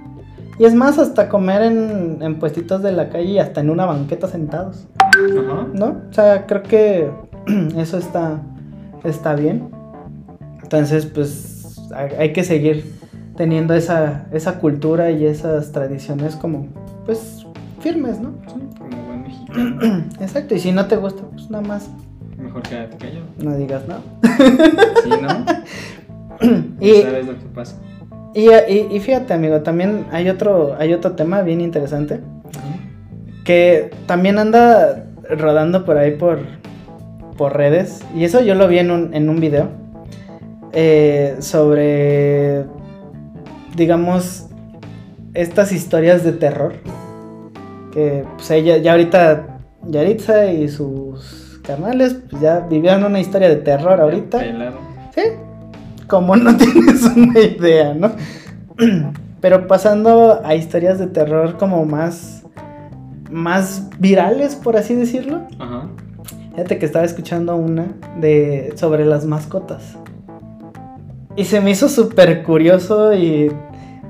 Y 0.59 0.65
es 0.65 0.75
más, 0.75 0.99
hasta 0.99 1.29
comer 1.29 1.63
en, 1.63 2.19
en 2.21 2.39
puestitos 2.39 2.83
de 2.83 2.93
la 2.93 3.09
calle 3.09 3.31
y 3.31 3.39
hasta 3.39 3.61
en 3.63 3.71
una 3.71 3.87
banqueta 3.87 4.29
sentados, 4.29 4.87
Ajá. 4.99 5.67
¿no? 5.73 6.03
O 6.11 6.13
sea, 6.13 6.47
creo 6.47 6.63
que 6.63 7.11
eso 7.77 7.97
está, 7.97 8.43
está 9.05 9.35
bien. 9.35 9.71
Entonces, 10.63 11.07
pues 11.07 11.81
hay, 11.95 12.33
que 12.33 12.45
seguir 12.45 12.93
teniendo 13.37 13.75
esa, 13.75 14.27
esa 14.33 14.59
cultura 14.59 15.11
y 15.11 15.25
esas 15.25 15.73
tradiciones 15.73 16.37
como, 16.37 16.69
pues, 17.07 17.47
firmes, 17.81 18.21
¿no? 18.21 18.35
Sí, 18.47 18.61
como 18.79 19.07
buen 19.07 19.23
mexicano. 19.23 20.05
Exacto, 20.21 20.55
y 20.55 20.61
si 20.61 20.73
no 20.73 20.87
te 20.87 20.97
gusta, 20.97 21.23
pues 21.23 21.51
nada 21.51 21.67
más 21.67 21.89
Mejor 22.37 22.63
quédate 22.63 22.97
callado. 22.97 23.27
no 23.39 23.57
digas 23.57 23.83
nada. 23.89 24.03
Sí, 25.03 25.11
¿no? 25.11 25.29
Y, 26.81 27.03
¿Sabes 27.03 27.27
lo 27.27 27.33
que 27.39 27.45
pasa? 27.55 27.77
y, 28.35 28.49
y- 28.51 28.89
y 28.91 29.01
fíjate, 29.01 29.35
amigo, 29.35 29.61
también 29.61 30.07
hay 30.11 30.29
otro, 30.29 30.77
hay 30.79 30.93
otro 30.95 31.13
tema 31.13 31.43
bien 31.43 31.61
interesante 31.61 32.21
que 33.45 33.91
también 34.07 34.39
anda 34.39 35.07
rodando 35.29 35.85
por 35.85 35.97
ahí 35.99 36.13
por, 36.13 36.39
por 37.37 37.57
redes. 37.57 38.05
Y 38.15 38.25
eso 38.25 38.41
yo 38.43 38.55
lo 38.55 38.69
vi 38.69 38.79
en 38.79 38.91
un, 38.91 39.15
en 39.15 39.29
un 39.29 39.41
video 39.41 39.69
eh, 40.73 41.37
sobre, 41.41 42.65
digamos, 43.77 44.47
estas 45.35 45.73
historias 45.73 46.23
de 46.25 46.33
terror. 46.33 46.75
Que 47.93 48.25
pues 48.37 48.51
ella, 48.53 48.77
ya 48.77 48.93
ahorita, 48.93 49.59
Yaritza 49.87 50.53
y 50.53 50.69
sus 50.69 51.61
carnales, 51.65 52.17
pues 52.31 52.41
ya 52.43 52.61
vivieron 52.61 53.03
una 53.05 53.19
historia 53.21 53.49
de 53.49 53.57
terror 53.57 54.01
ahorita. 54.01 54.39
Pelado. 54.39 54.77
Sí, 55.15 55.23
como 56.11 56.37
no 56.37 56.55
tienes 56.59 57.03
una 57.05 57.41
idea, 57.41 57.95
¿no? 57.95 58.13
Pero 59.41 59.67
pasando 59.67 60.43
a 60.45 60.55
historias 60.55 60.99
de 60.99 61.07
terror 61.07 61.57
como 61.57 61.87
más, 61.87 62.43
más 63.31 63.89
virales, 63.99 64.57
por 64.57 64.77
así 64.77 64.95
decirlo. 64.95 65.43
Ajá. 65.59 65.87
Fíjate 66.51 66.79
que 66.79 66.85
estaba 66.85 67.05
escuchando 67.05 67.57
una 67.57 67.87
de 68.21 68.75
sobre 68.77 69.07
las 69.07 69.25
mascotas. 69.25 69.97
Y 71.37 71.45
se 71.45 71.61
me 71.61 71.71
hizo 71.71 71.89
súper 71.89 72.43
curioso 72.43 73.15
y 73.15 73.51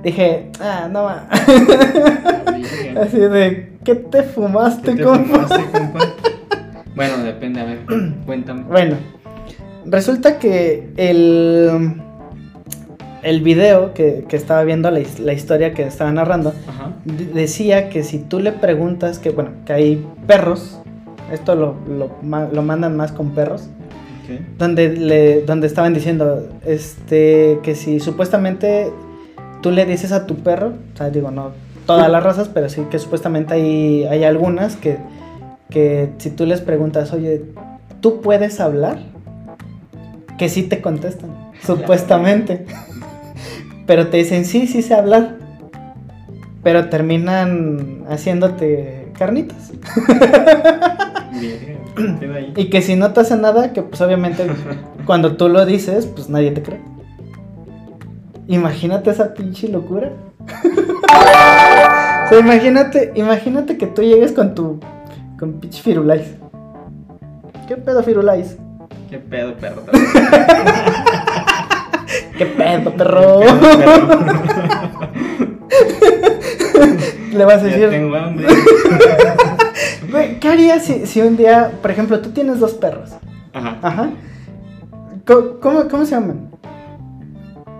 dije, 0.03 0.51
ah, 0.61 0.89
no. 0.91 1.09
Virgen. 2.57 2.99
Así 2.99 3.19
de, 3.19 3.79
¿qué 3.85 3.95
te 3.95 4.23
fumaste, 4.23 4.93
¿Qué 4.93 4.97
te 4.97 5.03
compa? 5.05 5.47
fumaste, 5.47 5.79
compa? 5.79 5.99
Bueno, 6.97 7.19
depende, 7.19 7.61
a 7.61 7.65
ver, 7.65 7.79
cuéntame. 8.27 8.65
Bueno, 8.65 8.97
resulta 9.87 10.39
que 10.39 10.89
el, 10.97 12.01
el 13.23 13.41
video 13.43 13.95
que, 13.95 14.25
que 14.29 14.37
estaba 14.37 14.63
viendo, 14.65 14.91
la, 14.91 15.01
la 15.19 15.33
historia 15.33 15.73
que 15.75 15.83
estaba 15.83 16.13
narrando, 16.13 16.53
Ajá. 16.69 16.93
decía 17.05 17.89
que 17.89 18.03
si 18.03 18.19
tú 18.19 18.41
le 18.41 18.53
preguntas 18.53 19.19
que, 19.19 19.31
bueno, 19.31 19.51
que 19.65 19.73
hay 19.73 20.07
perros, 20.27 20.81
esto 21.33 21.55
lo, 21.55 21.77
lo, 21.89 22.11
lo 22.53 22.63
mandan 22.63 22.97
más 22.97 23.13
con 23.13 23.31
perros, 23.31 23.69
donde, 24.59 24.91
le, 24.91 25.43
donde 25.43 25.67
estaban 25.67 25.93
diciendo 25.93 26.49
este, 26.65 27.59
que 27.65 27.75
si 27.75 27.99
supuestamente 27.99 28.93
tú 29.61 29.73
le 29.73 29.85
dices 29.87 30.13
a 30.13 30.27
tu 30.27 30.37
perro, 30.37 30.75
o 30.95 30.97
sea, 30.97 31.11
digo, 31.11 31.33
no 31.33 31.51
todas 31.87 32.09
las 32.09 32.23
razas, 32.23 32.49
pero 32.49 32.69
sí 32.69 32.83
que 32.89 33.01
supuestamente 33.01 33.55
hay, 33.55 34.05
hay 34.05 34.23
algunas 34.23 34.77
que, 34.77 34.99
que 35.69 36.11
si 36.19 36.31
tú 36.31 36.47
les 36.47 36.61
preguntas, 36.61 37.13
oye, 37.13 37.43
¿tú 38.01 38.21
puedes 38.21 38.61
hablar? 38.61 38.99
Que 40.41 40.49
sí 40.49 40.63
te 40.63 40.81
contestan, 40.81 41.53
supuestamente. 41.63 42.65
Pero 43.87 44.09
te 44.09 44.17
dicen, 44.17 44.47
sí, 44.47 44.67
sí 44.67 44.81
sé 44.81 44.95
hablar. 44.95 45.37
Pero 46.63 46.89
terminan 46.89 48.07
haciéndote 48.09 49.13
carnitas. 49.19 49.71
Ahí. 52.35 52.55
Y 52.57 52.71
que 52.71 52.81
si 52.81 52.97
no 52.97 53.13
te 53.13 53.21
hace 53.21 53.37
nada, 53.37 53.75
que 53.75 53.83
pues 53.83 54.01
obviamente 54.01 54.47
cuando 55.05 55.37
tú 55.37 55.51
lo 55.51 55.67
dices, 55.67 56.07
pues 56.07 56.31
nadie 56.31 56.53
te 56.53 56.63
cree. 56.63 56.81
Imagínate 58.49 59.11
esa 59.11 59.35
pinche 59.35 59.69
locura. 59.69 60.11
sea, 62.31 62.39
imagínate, 62.41 63.13
imagínate 63.15 63.77
que 63.77 63.87
tú 63.87 64.01
llegues 64.01 64.33
con 64.33 64.55
tu. 64.55 64.81
con 65.39 65.61
pitch 65.61 65.83
Firulais. 65.83 66.35
¿Qué 67.69 67.77
pedo, 67.77 68.03
Firulais? 68.03 68.57
¿Qué 69.11 69.19
pedo, 69.19 69.55
perro? 69.55 69.83
¿Qué 72.39 72.47
pedo, 72.47 72.93
perro? 72.97 73.41
¿Qué 73.41 73.47
pedo, 73.47 74.09
perro? 74.09 74.41
Le 77.33 77.45
vas 77.45 77.57
a 77.63 77.69
Ya 77.69 77.77
decir. 77.77 77.91
tengo 77.91 78.17
hambre. 78.17 78.47
¿qué 80.41 80.49
harías 80.49 80.85
si, 80.85 81.07
si 81.07 81.21
un 81.21 81.37
día, 81.37 81.71
por 81.83 81.91
ejemplo, 81.91 82.21
tú 82.21 82.31
tienes 82.31 82.59
dos 82.61 82.73
perros? 82.75 83.11
Ajá. 83.53 83.77
Ajá. 83.83 84.11
Co- 85.27 85.59
¿Cómo, 85.61 85.89
cómo 85.89 86.05
se 86.05 86.13
llaman? 86.15 86.51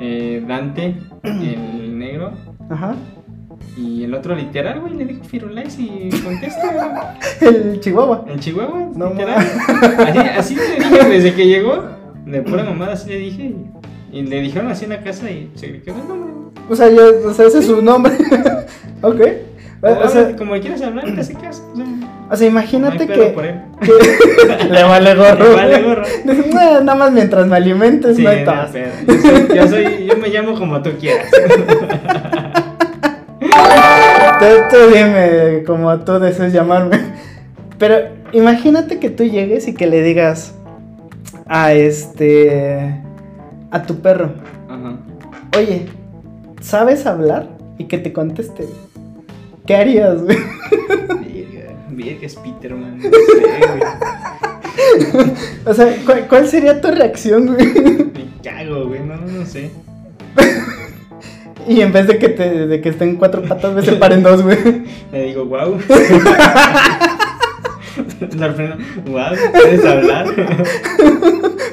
Eh, 0.01 0.45
Dante, 0.47 0.97
el 1.23 1.99
negro. 1.99 2.33
Ajá. 2.69 2.95
Y 3.81 4.05
el 4.05 4.13
otro 4.13 4.35
literal, 4.35 4.81
güey, 4.81 4.95
le 4.95 5.07
dijo 5.07 5.25
Firulais 5.25 5.79
y 5.79 6.11
contesta. 6.23 7.19
El 7.41 7.81
Chihuahua. 7.81 8.27
En 8.29 8.39
Chihuahua, 8.39 8.91
No 8.95 9.11
literal. 9.11 9.39
Así, 10.07 10.19
así 10.19 10.55
le 10.55 10.85
dije 10.85 11.09
desde 11.09 11.35
que 11.35 11.47
llegó. 11.47 11.85
De 12.27 12.43
pura 12.43 12.63
mamada 12.63 12.93
así 12.93 13.09
le 13.09 13.17
dije. 13.17 13.55
Y, 14.13 14.23
le 14.23 14.41
dijeron 14.41 14.71
así 14.71 14.85
en 14.85 14.91
la 14.91 15.03
casa 15.03 15.31
y 15.31 15.51
se 15.55 15.81
quedó 15.81 15.97
el. 15.97 16.51
O 16.69 16.77
sea, 16.77 16.91
yo, 16.91 17.31
o 17.31 17.33
sea, 17.33 17.47
ese 17.47 17.61
es 17.61 17.67
su 17.67 17.81
nombre. 17.81 18.13
ok. 19.03 19.21
O, 19.83 19.89
o 19.89 20.09
sea, 20.09 20.37
como 20.37 20.55
le 20.55 20.61
quieras 20.61 20.83
hablar, 20.83 21.07
te 21.15 21.21
hace 21.21 21.33
caso. 21.33 21.67
O 21.73 21.77
sea, 21.77 21.87
o 22.31 22.37
sea, 22.37 22.47
no 22.47 22.53
imagínate 22.53 23.07
que, 23.07 23.17
le 24.71 24.83
vale 24.83 25.15
gorro. 25.15 25.49
Le 25.49 25.55
vale 25.55 25.83
gorro. 25.83 26.05
Dice, 26.25 26.51
"Nah, 26.53 26.81
nada 26.81 26.95
más 26.97 27.13
mientras 27.13 27.47
me 27.47 27.57
alimentes, 27.57 28.17
Sí, 28.17 28.23
no 28.23 28.29
hay 28.29 28.45
no 28.45 28.53
tos". 28.53 28.75
hay 28.75 28.83
pedo. 28.83 28.93
Yo 29.07 29.21
soy, 29.23 29.57
yo 29.57 29.69
soy, 29.69 30.07
yo 30.07 30.17
me 30.19 30.29
llamo 30.29 30.55
como 30.55 30.83
tú 30.83 30.91
quieras. 31.01 31.31
Tú, 34.41 34.47
tú 34.71 34.77
dime 34.95 35.63
como 35.67 35.99
tú 36.01 36.19
desees 36.19 36.53
llamarme. 36.53 36.99
Pero 37.79 37.97
imagínate 38.33 38.99
que 38.99 39.11
tú 39.11 39.25
llegues 39.25 39.69
y 39.69 39.75
que 39.75 39.87
le 39.87 40.03
digas 40.03 40.55
a 41.47 41.73
este. 41.73 43.01
a 43.71 43.83
tu 43.83 44.01
perro, 44.01 44.33
Ajá. 44.69 44.97
oye, 45.57 45.87
¿sabes 46.61 47.07
hablar? 47.07 47.49
Y 47.79 47.85
que 47.85 47.99
te 47.99 48.13
conteste. 48.13 48.67
¿Qué 49.67 49.77
harías, 49.77 50.23
güey? 50.23 50.39
Verga, 51.91 52.27
es 52.27 52.37
Peterman. 52.37 52.99
No 52.99 53.11
sé, 53.11 53.61
güey. 55.15 55.31
O 55.67 55.75
sea, 55.75 55.97
¿cuál, 56.07 56.27
cuál 56.29 56.47
sería 56.49 56.81
tu 56.81 56.89
reacción, 56.89 57.47
güey? 57.55 57.67
Me 57.67 58.31
cago, 58.43 58.87
güey. 58.89 59.01
No, 59.01 59.17
no 59.17 59.45
sé. 59.47 59.71
Y 61.67 61.81
en 61.81 61.93
vez 61.93 62.07
de 62.07 62.19
que, 62.19 62.29
te, 62.29 62.67
de 62.67 62.81
que 62.81 62.89
esté 62.89 63.05
en 63.05 63.17
cuatro 63.17 63.43
patas, 63.43 63.75
ves 63.75 63.85
se 63.85 63.93
paren 63.93 64.23
dos, 64.25 64.43
güey. 64.43 64.59
Le 65.13 65.25
digo, 65.25 65.45
wow. 65.47 65.79
Wow, 69.07 69.33
¿puedes 69.53 69.85
hablar? 69.85 70.27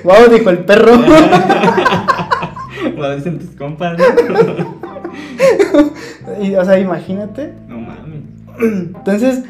Wow, 0.04 0.30
dijo 0.32 0.50
el 0.50 0.60
perro. 0.60 0.94
Wow, 2.96 3.16
dicen 3.16 3.38
tus 3.38 3.50
compas. 3.56 3.98
Y, 6.42 6.56
o 6.56 6.66
sea, 6.66 6.80
imagínate. 6.80 7.54
No 7.68 7.78
mames. 7.80 8.22
Entonces, 8.60 9.44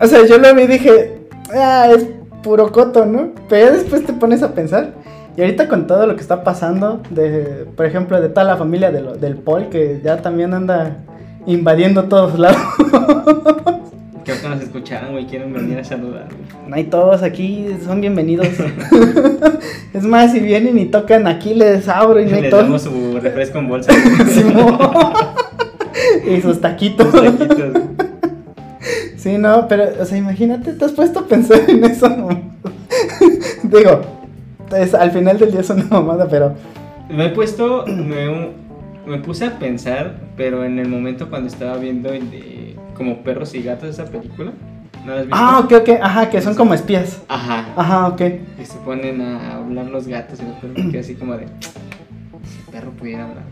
o 0.00 0.06
sea, 0.06 0.26
yo 0.26 0.38
lo 0.38 0.54
vi 0.54 0.62
y 0.62 0.66
dije, 0.66 1.18
ah, 1.54 1.88
es 1.94 2.06
puro 2.42 2.70
coto, 2.70 3.06
¿no? 3.06 3.30
Pero 3.48 3.66
ya 3.66 3.72
después 3.72 4.04
te 4.04 4.12
pones 4.12 4.42
a 4.42 4.54
pensar. 4.54 4.92
Y 5.36 5.40
ahorita 5.40 5.68
con 5.68 5.86
todo 5.86 6.06
lo 6.06 6.14
que 6.14 6.20
está 6.20 6.44
pasando, 6.44 7.00
de, 7.10 7.66
por 7.76 7.86
ejemplo, 7.86 8.20
de 8.20 8.28
toda 8.28 8.44
la 8.44 8.56
familia 8.56 8.90
de 8.90 9.00
lo- 9.00 9.14
del 9.16 9.36
Paul, 9.36 9.68
que 9.70 10.00
ya 10.04 10.18
también 10.18 10.52
anda 10.52 10.98
invadiendo 11.46 12.04
todos 12.04 12.38
lados. 12.38 12.60
Creo 14.24 14.40
que 14.40 14.48
nos 14.48 14.60
escucharon, 14.62 15.12
güey. 15.12 15.26
Quieren 15.26 15.52
venir 15.52 15.78
a 15.78 15.84
saludar. 15.84 16.28
No 16.68 16.76
hay 16.76 16.84
todos 16.84 17.22
aquí, 17.22 17.66
son 17.84 18.00
bienvenidos. 18.00 18.46
es 19.94 20.04
más, 20.04 20.32
si 20.32 20.38
vienen 20.40 20.78
y 20.78 20.84
tocan 20.86 21.26
aquí, 21.26 21.54
les 21.54 21.88
abro 21.88 22.20
y 22.20 22.26
no 22.26 22.36
hay 22.36 22.42
Les 22.42 22.50
damos 22.52 22.82
su 22.82 23.18
refresco 23.20 23.58
en 23.58 23.68
bolsa. 23.68 23.92
Y 26.26 26.40
sus 26.40 26.60
taquitos. 26.60 27.08
Sus 27.10 27.38
taquitos. 27.38 27.82
Sí, 29.16 29.38
no, 29.38 29.66
pero, 29.68 29.84
o 30.00 30.04
sea, 30.04 30.16
imagínate, 30.18 30.72
te 30.72 30.84
has 30.84 30.92
puesto 30.92 31.20
a 31.20 31.26
pensar 31.26 31.60
en 31.68 31.84
eso. 31.84 32.08
Digo, 33.64 34.00
es, 34.76 34.94
al 34.94 35.10
final 35.10 35.38
del 35.38 35.50
día 35.50 35.60
es 35.60 35.70
una 35.70 35.84
mamada, 35.90 36.28
pero 36.28 36.54
Me 37.08 37.26
he 37.26 37.28
puesto, 37.30 37.84
me, 37.86 38.50
me 39.06 39.18
puse 39.18 39.46
a 39.46 39.58
pensar, 39.58 40.16
pero 40.36 40.64
en 40.64 40.78
el 40.78 40.88
momento 40.88 41.28
cuando 41.30 41.48
estaba 41.48 41.76
viendo 41.76 42.10
el 42.12 42.30
de 42.30 42.76
como 42.96 43.22
perros 43.22 43.54
y 43.54 43.62
gatos 43.62 43.88
esa 43.88 44.04
película, 44.04 44.52
¿no 45.04 45.12
has 45.12 45.20
visto? 45.22 45.36
Ah, 45.38 45.60
ok, 45.64 45.72
ok, 45.80 45.88
ajá, 46.00 46.30
que 46.30 46.40
son 46.40 46.54
como 46.54 46.74
espías. 46.74 47.22
Ajá. 47.28 47.66
Ajá, 47.76 48.08
ok. 48.08 48.20
Y 48.60 48.64
se 48.64 48.78
ponen 48.78 49.20
a 49.22 49.56
hablar 49.56 49.86
los 49.86 50.06
gatos 50.06 50.40
y 50.40 50.44
los 50.44 50.54
perros, 50.56 50.76
quedé 50.90 51.00
así 51.00 51.14
como 51.14 51.34
de, 51.36 51.46
si 51.46 52.58
el 52.66 52.72
perro 52.72 52.90
pudiera 52.92 53.24
hablar. 53.24 53.44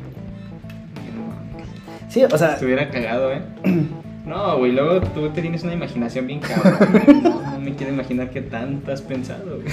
que 0.95 1.11
no. 1.17 2.11
Sí, 2.11 2.25
o 2.25 2.39
sea, 2.39 2.55
Estuviera 2.55 2.91
cagado, 2.91 3.33
¿eh? 3.33 3.43
No, 4.31 4.59
güey, 4.59 4.73
luego 4.73 5.01
tú 5.13 5.29
te 5.31 5.43
tienes 5.43 5.65
una 5.65 5.73
imaginación 5.75 6.27
bien 6.27 6.39
cabrón. 6.41 7.23
No, 7.23 7.43
no 7.53 7.59
me 7.59 7.75
quiero 7.75 7.93
imaginar 7.93 8.31
qué 8.31 8.41
tanto 8.41 8.93
has 8.93 9.03
pensado, 9.03 9.43
güey. 9.61 9.65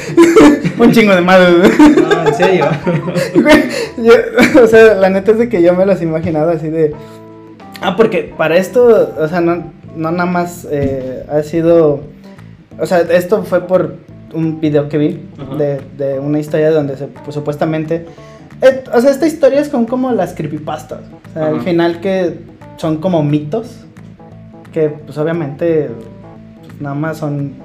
un 0.80 0.92
chingo 0.92 1.14
de 1.16 1.22
madre. 1.22 1.54
No, 2.02 2.28
en 2.28 2.34
serio. 2.34 2.66
Güey, 3.36 3.64
yo- 4.04 4.64
o 4.64 4.68
sea, 4.68 4.96
la 4.96 5.10
neta 5.10 5.32
es 5.32 5.38
de 5.38 5.48
que 5.50 5.62
yo 5.62 5.74
me 5.76 5.86
los 5.86 6.02
he 6.02 6.04
imaginado 6.06 6.50
así 6.52 6.70
de. 6.70 6.94
Ah, 7.82 7.96
porque 7.96 8.34
para 8.36 8.58
esto, 8.58 9.14
o 9.20 9.28
sea, 9.28 9.42
no, 9.42 9.72
no 9.96 10.12
nada 10.12 10.26
más 10.26 10.68
eh, 10.72 11.24
ha 11.30 11.44
sido. 11.44 12.02
O 12.80 12.86
sea, 12.88 13.00
esto 13.02 13.44
fue 13.44 13.62
por 13.68 13.96
un 14.34 14.60
video 14.60 14.90
que 14.90 14.98
vi 14.98 15.20
de, 15.58 15.82
de 15.98 16.20
una 16.20 16.40
historia 16.40 16.72
donde 16.72 16.98
se, 16.98 17.06
pues, 17.08 17.34
supuestamente. 17.36 18.06
eh, 18.62 18.84
o 18.94 19.00
sea, 19.02 19.12
esta 19.12 19.28
historia 19.28 19.60
es 19.62 19.70
con 19.70 19.86
como 19.86 20.12
las 20.12 20.34
creepypastas. 20.34 21.02
O 21.30 21.34
sea, 21.34 21.48
al 21.50 21.62
final 21.62 22.02
que 22.02 22.40
son 22.78 22.98
como 22.98 23.22
mitos. 23.24 23.84
Que, 24.78 24.90
pues, 24.90 25.18
obviamente, 25.18 25.90
pues, 26.62 26.80
nada 26.80 26.94
más 26.94 27.18
son 27.18 27.56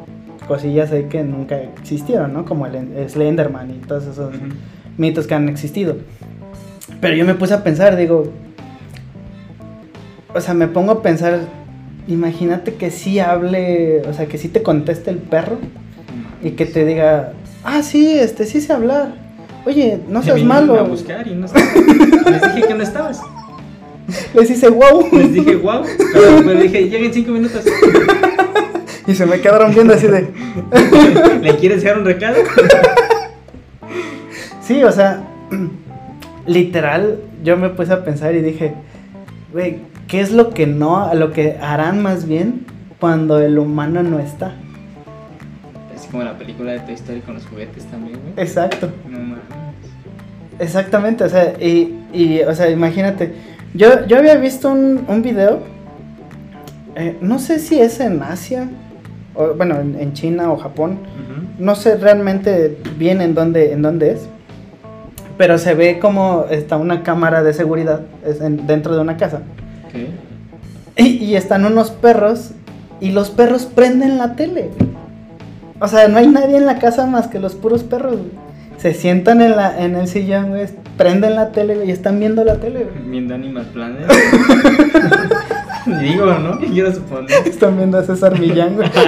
cosillas 0.48 0.92
ahí 0.92 1.04
que 1.10 1.22
nunca 1.22 1.60
existieron, 1.60 2.32
¿no? 2.32 2.46
Como 2.46 2.66
el 2.66 3.06
Slenderman 3.06 3.70
y 3.70 3.74
todos 3.74 4.06
esos 4.06 4.32
mitos 4.96 5.26
que 5.26 5.34
han 5.34 5.46
existido. 5.50 5.96
Pero 7.02 7.14
yo 7.14 7.26
me 7.26 7.34
puse 7.34 7.52
a 7.52 7.62
pensar, 7.62 7.96
digo, 7.98 8.32
o 10.34 10.40
sea, 10.40 10.54
me 10.54 10.68
pongo 10.68 10.92
a 10.92 11.02
pensar, 11.02 11.40
imagínate 12.08 12.76
que 12.76 12.90
sí 12.90 13.20
hable, 13.20 14.00
o 14.08 14.14
sea, 14.14 14.24
que 14.24 14.38
sí 14.38 14.48
te 14.48 14.62
conteste 14.62 15.10
el 15.10 15.18
perro 15.18 15.58
y 16.42 16.52
que 16.52 16.64
te 16.64 16.86
diga, 16.86 17.34
ah, 17.62 17.82
sí, 17.82 18.18
este, 18.18 18.46
sí 18.46 18.62
sé 18.62 18.72
hablar. 18.72 19.16
Oye, 19.66 20.00
no 20.08 20.22
seas 20.22 20.42
malo. 20.44 20.80
a 20.80 20.82
buscar 20.82 21.28
y 21.28 21.34
no. 21.34 21.46
Les 21.46 22.54
dije 22.54 22.68
que 22.68 22.74
no 22.74 22.82
estabas. 22.82 23.20
Les 24.34 24.48
dice, 24.48 24.68
wow. 24.68 25.08
Les 25.12 25.32
dije, 25.32 25.56
wow. 25.56 25.82
Pero, 26.12 26.42
pero 26.46 26.60
dije, 26.60 26.88
lleguen 26.88 27.12
cinco 27.12 27.32
minutos. 27.32 27.64
Y 29.04 29.14
se 29.14 29.26
me 29.26 29.40
quedaron 29.40 29.74
viendo 29.74 29.94
así 29.94 30.06
de, 30.06 30.28
¿Le 31.42 31.56
quieres 31.56 31.82
dejar 31.82 31.98
un 31.98 32.04
recado? 32.04 32.36
sí, 34.62 34.84
o 34.84 34.92
sea, 34.92 35.24
literal, 36.46 37.18
yo 37.42 37.56
me 37.56 37.68
puse 37.70 37.92
a 37.92 38.04
pensar 38.04 38.32
y 38.36 38.42
dije, 38.42 38.74
güey, 39.52 39.78
¿qué 40.06 40.20
es 40.20 40.30
lo 40.30 40.50
que 40.50 40.68
no, 40.68 41.12
lo 41.14 41.32
que 41.32 41.56
harán 41.60 42.00
más 42.00 42.28
bien 42.28 42.64
cuando 43.00 43.40
el 43.40 43.58
humano 43.58 44.04
no 44.04 44.20
está? 44.20 44.54
Así 45.96 46.08
como 46.08 46.22
la 46.22 46.38
película 46.38 46.70
de 46.70 46.78
Toy 46.78 46.94
Story 46.94 47.20
con 47.22 47.34
los 47.34 47.46
juguetes 47.46 47.84
también, 47.86 48.20
güey. 48.20 48.34
Exacto. 48.36 48.88
No 49.10 49.18
mames. 49.18 49.38
Exactamente, 50.60 51.24
o 51.24 51.28
sea, 51.28 51.54
y, 51.60 51.92
y, 52.12 52.40
o 52.42 52.54
sea, 52.54 52.70
imagínate, 52.70 53.34
yo, 53.74 54.06
yo 54.06 54.18
había 54.18 54.36
visto 54.36 54.70
un, 54.70 55.04
un 55.08 55.22
video, 55.22 55.60
eh, 56.96 57.16
no 57.20 57.38
sé 57.38 57.58
si 57.58 57.80
es 57.80 58.00
en 58.00 58.22
Asia, 58.22 58.68
o 59.34 59.54
bueno, 59.54 59.76
en, 59.80 59.98
en 59.98 60.12
China 60.12 60.52
o 60.52 60.56
Japón, 60.56 60.98
no 61.58 61.74
sé 61.74 61.96
realmente 61.96 62.78
bien 62.98 63.20
en 63.20 63.34
dónde, 63.34 63.72
en 63.72 63.82
dónde 63.82 64.12
es, 64.12 64.26
pero 65.38 65.58
se 65.58 65.74
ve 65.74 65.98
como 65.98 66.44
está 66.50 66.76
una 66.76 67.02
cámara 67.02 67.42
de 67.42 67.52
seguridad 67.54 68.02
es 68.26 68.40
en- 68.40 68.66
dentro 68.66 68.94
de 68.94 69.00
una 69.00 69.16
casa, 69.16 69.40
y, 70.96 71.24
y 71.24 71.36
están 71.36 71.64
unos 71.64 71.90
perros, 71.90 72.52
y 73.00 73.10
los 73.12 73.30
perros 73.30 73.64
prenden 73.66 74.18
la 74.18 74.34
tele, 74.36 74.70
o 75.80 75.88
sea, 75.88 76.08
no 76.08 76.18
hay 76.18 76.26
nadie 76.28 76.56
en 76.58 76.66
la 76.66 76.78
casa 76.78 77.06
más 77.06 77.26
que 77.26 77.38
los 77.40 77.54
puros 77.54 77.82
perros. 77.82 78.16
Se 78.82 78.94
sientan 78.94 79.40
en, 79.40 79.54
la, 79.54 79.80
en 79.80 79.94
el 79.94 80.08
sillón, 80.08 80.48
güey, 80.48 80.66
prenden 80.96 81.36
la 81.36 81.52
tele 81.52 81.76
güey, 81.76 81.88
y 81.88 81.92
están 81.92 82.18
viendo 82.18 82.42
la 82.42 82.56
tele, 82.56 82.82
güey. 82.82 83.10
Viendo 83.10 83.32
Animal 83.32 83.64
Planet. 83.66 84.12
Digo, 86.00 86.26
¿no? 86.26 86.58
¿Qué 86.58 86.66
quiero 86.66 86.92
suponer? 86.92 87.30
Están 87.46 87.76
viendo 87.76 87.98
a 87.98 88.02
César 88.02 88.36
Millán, 88.40 88.74
güey. 88.74 88.90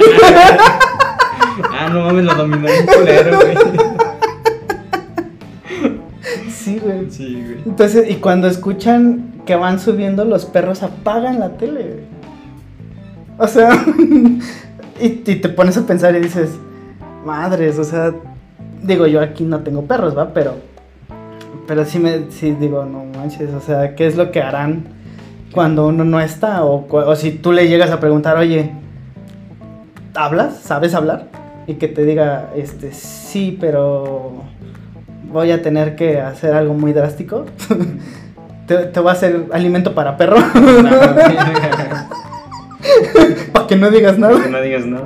Ah, 1.73 1.89
no 1.89 2.05
mames, 2.05 2.25
lo 2.25 2.35
dominó 2.35 2.67
un 2.67 2.87
culero, 2.87 3.39
güey. 3.41 3.57
Sí, 6.51 6.81
güey. 6.83 7.11
Sí, 7.11 7.43
güey. 7.45 7.59
Entonces, 7.67 8.11
y 8.11 8.15
cuando 8.17 8.49
escuchan 8.49 9.33
que 9.45 9.55
van 9.57 9.79
subiendo, 9.81 10.25
los 10.25 10.47
perros 10.47 10.83
apagan 10.83 11.39
la 11.41 11.51
tele, 11.57 11.83
güey. 11.83 12.05
O 13.39 13.47
sea, 13.49 13.71
y, 15.01 15.07
y 15.07 15.17
te 15.17 15.49
pones 15.49 15.77
a 15.77 15.87
pensar 15.87 16.15
y 16.17 16.21
dices, 16.21 16.51
madres, 17.25 17.79
o 17.79 17.85
sea, 17.85 18.13
digo, 18.85 19.07
yo 19.07 19.21
aquí 19.21 19.45
no 19.45 19.61
tengo 19.61 19.83
perros, 19.83 20.17
¿va? 20.17 20.33
Pero, 20.33 20.57
pero 21.67 21.85
sí 21.85 21.99
me, 21.99 22.31
sí 22.31 22.53
digo, 22.53 22.85
no 22.85 23.05
manches, 23.05 23.53
o 23.53 23.61
sea, 23.61 23.95
¿qué 23.95 24.07
es 24.07 24.17
lo 24.17 24.31
que 24.31 24.41
harán 24.43 24.85
cuando 25.53 25.87
uno 25.87 26.05
no 26.05 26.21
está? 26.21 26.65
O, 26.65 26.87
o 26.89 27.17
si 27.17 27.33
tú 27.33 27.53
le 27.53 27.69
llegas 27.69 27.91
a 27.91 28.01
preguntar, 28.01 28.37
oye, 28.37 28.73
¿hablas? 30.15 30.61
¿Sabes 30.61 30.95
hablar? 30.95 31.29
Y 31.67 31.75
que 31.75 31.89
te 31.89 32.05
diga, 32.05 32.51
este, 32.55 32.93
sí, 32.93 33.57
pero 33.59 34.33
voy 35.33 35.51
a 35.51 35.63
tener 35.63 35.97
que 35.97 36.21
hacer 36.21 36.55
algo 36.55 36.75
muy 36.75 36.93
drástico. 36.93 37.47
te, 38.67 38.77
te 38.77 39.01
voy 39.01 39.09
a 39.09 39.13
hacer 39.13 39.47
alimento 39.53 39.95
para 39.95 40.17
perro, 40.17 40.37
para 43.53 43.67
que 43.67 43.77
no 43.77 43.91
digas 43.91 44.19
nada. 44.19 44.43
Que 44.43 44.51
no 44.51 44.61
digas 44.61 44.85
no. 44.85 45.01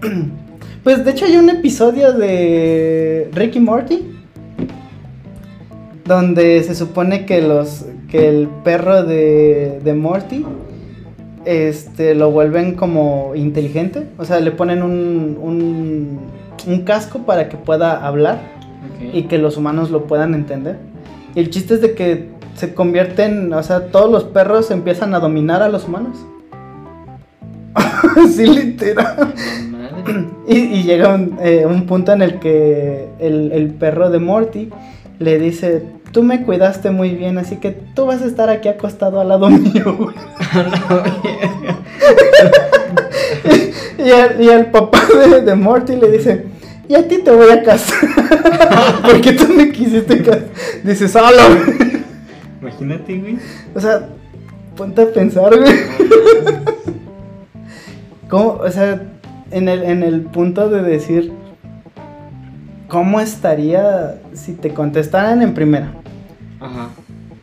Pues 0.82 1.04
de 1.04 1.12
hecho 1.12 1.26
hay 1.26 1.36
un 1.36 1.48
episodio 1.48 2.12
de 2.12 3.30
Ricky 3.32 3.60
Morty 3.60 4.02
donde 6.04 6.60
se 6.64 6.74
supone 6.74 7.24
que 7.24 7.40
los 7.40 7.86
que 8.08 8.28
el 8.28 8.48
perro 8.64 9.04
de, 9.04 9.80
de 9.84 9.94
Morty 9.94 10.44
este 11.44 12.16
lo 12.16 12.32
vuelven 12.32 12.74
como 12.74 13.32
inteligente, 13.36 14.08
o 14.18 14.24
sea, 14.24 14.40
le 14.40 14.50
ponen 14.50 14.82
un, 14.82 15.38
un, 15.40 16.20
un 16.66 16.80
casco 16.82 17.20
para 17.20 17.48
que 17.48 17.56
pueda 17.56 18.04
hablar 18.04 18.40
y 19.12 19.24
que 19.24 19.38
los 19.38 19.56
humanos 19.56 19.90
lo 19.90 20.04
puedan 20.06 20.34
entender. 20.34 20.78
Y 21.36 21.40
el 21.40 21.50
chiste 21.50 21.74
es 21.74 21.80
de 21.80 21.94
que 21.94 22.28
se 22.54 22.74
convierten, 22.74 23.52
o 23.52 23.62
sea, 23.62 23.86
todos 23.86 24.10
los 24.10 24.24
perros 24.24 24.70
empiezan 24.72 25.14
a 25.14 25.20
dominar 25.20 25.62
a 25.62 25.68
los 25.68 25.86
humanos. 25.86 26.18
sí, 28.34 28.46
literal. 28.46 29.32
Y, 30.52 30.58
y 30.58 30.82
llega 30.82 31.14
un, 31.14 31.38
eh, 31.42 31.64
un 31.66 31.86
punto 31.86 32.12
en 32.12 32.22
el 32.22 32.38
que 32.38 33.08
el, 33.18 33.52
el 33.52 33.68
perro 33.70 34.10
de 34.10 34.18
Morty 34.18 34.70
le 35.18 35.38
dice, 35.38 35.82
tú 36.12 36.22
me 36.22 36.42
cuidaste 36.42 36.90
muy 36.90 37.10
bien, 37.10 37.38
así 37.38 37.56
que 37.56 37.70
tú 37.70 38.06
vas 38.06 38.22
a 38.22 38.26
estar 38.26 38.50
aquí 38.50 38.68
acostado 38.68 39.20
al 39.20 39.28
lado 39.28 39.48
mío. 39.50 39.96
güey". 39.96 40.14
y, 43.98 44.10
al, 44.10 44.42
y 44.42 44.48
al 44.50 44.70
papá 44.70 45.00
de, 45.30 45.40
de 45.40 45.54
Morty 45.54 45.96
le 45.96 46.10
dice, 46.10 46.46
y 46.88 46.94
a 46.94 47.08
ti 47.08 47.18
te 47.18 47.30
voy 47.30 47.50
a 47.50 47.62
casar. 47.62 47.98
Porque 49.02 49.32
tú 49.32 49.48
me 49.48 49.72
quisiste 49.72 50.22
casar. 50.22 50.44
Dice, 50.84 51.08
solo. 51.08 51.42
Imagínate, 52.60 53.18
güey. 53.18 53.38
o 53.74 53.80
sea, 53.80 54.08
ponte 54.76 55.02
a 55.02 55.06
pensar, 55.06 55.56
güey. 55.58 55.72
¿Cómo? 58.28 58.60
O 58.62 58.70
sea, 58.70 59.11
en 59.52 59.68
el, 59.68 59.82
en 59.84 60.02
el 60.02 60.22
punto 60.22 60.68
de 60.68 60.82
decir, 60.82 61.32
¿cómo 62.88 63.20
estaría 63.20 64.16
si 64.34 64.52
te 64.54 64.74
contestaran 64.74 65.42
en 65.42 65.54
primera? 65.54 65.92
Ajá. 66.60 66.88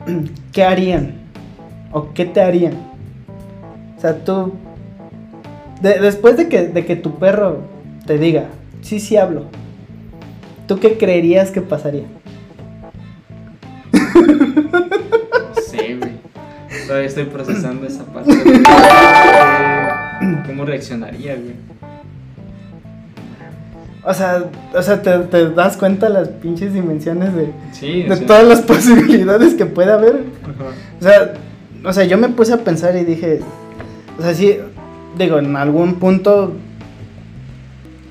¿Qué 0.52 0.64
harían? 0.64 1.14
¿O 1.92 2.14
qué 2.14 2.26
te 2.26 2.42
harían? 2.42 2.74
O 3.98 4.02
sea, 4.02 4.24
tú, 4.24 4.54
de- 5.82 6.00
después 6.00 6.38
de 6.38 6.48
que, 6.50 6.68
de 6.68 6.86
que 6.86 6.96
tu 6.96 7.18
perro 7.20 7.60
te 8.06 8.18
diga, 8.18 8.46
sí, 8.82 9.00
sí 9.00 9.18
hablo, 9.18 9.46
¿tú 10.68 10.80
qué 10.80 10.98
creerías 10.98 11.52
que 11.52 11.62
pasaría? 11.62 12.06
Sé, 15.66 15.96
güey. 15.98 16.12
Todavía 16.88 17.08
estoy 17.08 17.26
procesando 17.26 17.86
esa 17.86 18.04
parte. 18.06 18.32
¿Cómo 20.48 20.66
reaccionaría, 20.66 21.36
güey? 21.36 21.54
O 24.04 24.14
sea, 24.14 24.46
o 24.74 24.82
sea 24.82 25.02
te, 25.02 25.12
te 25.20 25.50
das 25.50 25.76
cuenta 25.78 26.08
las 26.10 26.30
pinches 26.30 26.74
dimensiones 26.74 27.34
de, 27.36 27.52
Sí, 27.74 28.04
de 28.04 28.18
todas 28.18 28.46
las 28.46 28.62
posibilidades 28.74 29.56
que 29.56 29.66
puede 29.66 29.92
haber. 29.92 30.24
ajá. 30.44 30.72
O 31.00 31.04
sea, 31.04 31.34
o 31.86 31.94
sea, 31.94 32.04
yo 32.06 32.18
me 32.18 32.30
puse 32.30 32.54
a 32.54 32.58
pensar 32.58 32.96
y 32.96 33.04
dije, 33.06 33.40
o 34.18 34.22
sea, 34.22 34.34
sí, 34.34 34.58
digo, 35.18 35.38
en 35.40 35.56
algún 35.56 35.96
punto 35.96 36.54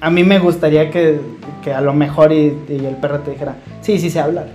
a 0.00 0.10
mí 0.10 0.24
me 0.24 0.38
gustaría 0.38 0.90
que, 0.90 1.20
que 1.64 1.72
a 1.72 1.80
lo 1.80 1.92
mejor 1.92 2.32
y, 2.32 2.54
y 2.68 2.84
el 2.86 2.96
perro 2.96 3.18
te 3.20 3.32
dijera, 3.32 3.56
sí, 3.80 3.98
sí 3.98 4.10
sé 4.10 4.20
hablar. 4.20 4.46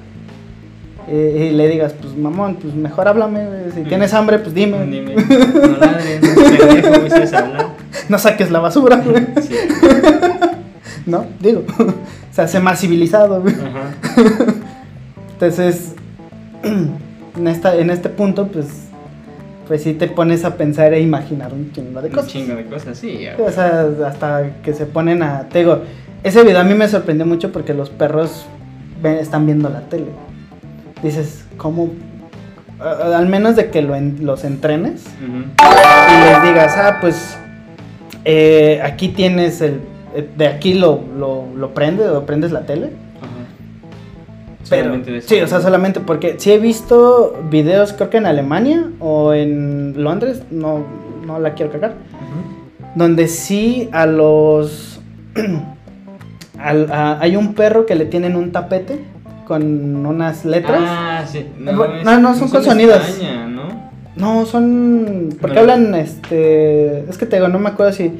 Y, 1.12 1.16
y 1.16 1.52
le 1.52 1.68
digas, 1.68 1.94
pues 2.00 2.16
mamón, 2.16 2.56
pues 2.56 2.74
mejor 2.76 3.08
háblame, 3.10 3.46
si 3.74 3.82
Mm. 3.82 3.88
tienes 3.90 4.14
hambre, 4.14 4.40
pues 4.40 4.54
dime. 4.56 4.86
Dime, 4.86 5.16
no 5.16 5.78
ladres, 5.78 6.22
no 6.22 6.44
pendejo, 6.44 7.38
hablar. 7.38 7.68
No 8.08 8.18
saques 8.20 8.50
la 8.52 8.60
basura. 8.60 9.04
Sí. 9.42 9.56
¿No? 11.06 11.26
Digo, 11.39 11.64
o 11.80 11.93
sea, 12.34 12.47
sé 12.47 12.60
más 12.60 12.80
civilizado. 12.80 13.43
Entonces, 15.34 15.93
en, 16.64 17.47
esta, 17.47 17.76
en 17.76 17.89
este 17.89 18.10
punto, 18.10 18.47
pues, 18.47 18.68
pues 19.68 19.84
sí 19.84 19.93
te 19.93 20.08
pones 20.08 20.45
a 20.45 20.56
pensar 20.56 20.93
e 20.93 21.01
imaginar 21.01 21.54
un 21.54 21.72
chingo 21.72 22.01
de 22.01 22.10
Un 22.10 22.16
cosas. 22.16 22.32
chingo 22.32 22.56
de 22.56 22.66
cosas, 22.66 22.97
sí. 22.97 23.26
O 23.45 23.51
sea, 23.51 23.88
hasta 24.08 24.51
que 24.64 24.74
se 24.74 24.86
ponen 24.86 25.24
a... 25.24 25.49
Te 25.49 25.60
digo, 25.60 25.82
ese 26.24 26.43
video 26.43 26.60
a 26.62 26.64
mí 26.64 26.74
me 26.74 26.88
sorprendió 26.88 27.26
mucho 27.26 27.51
porque 27.51 27.74
los 27.74 27.89
perros 27.89 28.45
ven- 29.01 29.18
están 29.18 29.45
viendo 29.45 29.70
la 29.70 29.82
tele. 29.82 30.08
Dices, 31.01 31.43
¿cómo? 31.58 31.89
Al 32.80 33.28
menos 33.28 33.56
de 33.56 33.70
que 33.70 33.82
lo 33.82 33.95
en- 33.95 34.26
los 34.26 34.43
entrenes 34.45 35.04
y 35.22 36.30
les 36.30 36.43
digas, 36.43 36.76
ah, 36.78 36.97
pues 37.01 37.36
eh, 38.26 38.80
aquí 38.84 39.10
tienes 39.10 39.60
el... 39.62 39.80
eh, 40.16 40.30
De 40.38 40.47
aquí 40.47 40.74
lo, 40.74 40.99
lo, 41.18 41.45
lo 41.55 41.74
prendes, 41.74 42.07
o 42.09 42.26
prendes 42.26 42.51
la 42.51 42.66
tele. 42.66 42.88
Ajá. 43.22 44.70
Pero, 44.70 44.95
sí, 45.22 45.41
o 45.41 45.47
sea, 45.47 45.59
solamente 45.61 45.99
porque 45.99 46.36
sí 46.39 46.51
he 46.51 46.57
visto 46.57 47.38
videos, 47.49 47.93
creo 47.93 48.09
que 48.09 48.18
en 48.18 48.26
Alemania 48.26 48.89
o 48.99 49.34
en 49.34 50.01
Londres, 50.03 50.43
no, 50.51 50.84
no 51.26 51.39
la 51.39 51.53
quiero 51.53 51.72
cagar, 51.72 51.93
donde 52.95 53.28
sí 53.28 53.89
a 53.91 54.05
los... 54.05 55.01
al- 56.59 56.91
a- 56.91 57.18
hay 57.20 57.36
un 57.36 57.53
perro 57.53 57.86
que 57.86 57.95
le 57.95 58.05
tienen 58.05 58.36
un 58.36 58.51
tapete 58.51 58.99
con 59.47 60.05
unas 60.05 60.45
letras. 60.45 60.80
Ah, 60.84 61.24
sí. 61.28 61.45
No, 61.59 61.84
es- 61.86 62.05
no, 62.05 62.20
no, 62.20 62.36
son 62.36 62.49
con 62.49 62.64
sonidos. 62.64 63.05
España, 63.07 63.47
¿no? 63.47 63.64
No, 64.16 64.45
son... 64.45 65.30
Porque 65.41 65.59
hablan, 65.59 65.93
este... 65.95 66.99
Es 67.09 67.18
que 67.18 67.26
te 67.26 67.36
digo, 67.38 67.47
no 67.47 67.59
me 67.59 67.70
acuerdo 67.70 67.91
si... 67.91 68.11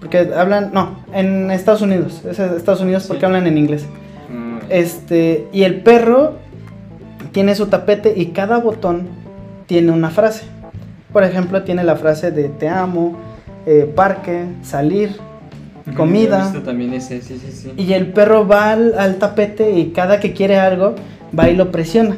Porque 0.00 0.30
hablan... 0.36 0.70
No, 0.72 1.00
en 1.12 1.50
Estados 1.50 1.82
Unidos. 1.82 2.22
Es 2.28 2.38
Estados 2.38 2.80
Unidos 2.80 3.04
porque 3.06 3.20
Sí. 3.20 3.26
hablan 3.26 3.46
en 3.46 3.58
inglés. 3.58 3.84
Mm, 4.30 4.58
Este, 4.70 5.46
y 5.52 5.62
el 5.64 5.82
perro 5.82 6.34
tiene 7.32 7.54
su 7.54 7.66
tapete 7.66 8.14
y 8.16 8.26
cada 8.26 8.58
botón 8.58 9.08
tiene 9.66 9.92
una 9.92 10.10
frase. 10.10 10.44
Por 11.12 11.22
ejemplo, 11.24 11.62
tiene 11.64 11.84
la 11.84 11.96
frase 11.96 12.30
de 12.30 12.48
te 12.48 12.68
amo, 12.68 13.16
eh, 13.66 13.90
parque, 13.94 14.44
salir. 14.62 15.16
comida. 15.96 16.44
Visto 16.44 16.62
también 16.62 16.92
ese, 16.94 17.20
sí, 17.20 17.40
sí, 17.44 17.50
sí. 17.52 17.72
Y 17.76 17.94
el 17.94 18.12
perro 18.12 18.46
va 18.46 18.70
al, 18.70 18.96
al 18.96 19.16
tapete 19.16 19.72
y 19.72 19.90
cada 19.90 20.20
que 20.20 20.32
quiere 20.32 20.56
algo, 20.58 20.94
va 21.36 21.48
y 21.50 21.56
lo 21.56 21.72
presiona. 21.72 22.16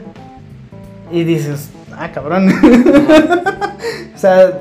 Y 1.11 1.25
dices, 1.25 1.71
ah, 1.97 2.11
cabrón. 2.13 2.49
o 4.15 4.19
sea, 4.19 4.61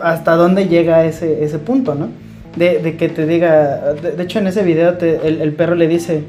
¿hasta 0.00 0.34
dónde 0.36 0.68
llega 0.68 1.04
ese, 1.06 1.42
ese 1.44 1.58
punto, 1.58 1.94
no? 1.94 2.08
De, 2.56 2.78
de 2.80 2.96
que 2.96 3.08
te 3.08 3.26
diga, 3.26 3.92
de, 3.94 4.12
de 4.12 4.22
hecho 4.22 4.38
en 4.40 4.48
ese 4.48 4.62
video 4.64 4.94
te- 4.98 5.26
el, 5.26 5.40
el 5.40 5.52
perro 5.52 5.74
le 5.76 5.86
dice, 5.86 6.24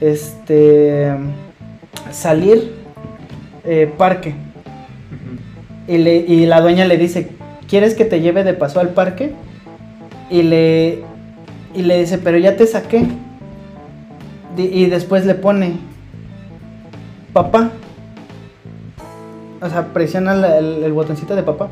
este, 0.00 1.12
salir, 2.10 2.72
eh, 3.64 3.90
parque. 3.98 4.34
Y, 5.88 5.98
le, 5.98 6.16
y 6.16 6.46
la 6.46 6.60
dueña 6.60 6.84
le 6.86 6.96
dice, 6.96 7.28
¿quieres 7.68 7.94
que 7.94 8.04
te 8.04 8.20
lleve 8.20 8.42
de 8.42 8.54
paso 8.54 8.80
al 8.80 8.90
parque? 8.90 9.32
Y 10.30 10.42
le, 10.42 11.02
y 11.74 11.82
le 11.82 12.00
dice, 12.00 12.18
pero 12.18 12.38
ya 12.38 12.56
te 12.56 12.66
saqué. 12.66 13.04
Y 14.56 14.86
después 14.86 15.26
le 15.26 15.34
pone, 15.34 15.74
papá. 17.34 17.70
O 19.60 19.68
sea, 19.68 19.92
presiona 19.92 20.34
la- 20.34 20.58
el, 20.58 20.82
el 20.84 20.92
botoncito 20.92 21.36
de 21.36 21.42
papá. 21.42 21.68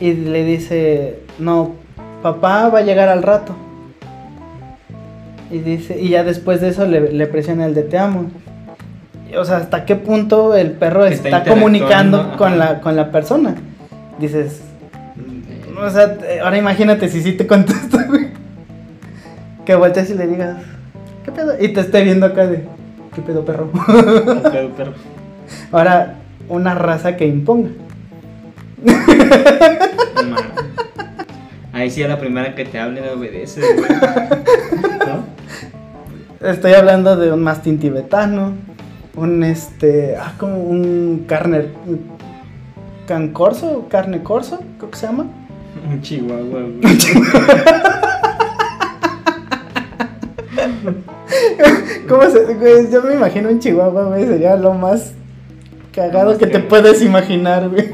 Y 0.00 0.14
le 0.14 0.44
dice, 0.44 1.20
no, 1.38 1.76
papá 2.22 2.68
va 2.68 2.80
a 2.80 2.82
llegar 2.82 3.08
al 3.08 3.22
rato. 3.22 3.54
Y 5.50 5.58
dice, 5.58 6.00
y 6.00 6.10
ya 6.10 6.22
después 6.22 6.60
de 6.60 6.68
eso 6.68 6.86
le, 6.86 7.12
le 7.12 7.26
presiona 7.26 7.66
el 7.66 7.74
de 7.74 7.82
te 7.82 7.98
amo. 7.98 8.30
O 9.36 9.44
sea, 9.44 9.58
¿hasta 9.58 9.84
qué 9.84 9.96
punto 9.96 10.56
el 10.56 10.72
perro 10.72 11.04
Está 11.06 11.38
está, 11.38 11.50
comunicando 11.50 12.36
con 12.36 12.58
la, 12.58 12.80
con 12.80 12.96
la 12.96 13.10
persona? 13.10 13.54
Dices, 14.18 14.60
o 15.80 15.90
sea, 15.90 16.18
ahora 16.42 16.58
imagínate 16.58 17.08
si 17.08 17.22
sí 17.22 17.32
te 17.32 17.46
contesta. 17.46 18.06
Que 19.64 19.74
voltees 19.76 20.10
y 20.10 20.14
le 20.14 20.26
digas, 20.26 20.56
¿qué 21.24 21.30
pedo? 21.30 21.52
Y 21.60 21.68
te 21.68 21.80
esté 21.80 22.02
viendo 22.02 22.26
acá 22.26 22.46
de, 22.46 22.64
¿qué 23.14 23.20
pedo, 23.20 23.44
perro? 23.44 23.70
Un 23.74 24.42
pedo, 24.50 24.70
perro. 24.70 24.94
ahora, 25.70 26.14
una 26.48 26.74
raza 26.74 27.16
que 27.16 27.26
imponga. 27.26 27.68
Ahí 31.80 31.90
sí 31.90 32.02
a 32.02 32.08
la 32.08 32.18
primera 32.18 32.54
que 32.54 32.66
te 32.66 32.78
hable 32.78 33.00
le 33.00 33.08
obedeces, 33.10 33.64
güey. 33.74 33.88
¿No? 35.06 35.24
Estoy 36.46 36.74
hablando 36.74 37.16
de 37.16 37.32
un 37.32 37.42
mastín 37.42 37.78
tibetano, 37.78 38.52
un 39.16 39.42
este, 39.42 40.14
ah, 40.14 40.34
como 40.36 40.58
un 40.62 41.24
carne, 41.26 41.68
can 43.08 43.32
corso, 43.32 43.86
carne 43.88 44.22
corso, 44.22 44.60
creo 44.76 44.90
que 44.90 44.98
se 44.98 45.06
llama. 45.06 45.24
Un 45.90 46.02
chihuahua, 46.02 46.60
güey. 46.60 46.82
¿Cómo 52.08 52.22
se, 52.28 52.54
güey, 52.56 52.90
yo 52.90 53.00
me 53.02 53.14
imagino 53.14 53.48
un 53.48 53.58
chihuahua, 53.58 54.04
güey, 54.04 54.26
sería 54.26 54.54
lo 54.56 54.74
más 54.74 55.14
cagado 55.94 56.36
que 56.36 56.46
te 56.46 56.58
puedes 56.60 57.00
imaginar, 57.00 57.70
güey. 57.70 57.90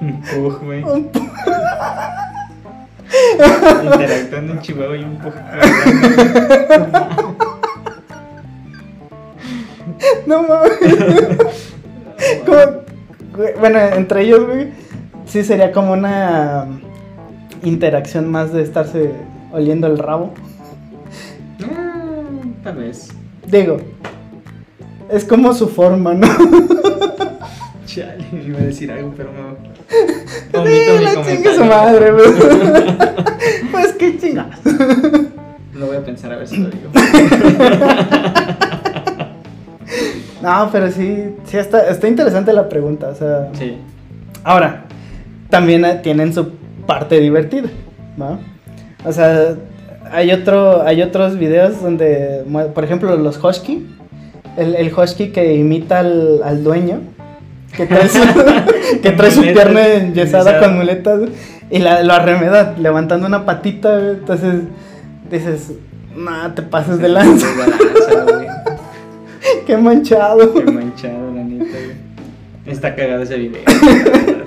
Un 0.00 0.20
pug, 0.20 0.64
güey. 0.64 0.82
Un 0.82 1.12
pu- 1.12 1.30
Interactuando 3.84 4.52
un 4.54 4.60
chihuahua 4.60 4.96
y 4.96 5.04
un 5.04 5.18
pug. 5.18 5.34
No 10.26 10.42
mames. 10.42 10.72
Como, 12.44 12.58
bueno, 13.58 13.78
entre 13.78 14.22
ellos, 14.22 14.46
güey, 14.46 14.68
sí 15.26 15.44
sería 15.44 15.72
como 15.72 15.92
una 15.92 16.66
interacción 17.62 18.30
más 18.30 18.52
de 18.52 18.62
estarse 18.62 19.12
oliendo 19.52 19.86
el 19.86 19.98
rabo. 19.98 20.32
Tal 22.62 22.76
vez. 22.76 23.08
Digo, 23.46 23.78
es 25.10 25.24
como 25.24 25.54
su 25.54 25.68
forma, 25.68 26.14
¿no? 26.14 26.26
Chale, 27.86 28.24
iba 28.46 28.58
a 28.58 28.62
decir 28.62 28.90
algo, 28.90 29.12
pero 29.16 29.30
no. 29.32 29.73
Omito 30.52 30.98
mi 30.98 31.04
la 31.04 31.24
chingue 31.24 31.54
su 31.54 31.64
madre. 31.64 32.12
Pues 33.70 33.92
qué 33.92 34.18
chingadas. 34.18 34.60
Lo 35.74 35.86
voy 35.86 35.96
a 35.96 36.04
pensar 36.04 36.32
a 36.32 36.36
ver 36.36 36.48
si 36.48 36.58
lo 36.58 36.70
digo. 36.70 36.90
No, 40.44 40.68
pero 40.70 40.90
sí, 40.90 41.34
sí 41.46 41.56
está, 41.56 41.88
está 41.88 42.06
interesante 42.06 42.52
la 42.52 42.68
pregunta, 42.68 43.08
o 43.08 43.14
sea. 43.14 43.48
Sí. 43.54 43.78
Ahora, 44.42 44.84
también 45.48 45.86
eh, 45.86 46.00
tienen 46.02 46.34
su 46.34 46.50
parte 46.86 47.18
divertida, 47.18 47.70
¿no? 48.18 48.38
O 49.06 49.12
sea, 49.12 49.54
hay 50.12 50.32
otro, 50.32 50.82
hay 50.82 51.00
otros 51.00 51.38
videos 51.38 51.80
donde, 51.80 52.44
por 52.74 52.84
ejemplo, 52.84 53.16
los 53.16 53.42
Husky, 53.42 53.86
el, 54.58 54.74
el 54.74 54.92
Husky 54.92 55.28
que 55.28 55.54
imita 55.54 56.00
al, 56.00 56.42
al 56.44 56.62
dueño, 56.62 57.00
que 57.76 57.86
trae 57.86 58.08
su, 58.08 58.20
que 59.02 59.10
trae 59.12 59.30
su 59.30 59.42
pierna 59.42 59.86
enyesada 59.86 60.60
con 60.60 60.76
muletas 60.76 61.20
y 61.70 61.78
la, 61.78 62.02
lo 62.02 62.12
arremeda 62.12 62.74
levantando 62.78 63.26
una 63.26 63.44
patita, 63.44 63.98
güey, 63.98 64.10
entonces 64.10 64.62
dices, 65.30 65.72
nah, 66.16 66.54
te 66.54 66.62
pases 66.62 66.98
de 66.98 67.08
lanza, 67.08 67.46
qué 69.66 69.76
manchado. 69.76 70.54
Qué 70.54 70.70
manchado, 70.70 71.32
la 71.34 71.42
neta, 71.42 71.64
güey. 71.64 72.04
Está 72.66 72.94
cagado 72.94 73.22
ese 73.22 73.36
video. 73.36 73.62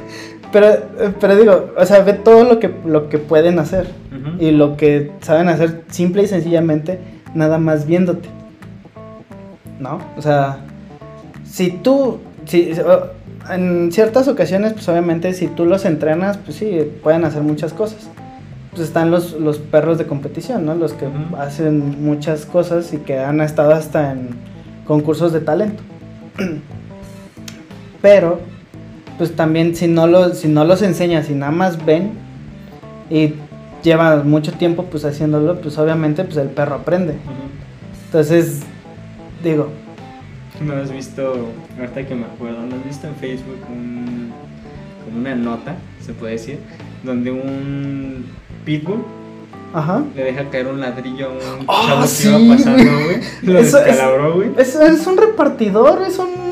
Pero, 0.50 0.68
eh, 0.68 1.14
pero 1.20 1.36
digo, 1.36 1.72
o 1.78 1.86
sea, 1.86 2.04
ve 2.04 2.14
todo 2.14 2.46
lo 2.46 2.58
que, 2.58 2.72
lo 2.86 3.10
que 3.10 3.18
pueden 3.18 3.60
hacer. 3.60 3.92
Y 4.40 4.52
lo 4.52 4.78
que 4.78 5.12
saben 5.20 5.50
hacer 5.50 5.84
simple 5.90 6.24
y 6.24 6.28
sencillamente, 6.28 7.00
nada 7.34 7.58
más 7.58 7.86
viéndote. 7.86 8.30
¿No? 9.78 10.00
O 10.16 10.22
sea, 10.22 10.60
si 11.44 11.72
tú, 11.72 12.22
si, 12.48 12.72
o- 12.80 13.12
en 13.54 13.92
ciertas 13.92 14.28
ocasiones, 14.28 14.74
pues 14.74 14.88
obviamente 14.90 15.34
si 15.34 15.48
tú 15.48 15.66
los 15.66 15.86
entrenas, 15.86 16.38
pues 16.38 16.58
sí, 16.58 16.80
pueden 17.04 17.24
hacer 17.26 17.44
muchas 17.44 17.74
cosas. 17.74 18.10
Pues 18.72 18.82
están 18.82 19.10
los, 19.10 19.34
los 19.34 19.58
perros 19.58 19.98
de 19.98 20.06
competición, 20.06 20.66
¿no? 20.66 20.76
Los 20.76 20.94
que 20.94 21.06
Ujú. 21.08 21.36
hacen 21.38 22.04
muchas 22.04 22.46
cosas 22.46 22.94
y 22.94 22.98
que 22.98 23.20
han 23.20 23.42
estado 23.42 23.72
hasta 23.74 24.12
en 24.12 24.30
concursos 24.86 25.34
de 25.34 25.40
talento. 25.40 25.82
Pero, 28.02 28.40
pues 29.18 29.36
también 29.36 29.76
si 29.76 29.88
no, 29.88 30.08
los, 30.08 30.38
si 30.40 30.48
no 30.48 30.64
los 30.66 30.82
enseñas 30.82 31.30
y 31.30 31.34
nada 31.34 31.52
más 31.52 31.84
ven 31.86 32.12
y 33.10 33.34
llevan 33.84 34.30
mucho 34.30 34.52
tiempo 34.54 34.84
pues 34.84 35.06
haciéndolo, 35.06 35.60
pues 35.62 35.78
obviamente 35.78 36.24
pues 36.24 36.38
el 36.38 36.50
perro 36.50 36.76
aprende. 36.76 37.16
Entonces, 38.06 38.60
digo, 39.44 39.70
¿No 40.66 40.74
has 40.74 40.92
visto, 40.92 41.50
ahorita 41.80 42.04
que 42.08 42.16
me 42.16 42.26
acuerdo, 42.26 42.58
no 42.62 42.76
has 42.76 42.86
visto 42.86 43.08
en 43.08 43.16
Facebook 43.16 43.60
un, 43.72 44.32
como 45.06 45.20
una 45.20 45.36
nota, 45.36 45.76
se 46.04 46.14
puede 46.14 46.34
decir, 46.34 46.58
donde 47.04 47.32
un 47.32 48.26
pitbull 48.66 49.04
ajá. 49.74 50.04
le 50.16 50.24
deja 50.24 50.50
caer 50.50 50.68
un 50.68 50.80
ladrillo 50.82 51.28
a 51.28 51.30
un 51.30 51.66
Ah, 51.68 51.84
chavo 51.88 52.02
que 52.02 52.08
sí, 52.08 52.28
iba 52.30 52.56
pasando, 52.56 52.84
güey. 53.06 53.18
Lo 53.44 53.60
Eso 53.60 53.78
descalabró, 53.78 54.34
güey. 54.36 54.50
Es, 54.58 54.76
es 54.76 55.06
un 55.08 55.18
repartidor, 55.18 56.02
es 56.08 56.18
un... 56.18 56.48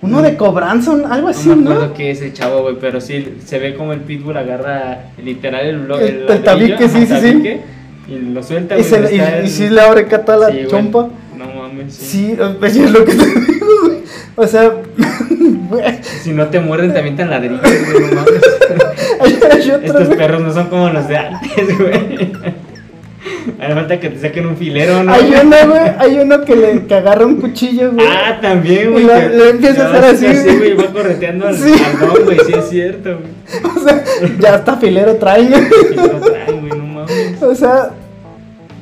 Uno 0.00 0.22
de 0.22 0.36
cobranza, 0.36 0.92
un- 0.92 1.06
algo 1.10 1.26
así, 1.28 1.48
no 1.48 1.56
me 1.56 1.62
¿no? 1.64 1.70
acuerdo 1.72 1.94
qué 1.94 2.10
es 2.12 2.22
el 2.22 2.32
chavo, 2.32 2.62
güey, 2.62 2.76
pero 2.80 3.00
sí 3.00 3.36
se 3.44 3.58
ve 3.58 3.74
como 3.74 3.92
el 3.92 4.00
pitbull 4.00 4.36
agarra 4.36 5.06
literal 5.22 5.66
el, 5.66 5.88
blo- 5.88 5.98
El- 6.00 6.42
tabique, 6.44 6.88
sí, 6.88 7.04
sí, 7.06 7.14
sí. 7.20 7.60
Y 8.08 8.18
lo 8.32 8.42
suelta, 8.42 8.78
Y, 8.78 8.84
se, 8.84 9.14
y, 9.14 9.44
y 9.44 9.48
sí 9.48 9.68
le 9.68 9.80
abre 9.80 10.02
acá 10.02 10.24
toda 10.24 10.48
la 10.50 10.50
Sí, 10.52 10.66
chompa. 10.68 11.02
No 11.02 11.10
sí. 11.90 12.36
Sí, 12.70 12.82
es 12.82 12.90
lo 12.90 13.04
que 13.04 13.14
te 13.14 13.24
digo, 13.26 13.66
güey. 13.84 13.98
O 14.36 14.46
sea, 14.46 14.70
güey, 15.68 15.84
Si 16.22 16.32
no 16.32 16.46
te 16.46 16.60
muerden, 16.60 16.92
también 16.94 17.16
te 17.16 17.24
ladrillos, 17.24 17.60
güey, 17.60 18.02
no 18.10 18.14
mames. 18.16 18.42
Estos 19.84 20.08
perros 20.16 20.40
no 20.42 20.52
son 20.52 20.68
como 20.68 20.88
los 20.90 21.08
de 21.08 21.16
antes, 21.16 21.78
güey. 21.78 22.32
Hace 23.60 23.74
falta 23.74 23.98
que 24.00 24.10
te 24.10 24.20
saquen 24.20 24.46
un 24.46 24.56
filero, 24.56 25.02
¿no? 25.02 25.12
Hay 25.12 25.32
uno, 25.42 25.56
güey, 25.68 25.80
hay 25.98 26.18
uno 26.18 26.44
que 26.44 26.54
le 26.56 26.86
que 26.86 26.94
agarra 26.94 27.26
un 27.26 27.36
cuchillo, 27.40 27.92
güey. 27.92 28.06
Ah, 28.06 28.38
también, 28.40 28.92
güey. 28.92 29.04
Y 29.04 29.06
la- 29.06 29.28
le 29.28 29.50
empieza 29.50 29.86
a 29.86 29.90
hacer 29.90 30.02
va 30.04 30.08
así, 30.10 30.56
güey. 30.56 30.74
va 30.74 30.86
correteando 30.92 31.48
al, 31.48 31.56
Sí. 31.56 31.72
al 31.72 32.24
güey, 32.24 32.38
sí 32.46 32.52
es 32.56 32.68
cierto, 32.68 33.18
güey. 33.18 33.72
O 33.76 33.80
sea, 33.80 34.04
ya 34.38 34.54
hasta 34.54 34.76
filero 34.76 35.16
trae, 35.16 35.48
güey. 35.48 35.62
Y 35.92 35.94
lo 35.96 36.20
traen, 36.20 36.60
güey, 36.60 36.78
no 36.78 36.86
mames. 36.86 37.42
O 37.42 37.54
sea, 37.54 37.90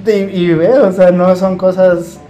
y, 0.06 0.10
y 0.10 0.54
ve, 0.54 0.68
o 0.78 0.92
sea, 0.92 1.10
no 1.10 1.34
son 1.36 1.56
cosas 1.56 2.20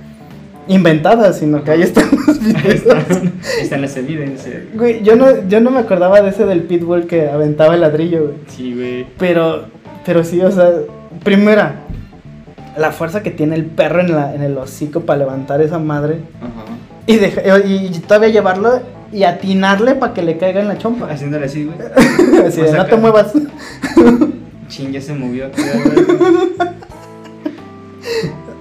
inventadas, 0.68 1.38
sino 1.38 1.62
que 1.64 1.70
ahí 1.70 1.82
están 1.82 2.08
los 2.26 2.40
videos. 2.40 2.64
están, 2.74 2.98
ahí 3.08 3.62
están 3.62 3.80
las 3.82 3.96
evidencias. 3.96 4.54
Güey, 4.74 5.02
yo 5.02 5.16
no, 5.16 5.46
yo 5.48 5.60
no 5.60 5.70
me 5.70 5.80
acordaba 5.80 6.20
de 6.22 6.30
ese 6.30 6.44
del 6.46 6.62
pitbull 6.62 7.06
que 7.06 7.28
aventaba 7.28 7.74
el 7.74 7.80
ladrillo, 7.82 8.22
güey. 8.24 8.34
Sí, 8.48 8.74
güey. 8.74 9.06
Pero, 9.18 9.66
pero 10.04 10.24
sí, 10.24 10.40
o 10.40 10.50
sea, 10.50 10.70
primera, 11.22 11.76
la 12.76 12.90
fuerza 12.92 13.22
que 13.22 13.30
tiene 13.30 13.54
el 13.54 13.64
perro 13.66 14.00
en, 14.00 14.12
la, 14.12 14.34
en 14.34 14.42
el 14.42 14.56
hocico 14.58 15.00
para 15.02 15.20
levantar 15.20 15.60
esa 15.62 15.78
madre 15.78 16.18
Ajá. 16.40 16.64
y, 17.06 17.16
deja- 17.16 17.42
y, 17.66 17.86
y 17.94 17.98
todavía 18.00 18.28
llevarlo 18.28 18.80
y 19.12 19.22
atinarle 19.22 19.94
para 19.94 20.12
que 20.12 20.22
le 20.22 20.36
caiga 20.36 20.60
en 20.60 20.68
la 20.68 20.76
chompa. 20.78 21.08
Haciéndole 21.10 21.46
así, 21.46 21.64
güey. 21.64 21.78
Así 22.46 22.60
de, 22.60 22.66
Vas 22.68 22.76
no 22.76 22.86
te 22.86 22.96
muevas. 22.96 23.32
Ching, 24.68 24.90
ya 24.90 25.00
se 25.00 25.14
movió. 25.14 25.46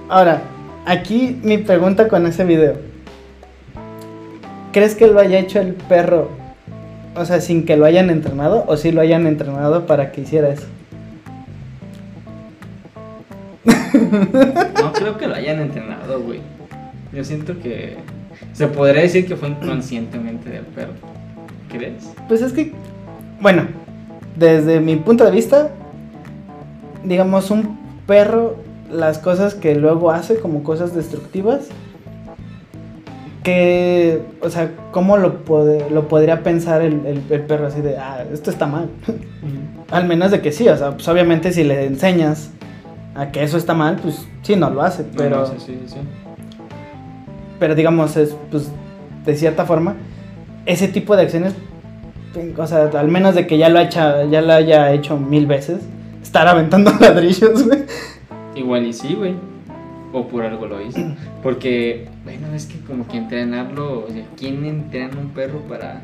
Ahora, 0.08 0.40
aquí 0.86 1.38
mi 1.42 1.58
pregunta 1.58 2.08
con 2.08 2.26
ese 2.26 2.44
video. 2.44 2.74
¿Crees 4.72 4.94
que 4.94 5.06
lo 5.06 5.20
haya 5.20 5.38
hecho 5.38 5.60
el 5.60 5.74
perro? 5.74 6.30
O 7.14 7.24
sea, 7.24 7.40
sin 7.40 7.66
que 7.66 7.76
lo 7.76 7.84
hayan 7.84 8.08
entrenado 8.08 8.64
o 8.66 8.76
si 8.76 8.92
lo 8.92 9.00
hayan 9.00 9.26
entrenado 9.26 9.86
para 9.86 10.12
que 10.12 10.22
hiciera 10.22 10.48
eso. 10.48 10.66
No 13.64 14.92
creo 14.92 15.18
que 15.18 15.26
lo 15.26 15.34
hayan 15.34 15.60
entrenado, 15.60 16.20
güey. 16.20 16.40
Yo 17.12 17.24
siento 17.24 17.58
que 17.58 17.96
se 18.52 18.68
podría 18.68 19.02
decir 19.02 19.26
que 19.26 19.36
fue 19.36 19.48
inconscientemente 19.48 20.50
del 20.50 20.64
perro. 20.64 20.92
¿Crees? 21.70 22.12
Pues 22.28 22.42
es 22.42 22.52
que, 22.52 22.72
bueno, 23.40 23.66
desde 24.36 24.80
mi 24.80 24.96
punto 24.96 25.24
de 25.24 25.30
vista, 25.30 25.70
digamos, 27.02 27.50
un 27.50 27.78
perro, 28.06 28.56
las 28.90 29.18
cosas 29.18 29.54
que 29.54 29.74
luego 29.74 30.10
hace 30.10 30.38
como 30.38 30.62
cosas 30.62 30.94
destructivas, 30.94 31.68
que, 33.42 34.22
o 34.40 34.50
sea, 34.50 34.72
¿cómo 34.90 35.16
lo, 35.18 35.36
lo 35.92 36.08
podría 36.08 36.42
pensar 36.42 36.82
el, 36.82 37.06
el- 37.06 37.22
el 37.30 37.40
perro 37.42 37.66
así 37.68 37.80
de, 37.80 37.96
ah, 37.96 38.24
esto 38.32 38.50
está 38.50 38.66
mal? 38.66 38.88
Al 39.90 40.06
menos 40.06 40.32
de 40.32 40.40
que 40.40 40.50
sí, 40.50 40.68
o 40.68 40.76
sea, 40.76 40.92
pues 40.92 41.06
obviamente 41.08 41.52
si 41.52 41.62
le 41.62 41.86
enseñas 41.86 42.50
a 43.14 43.30
que 43.30 43.42
eso 43.44 43.56
está 43.56 43.72
mal, 43.74 43.96
pues 44.02 44.26
sí, 44.42 44.56
no 44.56 44.70
lo 44.70 44.82
hace, 44.82 45.04
pero... 45.16 45.36
No, 45.36 45.42
no, 45.42 45.46
sí, 45.46 45.54
sí, 45.66 45.78
sí. 45.86 45.96
pero 47.60 47.74
digamos, 47.76 48.16
es, 48.16 48.34
pues, 48.50 48.68
de 49.24 49.36
cierta 49.36 49.64
forma, 49.64 49.94
ese 50.66 50.88
tipo 50.88 51.14
de 51.16 51.22
acciones, 51.22 51.54
o 52.56 52.66
sea, 52.66 52.90
al 52.98 53.08
menos 53.08 53.34
de 53.36 53.46
que 53.46 53.58
ya 53.58 53.68
lo, 53.68 53.78
haya, 53.78 54.24
ya 54.24 54.42
lo 54.42 54.52
haya 54.52 54.92
hecho 54.92 55.16
mil 55.16 55.46
veces, 55.46 55.78
estar 56.20 56.48
aventando 56.48 56.90
ladrillos, 57.00 57.64
güey. 57.64 57.84
Igual 58.56 58.86
y 58.86 58.92
sí, 58.92 59.14
güey. 59.14 59.34
O 60.12 60.26
por 60.28 60.42
algo 60.44 60.66
lo 60.66 60.80
hizo. 60.80 60.98
Porque, 61.42 62.08
bueno, 62.24 62.48
es 62.54 62.66
que 62.66 62.80
como 62.80 63.06
que 63.06 63.18
entrenarlo, 63.18 64.06
o 64.06 64.10
sea, 64.10 64.24
¿quién 64.36 64.64
entrena 64.64 65.16
un 65.20 65.28
perro 65.30 65.60
para 65.68 66.00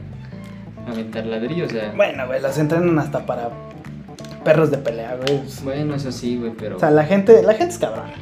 aventar 0.88 1.26
ladrillos? 1.26 1.70
O 1.70 1.74
sea, 1.74 1.92
Bueno, 1.96 2.26
güey, 2.26 2.40
los 2.40 2.56
entrenan 2.58 2.98
hasta 2.98 3.24
para 3.26 3.48
perros 4.44 4.70
de 4.70 4.78
pelea, 4.78 5.16
güey. 5.24 5.40
Bueno, 5.64 5.94
eso 5.94 6.12
sí, 6.12 6.36
güey, 6.36 6.52
pero. 6.58 6.76
O 6.76 6.80
sea, 6.80 6.90
la 6.90 7.04
gente, 7.04 7.42
la 7.42 7.54
gente 7.54 7.72
es 7.72 7.78
cabrona. 7.78 8.12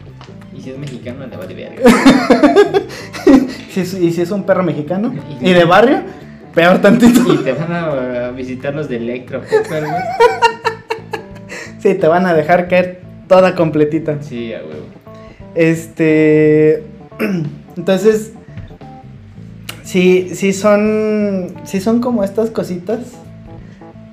Y 0.57 0.61
si 0.63 0.71
es 0.71 0.79
mexicano, 0.79 1.27
le 1.27 1.37
vale 1.37 1.55
verga. 1.55 1.83
Si 3.71 3.81
es- 3.83 3.95
y 3.95 4.11
si 4.11 4.21
es 4.23 4.33
un 4.33 4.43
perro 4.43 4.65
mexicano 4.65 5.15
y 5.41 5.53
de 5.53 5.65
barrio, 5.65 5.99
peor 6.57 6.81
tantito. 6.81 7.33
y 7.33 7.37
te 7.39 7.53
van 7.53 7.73
a, 7.73 8.27
a 8.27 8.31
visitar 8.33 8.75
los 8.75 8.89
de 8.89 8.97
Electro 8.97 9.41
Pepper, 9.43 9.85
güey. 9.85 10.03
Sí, 11.79 11.95
te 11.95 12.09
van 12.09 12.27
a 12.27 12.35
dejar 12.35 12.67
caer 12.69 13.01
toda 13.31 13.55
completita. 13.55 14.21
Sí, 14.21 14.53
a 14.53 14.59
huevo. 14.59 14.87
Este. 15.55 16.83
Entonces. 17.77 18.33
Sí, 19.85 20.35
sí 20.35 20.53
son. 20.53 21.55
Sí 21.65 21.81
son 21.81 22.01
como 22.01 22.25
estas 22.25 22.51
cositas. 22.51 22.99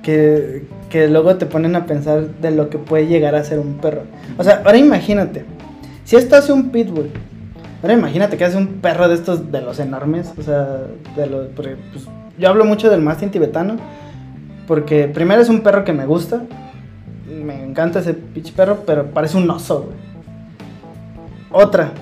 Que, 0.04 0.62
que 0.88 1.08
luego 1.08 1.36
te 1.36 1.44
ponen 1.46 1.74
a 1.76 1.84
pensar 1.84 2.28
de 2.40 2.52
lo 2.52 2.70
que 2.70 2.78
puede 2.78 3.08
llegar 3.08 3.34
a 3.34 3.44
ser 3.44 3.58
un 3.58 3.74
perro. 3.74 4.02
O 4.38 4.44
sea, 4.44 4.62
ahora 4.64 4.78
imagínate. 4.78 5.44
Si 6.04 6.14
esto 6.14 6.36
hace 6.36 6.52
un 6.52 6.70
pitbull. 6.70 7.10
Ahora 7.82 7.94
imagínate 7.94 8.36
que 8.36 8.44
hace 8.44 8.56
un 8.56 8.80
perro 8.80 9.08
de 9.08 9.16
estos 9.16 9.50
de 9.50 9.60
los 9.60 9.80
enormes. 9.80 10.32
O 10.38 10.42
sea, 10.42 10.82
de 11.16 11.26
los. 11.26 11.48
porque, 11.48 11.76
pues, 11.92 12.06
yo 12.38 12.48
hablo 12.48 12.64
mucho 12.64 12.88
del 12.88 13.02
mastín 13.02 13.30
tibetano. 13.30 13.78
Porque 14.68 15.08
primero 15.08 15.42
es 15.42 15.48
un 15.48 15.62
perro 15.62 15.82
que 15.84 15.92
me 15.92 16.06
gusta. 16.06 16.44
Me 17.48 17.64
encanta 17.64 18.00
ese 18.00 18.12
pinche 18.12 18.52
perro, 18.52 18.80
pero 18.84 19.06
parece 19.06 19.38
un 19.38 19.50
oso, 19.50 19.84
güey. 19.86 19.96
Otra. 21.50 21.92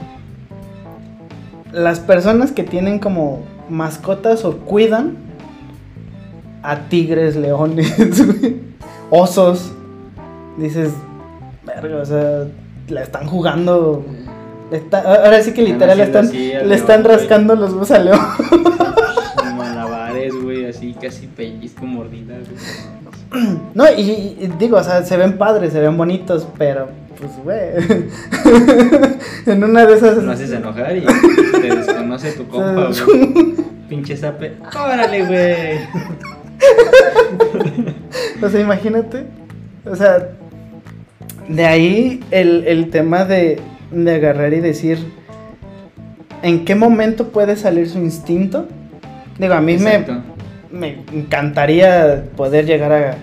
Las 1.73 2.01
personas 2.01 2.51
que 2.51 2.65
tienen 2.65 2.99
como 2.99 3.45
mascotas 3.71 4.45
o 4.45 4.57
cuidan 4.57 5.17
a 6.65 6.89
tigres, 6.89 7.37
leones, 7.37 8.27
güey, 8.41 8.57
osos. 9.11 9.73
Dices, 10.59 10.91
verga, 11.65 11.99
o 11.99 12.05
sea, 12.05 12.47
le 12.89 13.03
están 13.03 13.29
jugando. 13.29 14.05
le 14.73 14.79
está- 14.79 15.03
ahora 15.27 15.41
sí 15.43 15.53
que 15.53 15.63
literal 15.63 15.99
le 15.99 16.05
están, 16.05 16.29
le 16.33 16.75
están 16.75 17.05
güey. 17.05 17.17
rascando 17.17 17.55
los 17.55 17.71
huevos 17.71 17.91
al 17.93 18.07
león. 18.07 18.19
Malabares, 19.57 20.35
güey, 20.43 20.67
así 20.67 20.93
casi 21.01 21.29
pellizco 21.29 21.87
mordidas, 21.87 22.49
güey. 22.49 22.96
No, 23.75 23.85
y, 23.97 24.01
y 24.01 24.53
digo, 24.59 24.79
o 24.79 24.83
sea, 24.83 25.05
se 25.05 25.17
ven 25.17 25.37
padres, 25.37 25.73
se 25.73 25.81
ven 25.81 25.97
bonitos, 25.97 26.47
pero 26.57 26.89
pues, 27.19 27.33
güey. 27.43 27.59
en 29.47 29.65
una 29.65 29.87
de 29.87 29.95
esas. 29.95 30.23
Lo 30.23 30.33
haces 30.33 30.53
enojar 30.53 30.97
y 30.97 31.03
te 31.03 31.75
desconoce 31.75 32.33
tu 32.33 32.47
compa, 32.47 32.91
güey. 33.05 33.55
Pinche 33.89 34.17
sape. 34.17 34.55
Órale, 34.75 35.27
güey. 35.27 35.79
O 38.43 38.49
sea, 38.49 38.61
imagínate. 38.61 39.25
O 39.91 39.97
sea, 39.97 40.29
de 41.49 41.65
ahí 41.65 42.25
el, 42.31 42.65
el 42.67 42.91
tema 42.91 43.25
de, 43.25 43.61
de 43.91 44.15
agarrar 44.15 44.53
y 44.53 44.61
decir 44.61 44.99
en 46.43 46.65
qué 46.65 46.75
momento 46.75 47.29
puede 47.29 47.57
salir 47.57 47.89
su 47.89 47.99
instinto. 47.99 48.67
Digo, 49.39 49.55
a 49.55 49.61
mí 49.61 49.75
Exacto. 49.75 50.13
me 50.13 50.21
encantaría 50.73 52.25
poder 52.37 52.67
llegar 52.67 52.93
a, 52.93 53.15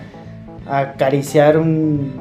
a 0.70 0.78
acariciar 0.80 1.56
un. 1.58 2.12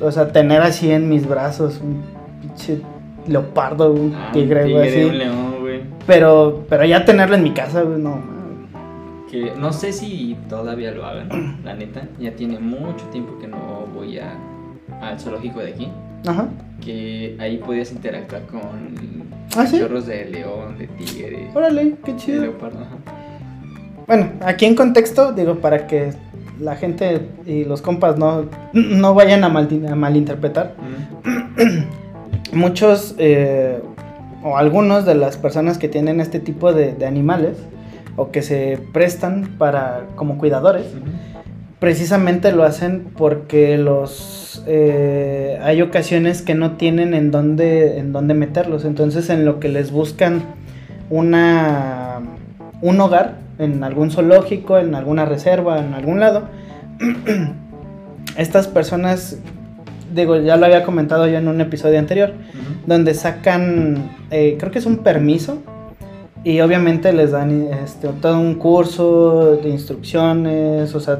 O 0.00 0.10
sea, 0.12 0.28
tener 0.32 0.62
así 0.62 0.90
en 0.90 1.08
mis 1.08 1.26
brazos 1.28 1.80
un 1.82 2.02
pinche 2.40 2.80
leopardo, 3.26 3.92
un 3.92 4.14
Ah, 4.14 4.30
tigre, 4.32 4.70
güey, 4.72 4.88
así. 4.88 5.04
un 5.04 5.18
león, 5.18 5.56
güey. 5.60 5.80
Pero, 6.06 6.64
pero 6.68 6.84
ya 6.84 7.04
tenerlo 7.04 7.34
en 7.36 7.42
mi 7.42 7.50
casa, 7.52 7.82
güey, 7.82 7.98
no. 8.00 8.20
Que 9.30 9.52
no 9.58 9.72
sé 9.72 9.92
si 9.92 10.36
todavía 10.48 10.92
lo 10.92 11.04
hagan, 11.04 11.58
la 11.64 11.74
neta. 11.74 12.02
Ya 12.18 12.30
tiene 12.32 12.58
mucho 12.58 13.04
tiempo 13.12 13.38
que 13.40 13.48
no 13.48 13.86
voy 13.94 14.18
a, 14.18 14.32
al 15.02 15.18
zoológico 15.18 15.60
de 15.60 15.72
aquí. 15.72 15.88
Ajá. 16.26 16.48
Que 16.80 17.36
ahí 17.40 17.58
podías 17.58 17.90
interactuar 17.92 18.42
con 18.46 18.60
¿Ah, 19.56 19.66
sí? 19.66 19.78
chorros 19.78 20.06
de 20.06 20.24
león, 20.26 20.78
de 20.78 20.86
tigre, 20.88 21.48
Órale, 21.54 21.94
qué 22.04 22.12
de 22.12 22.18
chido. 22.18 22.42
leopardo. 22.42 22.78
Ajá. 22.80 22.96
Bueno, 24.08 24.30
aquí 24.40 24.64
en 24.64 24.74
contexto, 24.74 25.32
digo, 25.32 25.56
para 25.56 25.86
que 25.86 26.12
la 26.58 26.74
gente 26.76 27.20
y 27.46 27.64
los 27.64 27.82
compas 27.82 28.16
no, 28.18 28.46
no 28.72 29.14
vayan 29.14 29.44
a, 29.44 29.48
mal- 29.50 29.86
a 29.88 29.94
malinterpretar. 29.94 30.74
Mm. 31.54 31.82
Muchos 32.56 33.14
eh, 33.18 33.78
o 34.42 34.56
algunos 34.56 35.04
de 35.04 35.14
las 35.14 35.36
personas 35.36 35.76
que 35.76 35.88
tienen 35.88 36.20
este 36.20 36.40
tipo 36.40 36.72
de, 36.72 36.94
de 36.94 37.04
animales 37.06 37.58
o 38.16 38.30
que 38.30 38.40
se 38.42 38.80
prestan 38.94 39.56
para 39.58 40.06
como 40.16 40.38
cuidadores, 40.38 40.86
precisamente 41.78 42.50
lo 42.50 42.64
hacen 42.64 43.08
porque 43.16 43.76
los 43.76 44.64
eh, 44.66 45.58
hay 45.62 45.82
ocasiones 45.82 46.40
que 46.42 46.54
no 46.54 46.72
tienen 46.72 47.12
en 47.14 47.30
dónde 47.30 47.98
en 47.98 48.12
dónde 48.12 48.34
meterlos 48.34 48.84
entonces 48.84 49.30
en 49.30 49.44
lo 49.44 49.60
que 49.60 49.68
les 49.68 49.92
buscan 49.92 50.42
una 51.10 52.20
un 52.82 53.00
hogar 53.00 53.36
en 53.58 53.82
algún 53.84 54.10
zoológico 54.10 54.78
en 54.78 54.94
alguna 54.94 55.24
reserva 55.24 55.78
en 55.78 55.94
algún 55.94 56.20
lado 56.20 56.42
estas 58.36 58.68
personas 58.68 59.38
digo 60.14 60.36
ya 60.38 60.56
lo 60.56 60.66
había 60.66 60.84
comentado 60.84 61.26
yo 61.26 61.38
en 61.38 61.48
un 61.48 61.60
episodio 61.60 61.98
anterior 61.98 62.32
donde 62.86 63.12
sacan, 63.12 64.10
eh, 64.30 64.56
creo 64.58 64.72
que 64.72 64.78
es 64.78 64.86
un 64.86 64.98
permiso, 64.98 65.58
y 66.42 66.60
obviamente 66.60 67.12
les 67.12 67.32
dan 67.32 67.68
este, 67.84 68.08
todo 68.22 68.40
un 68.40 68.54
curso 68.54 69.56
de 69.62 69.68
instrucciones, 69.68 70.94
o 70.94 71.00
sea, 71.00 71.18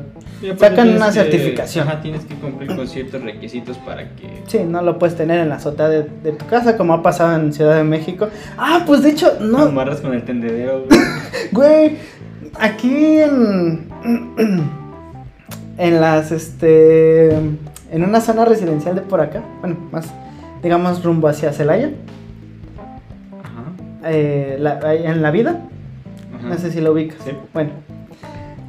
Sacan 0.57 0.91
una 0.97 1.07
que- 1.09 1.13
certificación. 1.15 1.89
Ajá, 1.89 2.01
tienes 2.01 2.25
que 2.25 2.37
cumplir 2.37 2.75
con 2.75 2.87
ciertos 2.89 3.21
requisitos 3.23 3.77
para 3.79 4.15
que. 4.15 4.45
sí, 4.47 4.61
no 4.67 4.81
lo 4.83 4.97
puedes 4.99 5.15
tener 5.17 5.41
en 5.41 5.49
la 5.51 5.57
azotea 5.57 5.89
de, 5.89 6.05
de 6.23 6.33
tu 6.33 6.47
casa, 6.47 6.77
como 6.79 6.95
ha 6.95 7.03
pasado 7.03 7.35
en 7.39 7.53
Ciudad 7.53 7.77
de 7.77 7.85
México. 7.85 8.29
Ah, 8.57 8.85
pues 8.87 9.03
de 9.03 9.11
hecho, 9.11 9.33
No 9.41 9.59
no, 9.59 9.65
amarras 9.65 10.01
con 10.01 10.15
el 10.15 10.23
tendedero, 10.23 10.85
güey. 10.87 11.01
güey, 11.53 11.97
aquí 12.61 13.19
en, 13.21 13.89
en 15.79 16.01
las, 16.01 16.33
este, 16.33 17.29
en 17.35 18.05
una 18.05 18.21
zona 18.21 18.45
residencial 18.45 18.95
de 18.95 19.03
por 19.03 19.21
acá, 19.21 19.43
bueno, 19.61 19.77
más, 19.93 20.07
digamos, 20.63 21.03
rumbo 21.05 21.29
hacia 21.29 21.53
Celaya, 21.53 21.91
Ajá. 23.43 24.11
eh, 24.11 24.57
la- 24.59 24.95
en 24.95 25.23
la 25.23 25.31
vida, 25.31 25.61
ajá. 26.39 26.49
No 26.49 26.59
sé 26.59 26.71
si 26.71 26.81
lo 26.81 26.93
ubicas. 26.93 27.19
Sí. 27.25 27.33
Bueno, 27.55 27.71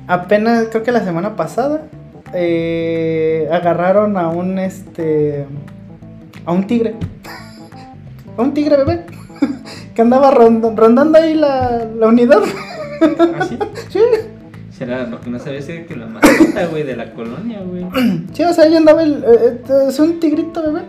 apenas 0.07 0.67
creo 0.69 0.83
que 0.83 0.91
la 0.91 1.03
semana 1.03 1.35
pasada 1.35 1.81
eh, 2.33 3.47
agarraron 3.51 4.17
a 4.17 4.29
un 4.29 4.59
este 4.59 5.45
a 6.45 6.51
un 6.51 6.67
tigre. 6.67 6.95
A 8.37 8.41
un 8.41 8.53
tigre 8.53 8.77
bebé 8.77 9.03
que 9.93 10.01
andaba 10.01 10.31
ronda- 10.31 10.71
rondando 10.73 11.17
ahí 11.17 11.33
la, 11.33 11.85
la 11.97 12.07
unidad. 12.07 12.39
¿Ah, 13.01 13.45
sí? 13.47 13.57
Sí, 13.89 13.99
Será 14.77 15.05
lo 15.07 15.19
que 15.19 15.29
no 15.29 15.39
sabes 15.39 15.67
es 15.67 15.87
que 15.87 15.95
la 15.95 16.05
mascota, 16.07 16.65
güey, 16.67 16.83
de 16.83 16.95
la 16.95 17.11
colonia, 17.13 17.59
güey. 17.61 17.85
sí, 18.33 18.43
o 18.43 18.53
sea, 18.53 18.63
ahí 18.63 18.75
andaba 18.75 19.03
el, 19.03 19.23
eh, 19.23 19.61
eh, 19.67 19.85
es 19.89 19.99
un 19.99 20.19
tigrito 20.19 20.61
bebé. 20.61 20.81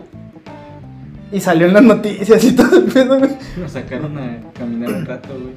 Y 1.31 1.39
salió 1.39 1.67
en 1.67 1.73
las 1.73 1.83
noticias 1.83 2.43
y 2.43 2.51
todo 2.55 2.77
el 2.77 2.83
pedo, 2.85 3.17
güey. 3.19 3.31
Lo 3.57 3.67
sacaron 3.67 4.17
a 4.17 4.37
caminar 4.57 4.91
un 4.93 5.05
rato, 5.05 5.29
güey. 5.29 5.53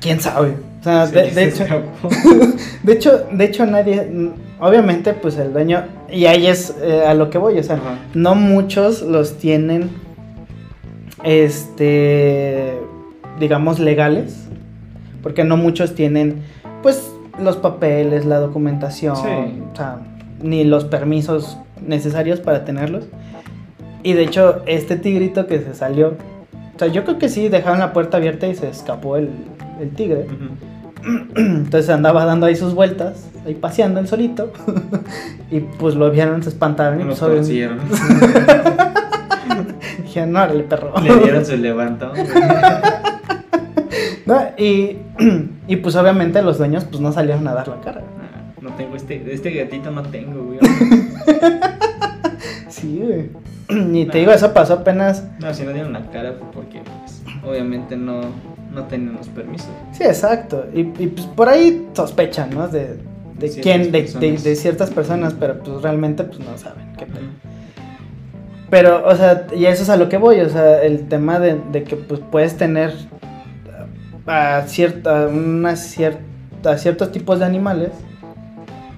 ¿Quién 0.00 0.20
sabe? 0.20 0.54
O 0.80 0.84
sea, 0.84 1.06
Sí, 1.06 1.14
de, 1.14 1.44
hecho, 1.44 1.64
de 2.84 2.92
hecho, 2.92 3.26
de 3.32 3.44
hecho 3.44 3.66
nadie, 3.66 4.02
mm, 4.02 4.30
obviamente, 4.60 5.12
pues 5.12 5.36
el 5.38 5.52
dueño, 5.52 5.84
y 6.10 6.26
ahí 6.26 6.46
es 6.46 6.76
eh, 6.80 7.04
a 7.06 7.14
lo 7.14 7.30
que 7.30 7.38
voy, 7.38 7.58
o 7.58 7.62
sea, 7.62 7.76
Ajá. 7.76 7.98
no 8.14 8.34
muchos 8.36 9.02
los 9.02 9.38
tienen, 9.38 9.90
este, 11.24 12.74
digamos, 13.40 13.80
legales, 13.80 14.47
porque 15.22 15.44
no 15.44 15.56
muchos 15.56 15.94
tienen, 15.94 16.42
pues, 16.82 17.10
los 17.40 17.56
papeles, 17.56 18.24
la 18.24 18.38
documentación, 18.38 19.16
Sí. 19.16 19.22
o 19.72 19.76
sea, 19.76 19.98
ni 20.42 20.64
los 20.64 20.84
permisos 20.84 21.58
necesarios 21.86 22.40
para 22.40 22.64
tenerlos. 22.64 23.04
Y 24.02 24.12
de 24.14 24.22
hecho, 24.22 24.62
este 24.66 24.96
tigrito 24.96 25.46
que 25.46 25.60
se 25.60 25.74
salió, 25.74 26.14
o 26.74 26.78
sea, 26.78 26.88
yo 26.88 27.04
creo 27.04 27.18
que 27.18 27.28
sí 27.28 27.48
dejaron 27.48 27.78
la 27.80 27.92
puerta 27.92 28.16
abierta 28.16 28.46
y 28.46 28.54
se 28.54 28.68
escapó 28.68 29.16
el, 29.16 29.30
el 29.80 29.90
tigre. 29.90 30.26
Ujú. 30.26 31.28
Entonces 31.36 31.90
andaba 31.90 32.24
dando 32.24 32.46
ahí 32.46 32.56
sus 32.56 32.74
vueltas, 32.74 33.28
ahí 33.46 33.54
paseando 33.54 34.00
él 34.00 34.08
solito. 34.08 34.52
y 35.50 35.60
pues 35.60 35.94
lo 35.94 36.10
vieron, 36.10 36.42
se 36.42 36.48
espantaron. 36.50 37.00
Y 37.00 37.04
Lo 37.04 37.10
pues, 37.10 37.22
obviamente-. 37.22 37.78
Dijeron, 40.02 40.32
no, 40.32 40.44
el 40.44 40.64
perro. 40.64 40.92
Le 41.02 41.16
dieron 41.18 41.44
su 41.44 41.56
levantón. 41.56 42.12
No, 44.28 44.40
y, 44.58 44.98
y 45.68 45.76
pues 45.76 45.96
obviamente 45.96 46.42
los 46.42 46.58
dueños 46.58 46.84
pues 46.84 47.00
no 47.00 47.12
salieron 47.12 47.46
a 47.48 47.54
dar 47.54 47.68
la 47.68 47.80
cara. 47.80 48.02
Ah, 48.20 48.52
No 48.60 48.70
tengo 48.74 48.94
este, 48.96 49.22
este 49.32 49.50
gatito 49.50 49.90
no 49.90 50.02
tengo, 50.02 50.44
güey. 50.44 50.58
Sí, 52.68 53.00
güey. 53.04 53.30
Y 53.94 54.04
Nah. 54.06 54.12
te 54.12 54.18
digo, 54.18 54.32
eso 54.32 54.52
pasó 54.54 54.74
apenas. 54.74 55.24
No, 55.40 55.52
si 55.52 55.62
no 55.62 55.72
dieron 55.72 55.92
la 55.92 56.10
cara 56.10 56.34
fue 56.38 56.48
porque, 56.52 56.80
pues, 57.02 57.22
obviamente 57.44 57.96
no, 57.98 58.20
no 58.72 58.84
tenían 58.84 59.16
los 59.16 59.28
permisos. 59.28 59.68
Sí, 59.92 60.04
exacto. 60.04 60.64
Y, 60.74 60.80
y, 61.02 61.08
pues 61.08 61.26
por 61.26 61.48
ahí 61.50 61.86
sospechan, 61.92 62.48
¿no? 62.50 62.68
De, 62.68 62.96
de 63.38 63.50
quién, 63.60 63.92
de, 63.92 64.02
de 64.02 64.56
ciertas 64.56 64.90
personas, 64.90 65.34
pero 65.38 65.58
pues 65.58 65.82
realmente 65.82 66.24
pues 66.24 66.38
no 66.40 66.56
saben 66.56 66.92
qué 66.96 67.04
pedo. 67.06 67.26
Pero, 68.70 69.06
o 69.06 69.14
sea, 69.16 69.46
y 69.54 69.66
eso 69.66 69.82
es 69.82 69.90
a 69.90 69.96
lo 69.96 70.08
que 70.08 70.16
voy, 70.18 70.40
o 70.40 70.48
sea, 70.48 70.82
el 70.82 71.06
tema 71.08 71.38
de, 71.38 71.58
de 71.72 71.84
que 71.84 71.96
pues 71.96 72.20
puedes 72.30 72.56
tener 72.56 72.92
a, 74.28 74.62
cierta, 74.66 75.26
una 75.26 75.76
cierta, 75.76 76.78
ciertos 76.78 77.10
tipos 77.10 77.38
de 77.38 77.46
animales 77.46 77.90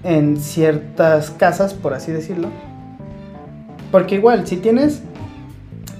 en 0.02 0.36
ciertas 0.36 1.30
casas, 1.30 1.72
por 1.72 1.94
así 1.94 2.12
decirlo. 2.12 2.48
Porque 3.90 4.16
igual, 4.16 4.46
si 4.46 4.56
tienes 4.56 5.02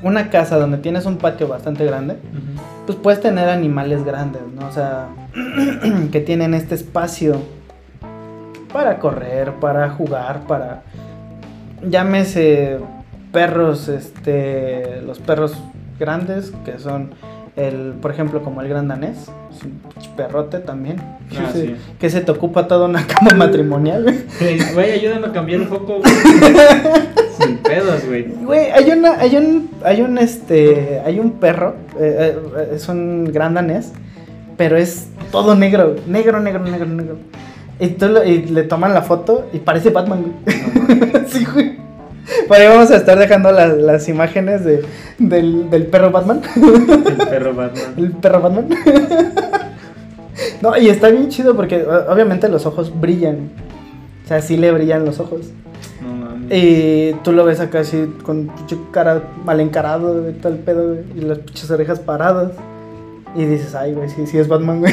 una 0.02 0.30
casa 0.30 0.58
donde 0.58 0.78
tienes 0.78 1.06
un 1.06 1.16
patio 1.16 1.48
bastante 1.48 1.84
grande, 1.84 2.16
pues 2.86 2.98
puedes 2.98 3.20
tener 3.20 3.48
animales 3.48 4.04
grandes, 4.04 4.42
¿no? 4.54 4.66
O 4.68 4.72
sea, 4.72 5.08
que 6.12 6.20
tienen 6.20 6.54
este 6.54 6.74
espacio 6.74 7.36
para 8.72 8.98
correr, 8.98 9.54
para 9.54 9.90
jugar, 9.90 10.46
para 10.46 10.82
llámese 11.88 12.78
perros, 13.32 13.88
este, 13.88 15.02
los 15.02 15.18
perros 15.18 15.56
grandes 15.98 16.52
que 16.64 16.78
son 16.78 17.10
el, 17.56 17.94
por 18.00 18.10
ejemplo, 18.10 18.42
como 18.42 18.60
el 18.62 18.68
gran 18.68 18.88
danés, 18.88 19.18
es 19.50 19.62
un 19.64 19.80
perrote 20.16 20.58
también, 20.60 20.96
Ah, 21.00 21.50
que, 21.52 21.52
se- 21.52 21.66
sí. 21.66 21.76
que 21.98 22.10
se 22.10 22.20
te 22.20 22.30
ocupa 22.32 22.66
toda 22.68 22.86
una 22.88 23.06
cama 23.06 23.32
matrimonial. 23.36 24.02
güey. 24.04 24.16
Güey, 24.40 24.72
Güey, 24.74 24.92
ayúdame 24.92 25.26
a 25.26 25.32
cambiar 25.32 25.60
un 25.60 25.66
foco, 25.68 25.98
güey. 26.00 26.12
Sin 27.38 27.56
pedos, 27.58 28.06
güey. 28.06 28.24
Güey, 28.44 28.70
hay 28.70 28.90
una, 28.90 29.12
hay 29.18 29.36
un, 29.36 29.70
hay 29.84 30.00
un, 30.02 30.18
este, 30.18 31.00
hay 31.04 31.18
un 31.18 31.32
perro, 31.32 31.74
eh, 31.98 32.36
eh, 32.58 32.70
es 32.74 32.88
un 32.88 33.24
gran 33.32 33.54
danés, 33.54 33.92
pero 34.56 34.76
es 34.76 35.08
todo 35.32 35.54
negro, 35.54 35.96
negro, 36.06 36.40
negro, 36.40 36.62
negro, 36.64 36.86
negro. 36.86 37.16
Y, 37.78 37.88
tú 37.88 38.08
lo- 38.08 38.24
y 38.24 38.42
le 38.44 38.62
toman 38.64 38.92
la 38.92 39.00
foto 39.02 39.46
y 39.54 39.58
parece 39.58 39.88
Batman, 39.90 40.22
güey. 40.44 41.12
No 41.12 41.28
sí, 41.28 41.46
güey. 41.52 41.78
Por 42.48 42.56
ahí 42.56 42.66
vamos 42.66 42.90
a 42.90 42.96
estar 42.96 43.18
dejando 43.18 43.52
las, 43.52 43.76
las 43.76 44.08
imágenes 44.08 44.64
de, 44.64 44.82
del, 45.18 45.70
del 45.70 45.86
perro 45.86 46.10
Batman. 46.10 46.42
El 46.56 47.26
perro 47.28 47.54
Batman. 47.54 47.94
El 47.96 48.12
perro 48.12 48.40
Batman. 48.40 48.68
no, 50.62 50.76
y 50.76 50.88
está 50.88 51.08
bien 51.08 51.28
chido 51.28 51.56
porque 51.56 51.84
obviamente 51.84 52.48
los 52.48 52.66
ojos 52.66 52.92
brillan. 53.00 53.50
O 54.24 54.28
sea, 54.28 54.42
sí 54.42 54.56
le 54.56 54.70
brillan 54.72 55.04
los 55.04 55.20
ojos. 55.20 55.50
No 56.02 56.14
mames. 56.14 56.48
Y 56.52 57.14
tú 57.24 57.32
lo 57.32 57.44
ves 57.44 57.60
acá 57.60 57.80
así 57.80 58.12
con 58.22 58.50
cara 58.92 59.22
mal 59.44 59.60
encarado, 59.60 60.22
todo 60.40 60.52
el 60.52 60.58
pedo, 60.58 60.88
güey, 60.88 61.00
y 61.16 61.20
las 61.22 61.38
pinches 61.38 61.70
orejas 61.70 62.00
paradas. 62.00 62.52
Y 63.36 63.44
dices, 63.44 63.74
ay, 63.74 63.94
güey, 63.94 64.08
sí, 64.08 64.26
sí 64.26 64.38
es 64.38 64.48
Batman, 64.48 64.80
güey. 64.80 64.92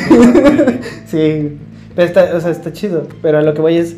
sí, 1.05 1.57
pero 1.95 2.07
está, 2.07 2.35
o 2.35 2.39
sea, 2.39 2.51
está 2.51 2.71
chido. 2.71 3.07
Pero 3.21 3.39
a 3.39 3.41
lo 3.41 3.53
que 3.53 3.61
voy 3.61 3.77
es, 3.77 3.97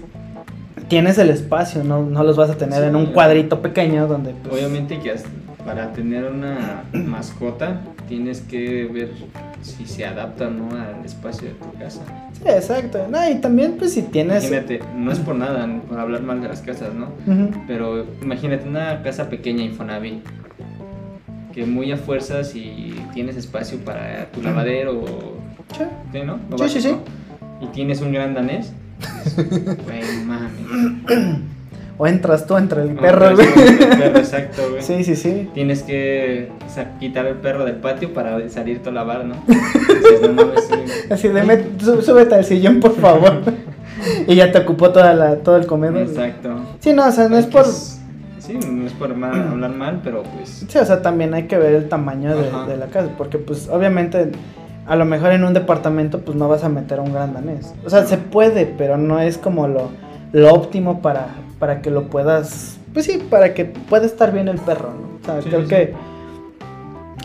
tienes 0.90 1.18
el 1.18 1.30
espacio, 1.30 1.84
no, 1.84 2.04
no 2.04 2.24
los 2.24 2.36
vas 2.36 2.50
a 2.50 2.58
tener 2.58 2.82
Sí. 2.82 2.88
en 2.88 2.96
un 2.96 3.08
cuadrito 3.08 3.62
pequeño 3.62 4.08
donde, 4.08 4.32
pues, 4.34 4.54
Obviamente 4.54 5.00
que 5.00 5.16
para 5.66 5.94
tener 5.94 6.26
una 6.26 6.84
mascota 6.94 7.82
tienes 8.08 8.42
que 8.42 8.86
ver 8.92 9.12
si 9.62 9.86
se 9.86 10.06
adapta 10.06 10.48
o 10.48 10.52
no 10.52 10.70
al 10.72 11.06
espacio 11.06 11.50
de 11.50 11.54
tu 11.56 11.72
casa. 11.78 12.02
Sí, 12.34 12.44
exacto. 12.48 13.06
No, 13.12 13.30
y 13.30 13.36
también, 13.36 13.76
pues, 13.78 13.94
si 13.94 14.02
tienes... 14.04 14.46
Imagínate, 14.50 14.80
no 14.98 15.12
es 15.12 15.20
por 15.20 15.36
nada, 15.36 15.68
por 15.88 16.00
hablar 16.00 16.22
mal 16.24 16.42
de 16.42 16.48
las 16.48 16.62
casas, 16.62 16.90
¿no? 16.94 17.08
Pero 17.68 18.06
imagínate 18.22 18.68
una 18.68 19.02
casa 19.04 19.30
pequeña, 19.30 19.64
Infonavit, 19.64 20.24
que 21.54 21.66
muy 21.66 21.92
a 21.92 21.98
fuerza 21.98 22.44
si 22.44 22.96
tienes 23.14 23.36
espacio 23.38 23.78
para 23.80 24.26
tu 24.32 24.42
lavadero, 24.42 25.04
Sí. 25.78 25.84
¿sí, 26.14 26.20
¿no? 26.26 26.36
Sí, 26.36 26.42
sí, 26.82 26.88
básico, 26.90 27.00
Y 27.62 27.68
tienes 27.68 28.02
un 28.02 28.14
gran 28.14 28.34
danés, 28.34 28.72
güey. 29.86 30.02
O 32.02 32.08
entras 32.08 32.48
tú 32.48 32.56
entre 32.56 32.84
el 32.84 32.96
perro, 32.96 33.36
güey. 33.36 33.48
exacto, 34.16 34.62
güey. 34.70 34.82
Sí, 34.82 35.04
sí, 35.04 35.16
sí. 35.18 35.50
Tienes 35.54 35.84
que 35.84 36.50
quitar 37.00 37.26
el 37.26 37.36
perro 37.36 37.66
del 37.66 37.76
patio 37.76 38.14
para 38.14 38.48
salirte 38.50 38.88
a 38.90 38.92
lavar, 38.94 39.26
¿no? 39.26 39.36
Sí. 39.48 41.10
Así 41.10 41.28
de, 41.28 41.44
"Met- 41.44 41.78
sú- 41.80 42.02
súbete 42.02 42.36
al 42.36 42.46
sillón, 42.46 42.80
por 42.80 42.96
favor. 42.96 43.42
y 44.28 44.36
ya 44.36 44.50
te 44.52 44.60
ocupó 44.60 44.92
toda 44.92 45.14
la, 45.14 45.36
todo 45.38 45.58
el 45.58 45.66
comedor. 45.68 45.96
güey. 46.06 46.08
Exacto. 46.08 46.56
Sí, 46.80 46.94
no, 46.94 47.06
o 47.08 47.12
sea, 47.12 47.28
no 47.28 47.38
es 47.38 47.46
por... 47.48 47.66
Sí, 47.66 48.58
no 48.72 48.88
es 48.88 48.94
por 48.94 49.14
mal- 49.16 49.50
hablar 49.52 49.72
mal, 49.72 50.00
pero 50.02 50.24
pues. 50.24 50.66
Sí, 50.70 50.78
o 50.78 50.86
sea, 50.86 51.02
también 51.02 51.34
hay 51.34 51.44
que 51.44 51.58
ver 51.58 51.74
el 51.76 51.90
tamaño 51.90 52.34
de, 52.36 52.50
de 52.72 52.78
la 52.78 52.86
casa, 52.88 53.10
porque 53.18 53.38
pues 53.40 53.68
obviamente 53.70 54.32
a 54.86 54.96
lo 54.96 55.06
mejor 55.06 55.32
en 55.32 55.44
un 55.44 55.54
departamento 55.54 56.22
pues 56.22 56.38
no 56.38 56.48
vas 56.48 56.64
a 56.64 56.70
meter 56.70 57.00
a 57.00 57.02
un 57.02 57.14
gran 57.14 57.34
danés. 57.34 57.74
O 57.86 57.90
sea, 57.90 58.06
se 58.06 58.18
puede, 58.18 58.66
pero 58.66 58.98
no 58.98 59.20
es 59.20 59.38
como 59.38 59.68
lo, 59.68 59.90
lo 60.32 60.54
óptimo 60.54 61.02
para, 61.02 61.28
para 61.60 61.82
que 61.82 61.92
lo 61.92 62.08
puedas, 62.08 62.78
pues 62.94 63.06
sí, 63.06 63.24
para 63.30 63.54
que 63.54 63.66
pueda 63.66 64.06
estar 64.06 64.32
bien 64.32 64.48
el 64.48 64.58
perro, 64.58 64.94
¿no? 64.94 65.20
O 65.22 65.26
sea, 65.26 65.42
Sí, 65.42 65.50
creo 65.50 65.62
sí, 65.64 65.68
que 65.68 65.94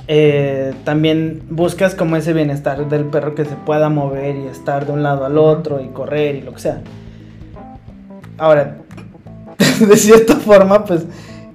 eh, 0.07 0.75
también 0.85 1.43
buscas 1.49 1.95
como 1.95 2.17
ese 2.17 2.35
bienestar 2.35 2.87
del 2.89 3.05
perro 3.07 3.35
que 3.35 3.47
se 3.47 3.55
pueda 3.55 3.89
mover 3.89 4.37
y 4.37 4.47
estar 4.47 4.87
de 4.87 4.93
un 4.93 5.03
lado 5.03 5.25
al 5.25 5.39
otro 5.39 5.81
y 5.81 5.89
correr 5.89 6.37
y 6.37 6.43
lo 6.43 6.53
que 6.53 6.61
sea. 6.61 6.83
Ahora, 8.37 8.77
de 9.81 9.97
cierta 9.97 10.37
forma, 10.37 10.85
pues 10.85 11.07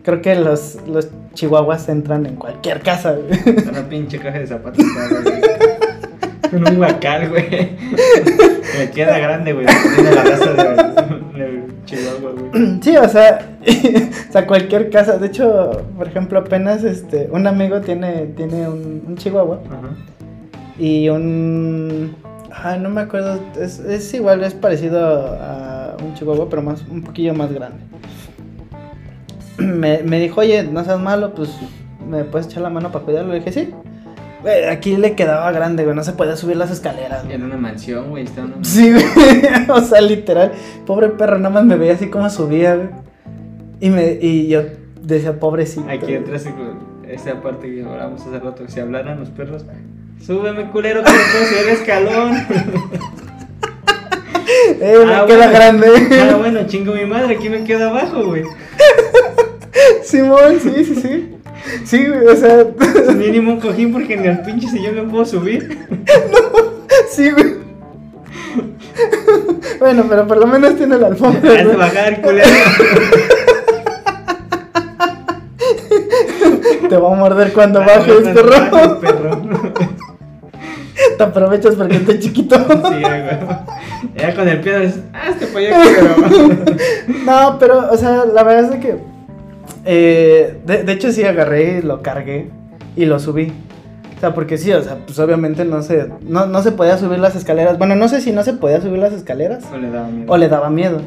creo 0.03 0.21
que 0.21 0.33
los, 0.35 0.77
los 0.87 1.09
chihuahuas 1.33 1.87
entran 1.89 2.25
en 2.25 2.35
cualquier 2.35 2.81
casa. 2.81 3.15
Una 3.69 3.87
pinche 3.87 4.17
caja 4.17 4.39
de 4.39 4.47
zapatos. 4.47 4.83
Con 6.49 6.67
un 6.67 6.75
guacal, 6.75 7.29
güey. 7.29 7.49
Me 8.79 8.89
queda 8.91 9.17
grande, 9.19 9.53
güey. 9.53 9.65
Tiene 9.95 10.11
la 10.11 10.23
raza 10.23 10.53
de, 10.53 11.43
de 11.43 11.63
Chihuahua, 11.85 12.31
güey. 12.31 12.79
Sí, 12.81 12.97
o 12.97 13.09
sea, 13.09 13.57
o 14.29 14.31
sea, 14.31 14.47
cualquier 14.47 14.89
casa. 14.89 15.17
De 15.17 15.27
hecho, 15.27 15.85
por 15.97 16.07
ejemplo, 16.07 16.39
apenas 16.39 16.83
este, 16.83 17.29
un 17.31 17.47
amigo 17.47 17.81
tiene, 17.81 18.27
tiene 18.35 18.67
un, 18.67 19.03
un 19.07 19.15
chihuahua 19.17 19.59
Ajá. 19.67 19.95
y 20.77 21.09
un... 21.09 22.15
Ah, 22.51 22.77
no 22.77 22.89
me 22.89 23.01
acuerdo, 23.01 23.39
es, 23.59 23.79
es 23.79 24.11
igual, 24.13 24.43
es 24.43 24.53
parecido 24.53 24.99
a 24.99 25.95
un 26.03 26.13
chihuahua, 26.15 26.49
pero 26.49 26.61
más, 26.61 26.83
un 26.89 27.03
poquillo 27.03 27.33
más 27.33 27.53
grande. 27.53 27.77
Me, 29.59 30.03
me 30.03 30.19
dijo, 30.19 30.39
oye, 30.41 30.63
no 30.63 30.83
seas 30.85 30.99
malo, 30.99 31.33
pues, 31.35 31.49
¿me 32.07 32.23
puedes 32.23 32.47
echar 32.47 32.63
la 32.63 32.69
mano 32.69 32.91
para 32.93 33.03
cuidarlo? 33.03 33.33
Le 33.33 33.39
dije, 33.39 33.51
sí. 33.51 33.73
Güey, 34.41 34.65
aquí 34.65 34.95
le 34.95 35.15
quedaba 35.15 35.51
grande, 35.51 35.83
güey, 35.83 35.95
no 35.95 36.03
se 36.03 36.13
podía 36.13 36.35
subir 36.37 36.55
las 36.57 36.71
escaleras. 36.71 37.23
güey. 37.23 37.35
En 37.35 37.43
una 37.43 37.57
mansión, 37.57 38.09
güey. 38.09 38.23
Está 38.23 38.41
en 38.41 38.53
una 38.53 38.63
Sí, 38.63 38.91
güey. 38.91 39.05
o 39.69 39.81
sea, 39.81 39.99
literal. 40.01 40.53
Pobre 40.85 41.09
perro, 41.09 41.37
nada 41.37 41.49
más 41.53 41.65
me 41.65 41.75
veía 41.75 41.93
así 41.93 42.07
como 42.09 42.29
subía, 42.29 42.75
güey. 42.75 42.89
Y, 43.81 43.89
me, 43.89 44.17
y 44.21 44.47
yo 44.47 44.63
decía, 45.01 45.39
pobrecito. 45.39 45.89
Aquí 45.89 46.15
güey, 46.17 46.23
esa 47.09 47.41
parte 47.41 47.73
que 47.73 47.83
hablamos 47.83 48.21
hace 48.21 48.39
rato. 48.39 48.63
Si 48.67 48.79
hablaran 48.79 49.19
los 49.19 49.29
perros, 49.29 49.65
súbeme, 50.25 50.69
culero, 50.71 51.03
que 51.03 51.11
no 51.11 51.17
puedo 51.31 51.45
subir 51.45 51.61
el 51.67 51.69
escalón. 51.69 52.37
Eh, 54.81 54.95
me 55.05 55.13
Ah, 55.13 55.25
queda 55.27 55.47
bueno. 55.47 55.51
grande. 55.51 55.87
Ah, 56.21 56.35
bueno, 56.37 56.65
chingo 56.65 56.93
mi 56.93 57.05
madre, 57.05 57.35
aquí 57.35 57.49
me 57.49 57.63
queda 57.63 57.89
abajo, 57.89 58.25
güey. 58.25 58.43
Simón, 60.03 60.59
sí, 60.61 60.85
sí, 60.85 60.95
sí. 60.95 61.35
Sí, 61.85 62.05
güey, 62.07 62.27
o 62.27 62.35
sea. 62.35 62.65
Mínimo 63.15 63.53
un 63.53 63.59
cojín 63.59 63.91
porque 63.91 64.17
ni 64.17 64.27
al 64.27 64.41
pinche 64.41 64.67
sillón 64.67 64.95
me 64.95 65.03
puedo 65.03 65.25
subir. 65.25 65.87
sí, 67.11 67.31
güey. 67.31 67.55
bueno, 69.79 70.05
pero 70.09 70.27
por 70.27 70.37
lo 70.37 70.47
menos 70.47 70.75
tiene 70.75 70.97
la 70.97 71.07
alfombra. 71.07 71.63
Güey. 71.63 71.75
bajar, 71.75 72.21
culero. 72.21 72.49
Te 76.89 76.97
va 76.97 77.11
a 77.11 77.15
morder 77.15 77.53
cuando 77.53 77.79
bajes, 77.81 78.25
no, 78.25 78.33
perro. 78.33 78.49
bajes, 78.49 78.89
perro. 78.99 79.41
Te 81.17 81.23
aprovechas 81.23 81.75
porque 81.75 81.97
está 81.97 82.17
chiquito. 82.17 82.57
Sí, 82.57 83.01
güey. 83.01 83.23
Ya 84.15 84.35
con 84.35 84.47
el 84.47 84.59
pie, 84.61 84.91
ah, 85.13 85.29
este 85.29 85.47
pollo 85.47 85.69
culero. 85.69 86.65
No, 87.25 87.57
pero, 87.59 87.91
o 87.91 87.97
sea, 87.97 88.25
la 88.25 88.43
verdad 88.43 88.73
es 88.73 88.79
que. 88.79 89.18
Eh, 89.85 90.59
de, 90.65 90.83
de 90.83 90.91
hecho, 90.91 91.11
sí 91.11 91.23
agarré 91.23 91.79
y 91.79 91.81
lo 91.81 92.01
cargué 92.01 92.49
y 92.95 93.05
lo 93.05 93.19
subí. 93.19 93.51
O 94.17 94.19
sea, 94.19 94.33
porque 94.33 94.57
sí, 94.57 94.71
o 94.73 94.81
sea, 94.81 94.97
pues 95.05 95.17
obviamente 95.19 95.63
no 95.63 95.81
se, 95.81 96.09
no, 96.21 96.45
no 96.45 96.61
se 96.61 96.73
podía 96.73 96.97
subir 96.97 97.19
las 97.19 97.37
escaleras. 97.37 97.77
Bueno, 97.77 97.95
no 97.95 98.09
sé 98.09 98.19
si 98.19 98.33
no 98.33 98.43
se 98.43 98.51
podía 98.51 98.81
subir 98.81 98.99
las 98.99 99.13
escaleras 99.13 99.63
No 99.71 99.77
le 99.77 99.89
daba 99.89 100.09
miedo. 100.09 100.31
o 100.33 100.37
le 100.37 100.49
daba 100.49 100.69
miedo. 100.69 101.01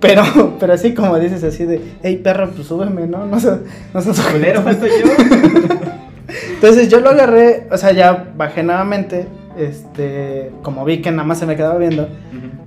Pero, 0.00 0.22
pero 0.60 0.72
así 0.72 0.94
como 0.94 1.18
dices, 1.18 1.44
así 1.44 1.66
de, 1.66 1.82
hey 2.02 2.20
perro, 2.24 2.50
pues 2.50 2.66
súbeme, 2.66 3.06
¿no? 3.06 3.26
No 3.26 3.38
seas, 3.38 3.58
no 3.92 4.00
seas 4.00 4.20
Culero, 4.20 4.62
yo. 4.70 4.78
Entonces 6.54 6.88
yo 6.88 7.00
lo 7.00 7.10
agarré, 7.10 7.66
o 7.70 7.76
sea, 7.76 7.92
ya 7.92 8.32
bajé 8.34 8.62
nuevamente. 8.62 9.26
Este, 9.58 10.50
como 10.62 10.84
vi 10.84 11.02
que 11.02 11.10
nada 11.10 11.24
más 11.24 11.38
se 11.38 11.46
me 11.46 11.56
quedaba 11.56 11.76
viendo, 11.76 12.08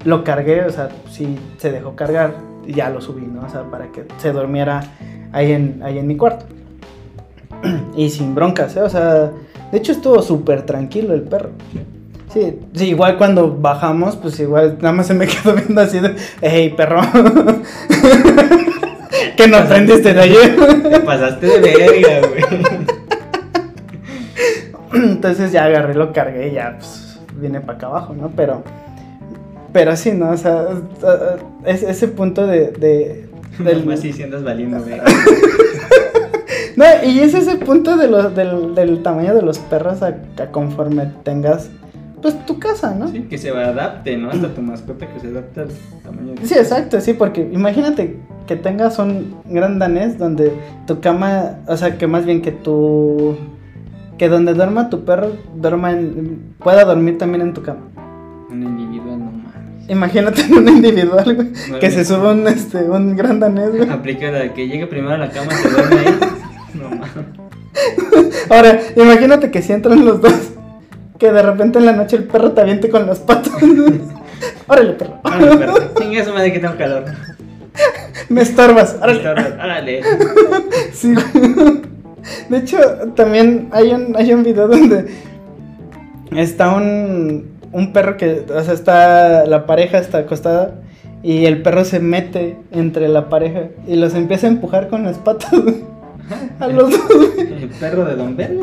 lo 0.05 0.24
cargué, 0.24 0.61
o 0.65 0.70
sea, 0.70 0.89
sí 1.09 1.38
se 1.57 1.72
dejó 1.72 1.95
cargar 1.95 2.36
ya 2.68 2.89
lo 2.89 3.01
subí, 3.01 3.26
¿no? 3.26 3.45
O 3.45 3.49
sea, 3.49 3.63
para 3.63 3.91
que 3.91 4.05
se 4.18 4.32
durmiera 4.32 4.84
ahí 5.32 5.51
en, 5.51 5.82
ahí 5.84 5.97
en 5.97 6.07
mi 6.07 6.15
cuarto. 6.15 6.45
y 7.95 8.09
sin 8.09 8.36
broncas, 8.36 8.76
¿eh? 8.76 8.82
O 8.82 8.89
sea, 8.89 9.32
de 9.72 9.78
hecho 9.78 9.91
estuvo 9.91 10.22
súper 10.22 10.63
tranquilo 10.63 11.13
el 11.13 11.22
perro. 11.24 11.49
Sí, 12.34 12.59
Sí, 12.74 12.89
igual 12.89 13.18
cuando 13.18 13.57
bajamos, 13.57 14.15
pues 14.15 14.39
igual 14.39 14.78
nada 14.82 14.93
más 14.93 15.07
se 15.07 15.13
me 15.13 15.28
quedó 15.28 15.53
viendo 15.55 15.82
así 15.82 15.99
de, 15.99 16.15
hey, 16.41 16.74
perro. 16.76 17.01
que 19.38 19.47
no 19.47 19.57
aprendiste 19.57 20.13
de 20.13 20.22
ayer. 20.22 20.55
Te 20.84 20.99
pasaste 20.99 21.47
de 21.47 21.59
verga, 21.59 22.28
güey. 22.28 22.43
Entonces 25.11 25.51
ya 25.51 25.65
agarré, 25.65 25.93
lo 25.93 26.11
cargué 26.13 26.49
y 26.49 26.53
ya, 26.53 26.76
pues, 26.78 27.20
vine 27.36 27.61
para 27.61 27.78
acá 27.78 27.88
abajo, 27.88 28.13
¿no? 28.13 28.32
Pero, 28.36 28.63
pero 29.74 29.95
sí, 29.95 30.11
¿no? 30.11 30.32
O 30.32 30.38
sea, 30.38 30.68
es, 31.65 31.84
ese 31.84 32.07
punto 32.07 32.47
de... 32.47 32.72
de 32.72 33.30
del... 33.63 33.86
Más 33.86 33.99
si 33.99 34.24
andas 34.24 34.43
valiendo, 34.43 34.80
güey. 34.82 34.99
No, 36.78 36.86
y 37.03 37.22
es 37.22 37.34
ese 37.34 37.55
punto 37.55 37.97
de 37.97 38.07
lo, 38.07 38.30
del, 38.30 38.76
del 38.76 39.01
tamaño 39.01 39.34
de 39.34 39.41
los 39.41 39.57
perros 39.57 40.03
a, 40.03 40.15
a 40.38 40.51
conforme 40.51 41.11
tengas 41.24 41.72
pues 42.22 42.45
tu 42.45 42.59
casa, 42.59 42.93
¿no? 42.93 43.07
Sí, 43.07 43.22
que 43.22 43.38
se 43.38 43.49
adapte, 43.49 44.18
¿no? 44.18 44.30
Hasta 44.30 44.53
tu 44.53 44.61
mascota 44.61 45.07
que 45.07 45.20
se 45.20 45.28
adapte 45.28 45.61
al 45.61 45.70
tamaño. 46.03 46.34
Sí, 46.43 46.55
exacto, 46.55 46.99
sí, 47.01 47.13
porque 47.13 47.49
imagínate 47.51 48.20
que 48.47 48.55
tengas 48.55 48.97
un 48.99 49.36
gran 49.45 49.78
danés 49.80 50.18
donde 50.18 50.51
tu 50.88 50.99
cama, 50.99 51.59
o 51.68 51.78
sea, 51.78 51.97
que 51.97 52.07
más 52.07 52.26
bien 52.26 52.41
que 52.41 52.51
tu 52.51 53.38
que 54.18 54.30
donde 54.30 54.55
duerma 54.55 54.89
tu 54.89 55.05
perro 55.05 55.34
duerma 55.55 55.91
en, 55.91 56.55
pueda 56.57 56.86
dormir 56.86 57.18
también 57.18 57.41
en 57.41 57.53
tu 57.53 57.61
cama. 57.61 57.82
Un 58.49 58.63
individual, 58.63 58.97
Imagínate 59.90 60.44
un 60.52 60.68
individual, 60.68 61.36
güey, 61.36 61.80
que 61.80 61.92
se 61.92 62.04
suba 62.04 62.32
un 62.32 62.48
este 62.48 62.78
un 62.78 63.16
gran 63.16 63.40
danés, 63.40 63.76
güey. 63.76 63.90
Aplica 63.90 64.32
la 64.32 64.54
que 64.54 64.68
llegue 64.68 64.88
primero 64.88 65.16
a 65.16 65.18
la 65.18 65.30
cama 65.30 65.54
y 65.54 65.56
se 65.56 65.70
duerme 65.70 66.00
ahí. 66.00 66.20
No 66.74 66.90
mames. 66.90 67.48
Ahora, 68.50 68.80
imagínate 68.96 69.52
que 69.52 69.62
si 69.62 69.74
entran 69.74 70.04
los 70.04 70.22
dos 70.22 70.34
que 71.18 71.32
de 71.32 71.42
repente 71.42 71.80
en 71.80 71.86
la 71.86 71.94
noche 71.94 72.18
el 72.18 72.26
perro 72.26 72.52
te 72.52 72.62
aviente 72.62 72.90
con 72.90 73.06
las 73.08 73.20
patas. 73.20 73.54
Órale, 74.68 74.94
perro. 74.94 75.20
Órale, 75.24 75.58
perro. 75.58 75.76
Chinga 75.98 76.26
su 76.26 76.34
madre 76.34 76.54
que 76.54 76.60
tengo 76.60 76.78
calor. 76.78 77.06
Me 78.30 78.42
estorbas. 78.42 78.96
Órale. 79.02 79.14
Me 79.14 79.30
estorbas. 79.30 79.54
Órale. 79.54 80.02
Sí. 80.94 81.14
De 82.50 82.58
hecho, 82.58 82.78
también 83.16 83.70
hay 83.72 83.92
un, 83.92 84.16
hay 84.16 84.34
un 84.34 84.44
video 84.44 84.68
donde 84.68 85.06
está 86.36 86.76
un, 86.76 87.57
un 87.78 87.94
perro 87.94 88.18
que, 88.18 88.44
o 88.50 88.64
sea, 88.64 88.74
está, 88.74 89.46
la 89.46 89.68
pareja 89.68 90.00
está 90.00 90.18
acostada 90.20 90.74
y 91.22 91.46
el 91.46 91.62
perro 91.62 91.86
se 91.86 92.00
mete 92.00 92.58
entre 92.72 93.08
la 93.08 93.30
pareja 93.30 93.68
y 93.88 93.96
los 93.96 94.16
empieza 94.16 94.48
a 94.48 94.50
empujar 94.50 94.88
con 94.88 95.04
las 95.04 95.20
patas 95.20 95.54
a 96.60 96.68
los 96.68 96.90
dos. 96.90 97.38
El 97.38 97.70
perro 97.80 98.06
de 98.06 98.16
Don 98.16 98.36
Ben. 98.36 98.60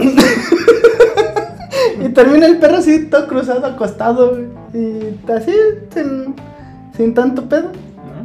Y 2.05 2.09
termina 2.09 2.47
el 2.47 2.59
perro 2.59 2.79
así, 2.79 3.07
todo 3.07 3.29
cruzado, 3.29 3.65
acostado, 3.65 4.37
Y 4.73 5.15
así, 5.33 5.53
sin, 6.97 7.15
tanto 7.15 7.49
pedo. 7.49 7.71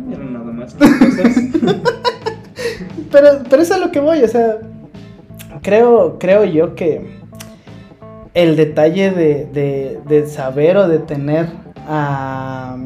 No, 0.08 0.18
no 0.18 0.40
nada 0.40 0.52
más. 0.52 0.74
pero, 3.12 3.44
pero 3.48 3.62
es 3.62 3.72
a 3.72 3.78
lo 3.78 3.92
que 3.92 4.00
voy, 4.00 4.24
o 4.24 4.28
sea, 4.28 4.58
creo, 5.62 6.18
creo 6.18 6.46
yo 6.46 6.74
que 6.74 7.19
el 8.34 8.56
detalle 8.56 9.12
de, 9.12 10.00
de, 10.06 10.28
saber 10.28 10.78
o 10.78 10.88
de 10.88 11.00
tener 11.00 11.48
a, 11.88 12.78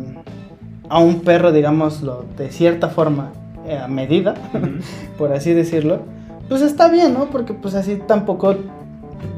a 0.90 1.00
un 1.00 1.22
perro, 1.22 1.52
digámoslo, 1.52 2.26
de 2.38 2.50
cierta 2.50 2.90
forma, 2.90 3.32
eh, 3.68 3.78
a 3.78 3.88
medida, 3.88 4.36
por 5.18 5.32
así 5.32 5.54
decirlo, 5.54 6.02
pues 6.50 6.62
está 6.62 6.90
bien, 6.90 7.14
¿no? 7.14 7.26
Porque 7.26 7.54
pues 7.54 7.76
así 7.76 7.96
tampoco 8.08 8.56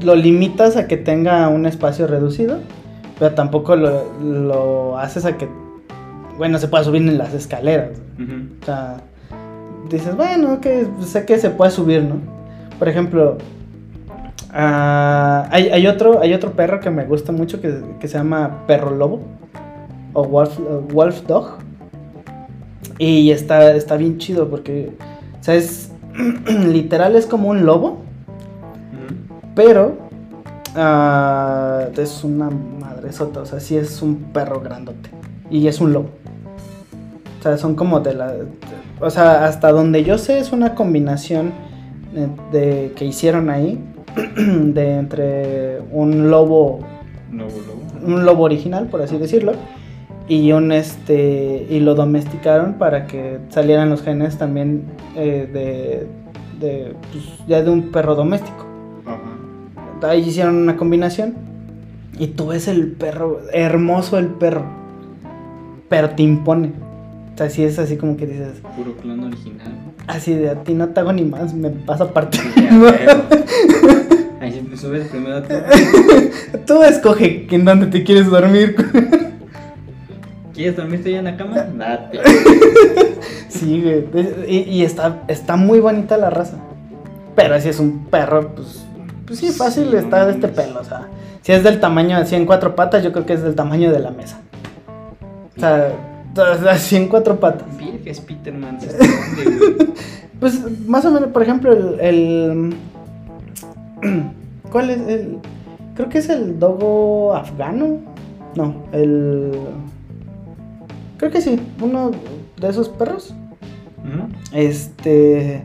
lo 0.02 0.14
limitas 0.14 0.76
a 0.76 0.88
que 0.88 0.96
tenga 0.96 1.48
un 1.48 1.66
espacio 1.66 2.06
reducido, 2.06 2.58
pero 3.18 3.34
tampoco 3.34 3.76
lo, 3.76 4.98
haces 4.98 5.24
a 5.24 5.36
que, 5.36 5.48
bueno, 6.36 6.58
se 6.58 6.68
pueda 6.68 6.84
subir 6.84 7.02
en 7.02 7.18
las 7.18 7.34
escaleras. 7.34 7.92
O 8.60 8.64
sea, 8.64 8.96
dices, 9.88 10.16
bueno, 10.16 10.60
que 10.60 10.86
sé 11.04 11.24
que 11.24 11.38
se 11.38 11.50
puede 11.50 11.70
subir, 11.70 12.02
¿no? 12.02 12.16
Por 12.78 12.88
ejemplo, 12.88 13.38
ah, 14.52 15.48
hay, 15.50 15.86
otro, 15.86 16.20
hay 16.20 16.34
otro 16.34 16.52
perro 16.52 16.80
que 16.80 16.90
me 16.90 17.04
gusta 17.04 17.32
mucho 17.32 17.60
que, 17.60 17.82
se 18.00 18.18
llama 18.18 18.64
perro 18.66 18.90
lobo 18.90 19.20
o 20.12 20.24
wolf, 20.24 20.58
wolf 20.92 21.26
dog. 21.26 21.58
Y 22.98 23.30
está, 23.30 23.72
está 23.74 23.96
bien 23.96 24.18
chido 24.18 24.48
porque, 24.48 24.92
o 25.40 25.44
sea, 25.44 25.54
es 25.54 25.92
literal 26.66 27.14
es 27.14 27.26
como 27.26 27.50
un 27.50 27.66
lobo 27.66 28.06
pero 29.56 29.96
uh, 30.76 31.98
es 31.98 32.22
una 32.22 32.50
madresota, 32.50 33.40
o 33.40 33.46
sea, 33.46 33.58
sí 33.58 33.74
es 33.74 34.02
un 34.02 34.16
perro 34.34 34.60
grandote. 34.60 35.10
Y 35.50 35.66
es 35.66 35.80
un 35.80 35.94
lobo. 35.94 36.10
O 37.40 37.42
sea, 37.42 37.56
son 37.56 37.74
como 37.74 38.00
de 38.00 38.14
la... 38.14 38.34
o 39.00 39.08
sea, 39.08 39.46
hasta 39.46 39.72
donde 39.72 40.04
yo 40.04 40.18
sé 40.18 40.38
es 40.38 40.52
una 40.52 40.74
combinación 40.74 41.52
de, 42.52 42.92
que 42.94 43.06
hicieron 43.06 43.48
ahí 43.48 43.82
de 44.36 44.98
entre 44.98 45.80
un 45.92 46.30
lobo, 46.30 46.80
lobo, 47.32 47.52
un 48.04 48.24
lobo 48.24 48.44
original, 48.44 48.86
por 48.86 49.02
así 49.02 49.18
decirlo, 49.18 49.52
y 50.28 50.52
un 50.52 50.72
este 50.72 51.66
y 51.70 51.80
lo 51.80 51.94
domesticaron 51.94 52.74
para 52.74 53.06
que 53.06 53.38
salieran 53.50 53.90
los 53.90 54.02
genes 54.02 54.38
también 54.38 54.84
eh, 55.14 55.48
de, 55.52 56.66
de 56.66 56.94
pues, 57.12 57.24
ya 57.46 57.62
de 57.62 57.70
un 57.70 57.90
perro 57.92 58.14
doméstico 58.14 58.66
ahí 60.02 60.20
hicieron 60.20 60.56
una 60.56 60.76
combinación. 60.76 61.34
Y 62.18 62.28
tú 62.28 62.48
ves 62.48 62.68
el 62.68 62.92
perro, 62.92 63.40
hermoso 63.52 64.18
el 64.18 64.28
perro. 64.28 64.64
Pero 65.88 66.10
te 66.10 66.22
impone. 66.22 66.72
O 67.34 67.38
sea, 67.38 67.46
es 67.46 67.78
así 67.78 67.96
como 67.96 68.16
que 68.16 68.26
dices. 68.26 68.62
Puro 68.76 68.92
plan 68.96 69.22
original. 69.22 69.72
Así 70.06 70.34
de 70.34 70.50
a 70.50 70.62
ti 70.62 70.74
no 70.74 70.88
te 70.88 71.00
hago 71.00 71.12
ni 71.12 71.24
más, 71.24 71.52
me 71.52 71.70
pasa 71.70 72.04
a 72.04 72.08
partir. 72.08 72.40
Ahí 74.40 74.52
siempre 74.52 74.76
subes 74.76 75.08
primero 75.08 75.42
tú. 75.42 75.54
tú 76.66 76.82
escoge 76.82 77.46
en 77.50 77.64
dónde 77.64 77.86
te 77.86 78.04
quieres 78.04 78.26
dormir. 78.26 78.76
¿Quieres 80.54 80.76
dormirte 80.76 81.12
ya 81.12 81.18
en 81.18 81.24
la 81.26 81.36
cama? 81.36 81.56
Date. 81.56 82.20
sí, 83.48 83.82
güey. 83.82 84.06
Y, 84.48 84.58
y, 84.60 84.84
está, 84.84 85.22
está 85.28 85.56
muy 85.56 85.80
bonita 85.80 86.16
la 86.16 86.30
raza. 86.30 86.56
Pero 87.34 87.60
si 87.60 87.68
es 87.68 87.78
un 87.78 88.06
perro, 88.06 88.54
pues 88.54 88.86
pues 89.26 89.40
sí, 89.40 89.50
fácil 89.50 89.92
está 89.94 90.24
de 90.24 90.32
este 90.32 90.48
pelo, 90.48 90.80
o 90.80 90.84
sea. 90.84 91.08
Si 91.42 91.52
es 91.52 91.62
del 91.62 91.80
tamaño 91.80 92.16
así 92.16 92.34
en 92.34 92.46
cuatro 92.46 92.74
patas, 92.74 93.02
yo 93.02 93.12
creo 93.12 93.26
que 93.26 93.34
es 93.34 93.42
del 93.42 93.54
tamaño 93.54 93.92
de 93.92 93.98
la 93.98 94.10
mesa. 94.10 94.40
O 95.56 95.60
sea, 95.60 95.92
así 96.38 96.96
en 96.96 97.08
cuatro 97.08 97.38
patas. 97.38 97.66
es 98.04 98.20
Peterman. 98.20 98.78
pues 100.40 100.60
más 100.86 101.04
o 101.04 101.10
menos, 101.10 101.30
por 101.30 101.42
ejemplo, 101.42 101.72
el, 101.72 102.00
el, 102.00 102.76
¿Cuál 104.70 104.90
es 104.90 105.08
el...? 105.08 105.38
Creo 105.94 106.08
que 106.08 106.18
es 106.18 106.28
el 106.28 106.58
dogo 106.58 107.34
afgano. 107.34 108.00
No, 108.54 108.84
el... 108.92 109.52
Creo 111.16 111.30
que 111.30 111.40
sí, 111.40 111.58
uno 111.80 112.10
de 112.60 112.68
esos 112.68 112.88
perros. 112.88 113.34
Este... 114.52 115.62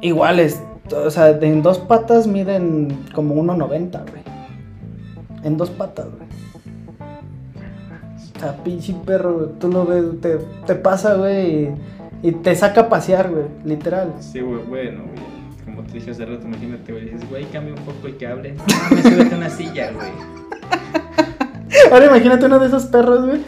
Igual 0.00 0.38
es 0.38 0.60
o 0.94 1.10
sea, 1.10 1.30
en 1.30 1.62
dos 1.62 1.78
patas 1.78 2.26
miden 2.26 3.04
como 3.14 3.34
1.90, 3.34 4.10
güey. 4.10 4.22
En 5.44 5.56
dos 5.56 5.70
patas, 5.70 6.06
güey. 6.06 6.27
O 8.38 8.40
sea, 8.40 8.56
pinche 8.62 8.94
perro, 9.04 9.46
tú 9.58 9.68
lo 9.68 9.84
ves, 9.84 10.20
te, 10.20 10.38
te 10.66 10.76
pasa, 10.76 11.14
güey, 11.14 11.70
y, 12.22 12.32
te 12.32 12.54
saca 12.54 12.82
a 12.82 12.88
pasear, 12.88 13.30
güey, 13.30 13.46
literal. 13.64 14.14
Sí, 14.20 14.40
güey, 14.40 14.62
bueno, 14.62 15.02
güey. 15.02 15.18
Como 15.64 15.82
te 15.82 15.94
dije 15.94 16.12
hace 16.12 16.24
rato, 16.24 16.46
imagínate, 16.46 16.92
güey, 16.92 17.06
dices, 17.06 17.28
güey, 17.28 17.44
cambia 17.46 17.74
un 17.74 17.80
poco 17.80 18.06
y 18.08 18.12
que 18.12 18.26
hable. 18.26 18.54
No, 18.54 18.96
me 18.96 19.02
súbete 19.02 19.34
una 19.34 19.50
silla, 19.50 19.90
güey. 19.92 20.08
Ahora 21.92 22.06
imagínate 22.06 22.46
uno 22.46 22.58
de 22.58 22.68
esos 22.68 22.86
perros, 22.86 23.26
güey. 23.26 23.42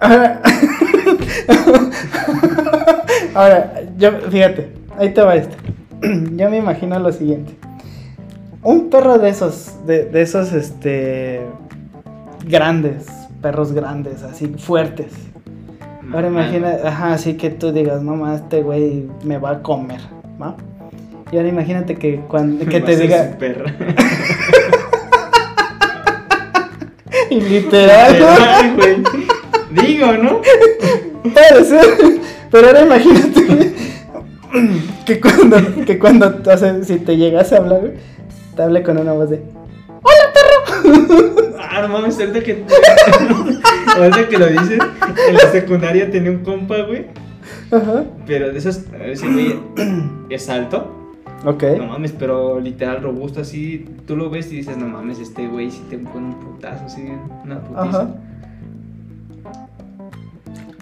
Ahora, 0.00 0.40
Ahora, 3.34 3.82
yo, 3.98 4.12
fíjate, 4.30 4.70
ahí 4.96 5.12
te 5.12 5.20
va 5.22 5.36
este. 5.36 5.56
yo 6.36 6.50
me 6.50 6.56
imagino 6.56 6.98
lo 6.98 7.12
siguiente. 7.12 7.54
Un 8.62 8.90
perro 8.90 9.18
de 9.18 9.28
esos, 9.28 9.86
de, 9.86 10.10
esos, 10.14 10.52
este, 10.52 11.42
grandes, 12.46 13.06
perros 13.46 13.70
grandes, 13.70 14.24
así, 14.24 14.48
fuertes. 14.58 15.12
Ahora 16.12 16.26
imagina, 16.26 16.78
ajá, 16.82 17.12
así 17.12 17.34
que 17.34 17.50
tú 17.50 17.70
digas, 17.70 18.02
no 18.02 18.34
este 18.34 18.60
güey 18.60 19.06
me 19.22 19.38
va 19.38 19.50
a 19.50 19.62
comer, 19.62 20.00
¿va? 20.42 20.56
Y 21.30 21.36
ahora 21.36 21.48
imagínate 21.48 21.94
que 21.94 22.22
cuando 22.26 22.66
que 22.68 22.80
te 22.80 22.96
diga. 22.96 23.36
Perro. 23.38 23.66
y 27.30 27.40
literal. 27.40 28.16
güey. 28.74 29.04
Digo, 29.70 30.12
¿no? 30.14 30.40
Puede 31.22 31.64
ser. 31.64 31.86
Pero 32.50 32.66
ahora 32.66 32.82
imagínate 32.82 33.74
que 35.06 35.20
cuando, 35.20 35.84
que 35.84 35.98
cuando, 36.00 36.40
o 36.44 36.56
sea, 36.56 36.82
si 36.82 36.96
te 36.96 37.16
llegase 37.16 37.54
a 37.54 37.58
hablar, 37.58 37.92
te 38.56 38.62
hable 38.62 38.82
con 38.82 38.98
una 38.98 39.12
voz 39.12 39.30
de 39.30 39.40
¡Hola! 40.02 40.35
Ah, 41.58 41.82
no 41.82 41.88
mames, 41.88 42.18
ahorita 42.18 42.42
que. 42.42 42.64
ahorita 43.96 44.28
que 44.28 44.38
lo 44.38 44.46
dices, 44.46 44.78
en 45.28 45.34
la 45.34 45.50
secundaria 45.52 46.10
tenía 46.10 46.30
un 46.30 46.38
compa, 46.38 46.82
güey. 46.82 47.06
Ajá. 47.70 48.04
Pero 48.26 48.52
de. 48.52 48.58
Ese 48.58 49.28
güey 49.28 49.58
es 50.30 50.48
alto. 50.48 50.92
Ok. 51.44 51.62
No 51.78 51.86
mames, 51.86 52.12
pero 52.12 52.60
literal 52.60 53.02
robusto 53.02 53.40
así. 53.40 53.84
Tú 54.06 54.16
lo 54.16 54.30
ves 54.30 54.50
y 54.52 54.56
dices, 54.56 54.76
no 54.76 54.88
mames, 54.88 55.18
este 55.18 55.46
güey 55.48 55.70
sí 55.70 55.82
te 55.90 55.98
pone 55.98 56.26
un 56.26 56.40
putazo 56.40 56.86
así, 56.86 57.06
una 57.44 57.60
putiza. 57.60 57.82
Ajá. 57.82 58.14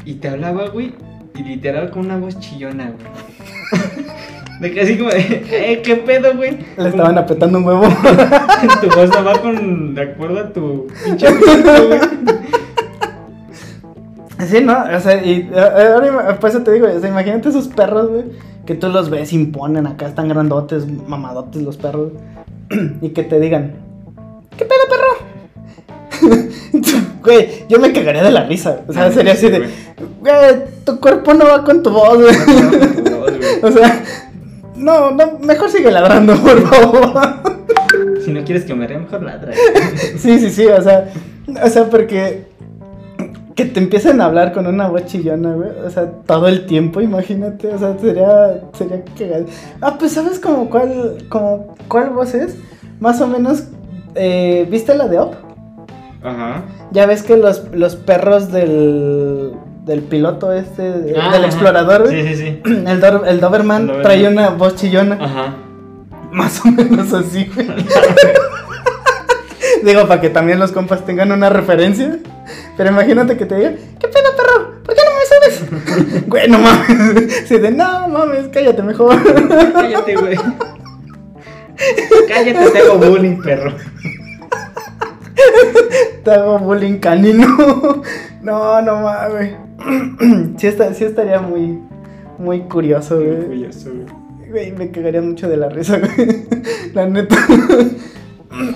Y 0.05 0.15
te 0.15 0.29
hablaba, 0.29 0.69
güey, 0.69 0.95
y 1.35 1.43
literal 1.43 1.91
con 1.91 2.05
una 2.07 2.19
voz 2.19 2.39
chillona, 2.39 2.93
güey. 2.93 4.05
De 4.61 4.71
que 4.73 4.81
así 4.83 4.97
como 4.97 5.11
de, 5.11 5.19
eh, 5.51 5.83
qué 5.83 5.97
pedo, 5.97 6.35
güey. 6.37 6.59
Le 6.77 6.89
estaban 6.89 7.19
apretando 7.19 7.59
un 7.59 7.65
huevo. 7.65 7.83
tu 8.81 8.87
voz 8.97 9.11
no 9.11 9.25
va 9.25 9.33
con, 9.41 9.95
de 9.95 10.03
acuerdo 10.03 10.41
a 10.41 10.53
tu 10.53 10.87
pinche 11.05 11.27
güey. 11.31 12.01
Sí, 14.49 14.61
¿no? 14.61 14.77
O 14.95 15.01
sea, 15.01 15.25
y 15.25 15.49
eh, 15.53 15.59
ahora 15.95 16.09
ima- 16.09 16.39
por 16.39 16.51
eso 16.51 16.63
te 16.63 16.73
digo, 16.73 16.87
o 16.87 17.01
sea, 17.01 17.09
imagínate 17.09 17.49
esos 17.49 17.69
perros, 17.69 18.09
güey, 18.11 18.25
que 18.67 18.75
tú 18.75 18.89
los 18.89 19.09
ves, 19.09 19.33
imponen 19.33 19.87
acá, 19.87 20.07
están 20.07 20.29
grandotes, 20.29 20.87
mamadotes 21.07 21.63
los 21.63 21.77
perros, 21.77 22.11
y 23.01 23.11
que 23.11 23.23
te 23.23 23.41
digan, 23.41 23.73
¿qué 24.57 24.65
pedo, 24.65 24.79
perro? 24.91 26.45
Güey, 27.25 27.65
yo 27.71 27.79
me 27.79 27.91
cagaría 27.93 28.23
de 28.23 28.31
la 28.31 28.45
risa, 28.45 28.81
o 28.87 28.93
sea, 28.93 29.07
Ah, 29.07 29.11
sería 29.11 29.35
sí, 29.35 29.47
así 29.47 29.53
de, 29.53 29.59
güey. 29.61 29.71
tu 30.85 31.01
cuerpo 31.01 31.33
no 31.33 31.47
va 31.47 31.65
con 31.65 31.83
tu 31.83 31.89
voz, 31.91 32.19
güey. 32.21 32.35
Tu 33.03 33.17
voz, 33.17 33.33
güey. 33.39 33.45
O 33.63 33.71
sea, 33.73 34.05
no, 34.77 35.11
no, 35.11 35.39
mejor 35.41 35.71
sigue 35.71 35.91
ladrando, 35.91 36.35
por 36.43 36.61
favor. 36.69 37.13
Si 38.25 38.31
no 38.31 38.45
quieres 38.45 38.65
que 38.65 38.75
me 38.75 38.87
ría, 38.87 38.99
mejor 38.99 39.23
ladra. 39.23 39.53
Sí, 40.19 40.39
sí, 40.39 40.51
sí, 40.51 40.67
o 40.67 40.83
sea, 40.83 41.09
o 41.63 41.69
sea, 41.69 41.85
porque 41.91 42.47
que 43.55 43.65
te 43.67 43.79
empiecen 43.79 44.21
a 44.21 44.25
hablar 44.25 44.53
con 44.53 44.67
una 44.67 44.89
voz 44.89 45.07
chillona, 45.07 45.55
güey, 45.55 45.71
o 45.87 45.91
sea, 45.91 46.11
todo 46.27 46.49
el 46.49 46.67
tiempo, 46.67 47.01
imagínate, 47.01 47.69
o 47.69 47.79
sea, 47.79 47.97
sería, 47.99 48.63
sería 48.73 49.05
cagado. 49.17 49.47
Ah, 49.81 49.97
pues, 49.99 50.13
¿sabes 50.13 50.41
como 50.41 50.69
cuál, 50.69 51.25
como 51.29 51.77
cuál 51.89 52.11
voz 52.11 52.35
es? 52.35 52.57
Más 52.99 53.21
o 53.21 53.29
menos, 53.29 53.69
eh, 54.17 54.67
¿viste 54.71 54.95
la 54.95 55.07
de 55.07 55.21
Up? 55.21 55.37
Ajá. 56.23 56.65
Ya 56.91 57.07
ves 57.07 57.23
que 57.23 57.37
los, 57.37 57.69
los 57.73 57.97
perros 57.97 58.51
del, 58.51 59.53
del 59.85 60.01
piloto 60.03 60.53
este, 60.53 60.83
de- 60.83 61.15
Ah, 61.19 61.31
del 61.33 61.45
ajá. 61.45 61.47
explorador, 61.47 62.09
Sí, 62.09 62.23
sí, 62.29 62.35
sí. 62.37 62.61
el, 62.65 63.01
Dor- 63.01 63.25
el 63.27 63.41
Doberman 63.41 63.83
El 63.83 63.87
Doberman. 63.89 64.03
trae 64.03 64.29
una 64.29 64.51
voz 64.51 64.75
chillona, 64.77 65.19
Ajá. 65.21 65.55
más 66.33 66.61
o 66.65 66.69
menos 66.71 67.13
así, 67.13 67.51
güey. 67.55 67.69
Digo, 69.83 70.09
para 70.09 70.21
que 70.21 70.31
también 70.31 70.59
los 70.59 70.73
compas 70.73 71.05
tengan 71.05 71.31
una 71.33 71.51
referencia. 71.51 72.19
Pero 72.77 72.91
imagínate 72.91 73.37
que 73.37 73.45
te 73.47 73.55
digan, 73.57 73.77
¿qué 74.01 74.09
pedo, 74.09 74.31
perro? 74.37 74.73
¿Por 74.83 74.95
qué 74.95 75.01
no 75.05 75.11
me 75.19 75.25
subes? 75.27 76.25
Güey, 76.27 76.49
no 76.49 76.59
mames. 76.59 77.45
Sí, 77.49 77.59
de, 77.59 77.71
no 77.71 78.09
mames, 78.09 78.49
cállate 78.49 78.83
mejor. 78.83 79.15
Cállate, 79.73 80.17
güey. 80.17 80.37
Cállate, 82.29 82.71
te 82.71 82.79
hago 82.79 82.97
bullying, 82.99 83.41
perro. 83.43 83.73
Te 86.25 86.31
hago 86.31 86.59
bullying 86.59 86.99
canino. 86.99 88.03
No, 88.45 88.81
no 88.83 89.01
mames. 89.03 89.55
Sí, 90.59 90.67
está, 90.69 90.95
sí 90.95 91.05
estaría 91.05 91.41
muy, 91.41 91.81
muy 92.39 92.61
curioso, 92.63 93.17
güey. 93.17 93.31
Orgulloso, 93.41 93.91
güey. 93.93 94.51
Güey, 94.51 94.73
me 94.73 94.91
cagaría 94.91 95.21
mucho 95.21 95.49
de 95.49 95.57
la 95.57 95.69
risa, 95.69 95.99
güey. 95.99 96.47
La 96.95 97.07
neta. 97.07 97.37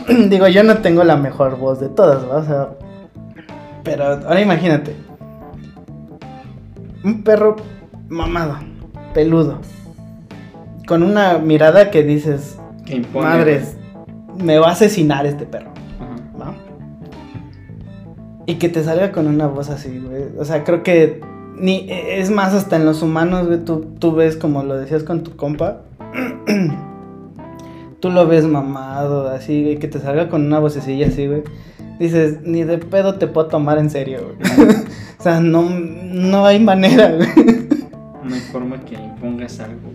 Digo, 0.28 0.49
yo 0.49 0.65
no 0.65 0.78
tengo 0.78 1.05
la 1.05 1.16
mejor 1.16 1.57
voz 1.59 1.78
de 1.81 1.89
todas, 1.89 2.28
¿va? 2.28 2.36
O 2.39 2.45
sea. 2.45 2.69
Pero 3.85 4.05
ahora 4.05 4.40
imagínate. 4.40 4.97
Un 7.05 7.23
perro 7.23 7.57
mamado, 8.09 8.57
peludo. 9.15 9.61
Con 10.86 11.03
una 11.03 11.39
mirada 11.39 11.90
que 11.90 12.03
dices, 12.03 12.59
Que 12.85 12.97
impone. 12.97 13.24
madres, 13.27 13.77
me 14.43 14.59
va 14.59 14.69
a 14.69 14.73
asesinar 14.73 15.27
este 15.27 15.47
perro. 15.47 15.70
Y 18.49 18.55
que 18.55 18.70
te 18.70 18.83
salga 18.83 19.12
con 19.12 19.27
una 19.27 19.47
voz 19.47 19.69
así, 19.69 20.01
güey. 20.03 20.23
O 20.39 20.45
sea, 20.47 20.65
creo 20.65 20.83
que 20.83 21.20
ni 21.59 21.87
es 21.91 22.31
más 22.31 22.55
hasta 22.55 22.77
en 22.77 22.87
los 22.87 23.03
humanos, 23.03 23.47
güey, 23.47 23.62
tú, 23.62 23.85
tú 23.99 24.15
ves 24.15 24.37
como 24.37 24.62
lo 24.62 24.75
decías 24.79 25.03
con 25.03 25.23
tu 25.23 25.37
compa. 25.37 25.83
tú 28.01 28.11
lo 28.11 28.27
ves 28.27 28.45
mamado, 28.47 29.29
así, 29.29 29.62
güey, 29.65 29.79
que 29.79 29.87
te 29.87 29.99
salga 29.99 30.31
con 30.31 30.47
una 30.47 30.61
vocecilla 30.61 31.09
así, 31.09 31.27
güey. 31.27 31.43
Dices, 31.99 32.39
ni 32.43 32.65
de 32.65 32.79
pedo 32.79 33.16
te 33.16 33.27
puedo 33.27 33.49
tomar 33.49 33.77
en 33.77 33.91
serio, 33.91 34.20
güey. 34.39 34.69
o 35.19 35.23
sea, 35.23 35.41
no, 35.41 35.69
no 35.69 36.47
hay 36.47 36.59
manera, 36.59 37.12
güey. 37.16 37.29
No 38.25 38.35
hay 38.35 38.41
forma 38.41 38.81
que 38.81 38.95
impongas 38.95 39.61
algo. 39.61 39.91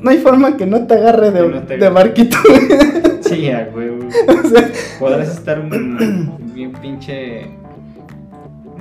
No 0.00 0.08
hay 0.10 0.16
forma 0.16 0.56
que 0.56 0.64
no 0.64 0.86
te 0.86 0.94
agarre 0.94 1.30
de, 1.30 1.46
no 1.46 1.62
te 1.64 1.76
de 1.76 1.88
barquito, 1.90 2.38
güey. 2.48 3.20
Sí, 3.20 3.50
a 3.50 3.68
huevo. 3.74 3.98
O 4.44 4.48
sea, 4.48 4.70
Podrás 4.98 5.28
estar 5.28 5.60
un- 5.60 6.32
bien 6.54 6.72
pinche. 6.72 7.57